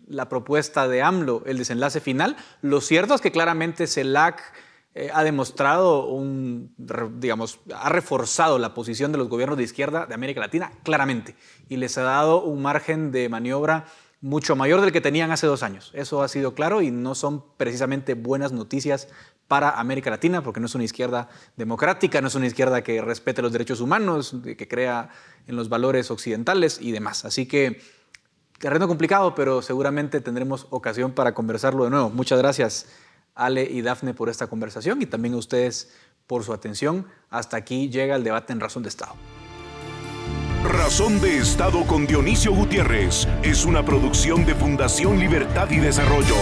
la 0.09 0.29
propuesta 0.29 0.89
de 0.89 1.03
AMLO 1.03 1.45
el 1.47 1.59
desenlace 1.59 2.01
final. 2.01 2.37
Lo 2.63 2.81
cierto 2.81 3.15
es 3.15 3.21
que 3.21 3.31
claramente 3.31 3.87
CELAC 3.87 4.43
eh, 4.99 5.11
ha 5.13 5.25
demostrado 5.25 6.07
un, 6.07 6.75
digamos, 7.21 7.61
ha 7.75 7.91
reforzado 7.91 8.59
la 8.59 8.73
posición 8.73 9.13
de 9.13 9.19
los 9.19 9.29
gobiernos 9.29 9.59
de 9.59 9.65
izquierda 9.65 10.07
de 10.07 10.15
América 10.15 10.41
Latina 10.41 10.73
claramente 10.85 11.37
y 11.69 11.77
les 11.77 11.99
ha 11.99 12.03
dado 12.03 12.43
un 12.43 12.63
margen 12.63 13.13
de 13.13 13.29
maniobra 13.29 13.85
mucho 14.23 14.57
mayor 14.57 14.81
del 14.81 14.93
que 14.93 15.03
tenían 15.03 15.31
hace 15.33 15.47
dos 15.47 15.63
años. 15.63 15.91
Eso 15.93 16.23
ha 16.23 16.29
sido 16.29 16.55
claro 16.55 16.81
y 16.81 16.91
no 16.91 17.15
son 17.15 17.45
precisamente 17.59 18.15
buenas 18.15 18.53
noticias 18.53 19.09
para 19.49 19.79
América 19.79 20.09
Latina, 20.09 20.43
porque 20.43 20.61
no 20.61 20.67
es 20.67 20.75
una 20.75 20.85
izquierda 20.85 21.29
democrática, 21.57 22.23
no 22.23 22.29
es 22.29 22.35
una 22.35 22.47
izquierda 22.47 22.83
que 22.83 23.03
respete 23.03 23.43
los 23.43 23.53
derechos 23.53 23.83
humanos, 23.83 24.35
que 24.43 24.67
crea 24.67 25.11
en 25.47 25.57
los 25.57 25.69
valores 25.69 26.11
occidentales 26.11 26.79
y 26.81 26.93
demás. 26.93 27.27
Así 27.27 27.45
que 27.45 27.83
terreno 28.59 28.89
complicado, 28.89 29.35
pero 29.35 29.61
seguramente 29.61 30.23
tendremos 30.23 30.67
ocasión 30.71 31.13
para 31.13 31.35
conversarlo 31.35 31.85
de 31.85 31.91
nuevo. 31.91 32.09
Muchas 32.09 32.39
gracias 32.39 32.87
Ale 33.37 33.63
y 33.63 33.83
Dafne 33.83 34.15
por 34.15 34.29
esta 34.29 34.49
conversación 34.49 35.01
y 35.03 35.07
también 35.07 35.35
a 35.35 35.37
ustedes 35.37 35.93
por 36.27 36.43
su 36.43 36.53
atención. 36.53 37.07
Hasta 37.31 37.57
aquí 37.57 37.89
llega 37.89 38.17
el 38.17 38.25
debate 38.25 38.53
en 38.53 38.61
Razón 38.61 38.83
de 38.83 38.89
Estado. 38.89 39.15
Razón 40.65 41.21
de 41.21 41.39
Estado 41.39 41.87
con 41.87 42.07
Dionisio 42.07 42.53
Gutiérrez 42.53 43.29
es 43.45 43.65
una 43.65 43.85
producción 43.85 44.45
de 44.45 44.55
Fundación 44.55 45.21
Libertad 45.21 45.71
y 45.71 45.79
Desarrollo. 45.79 46.35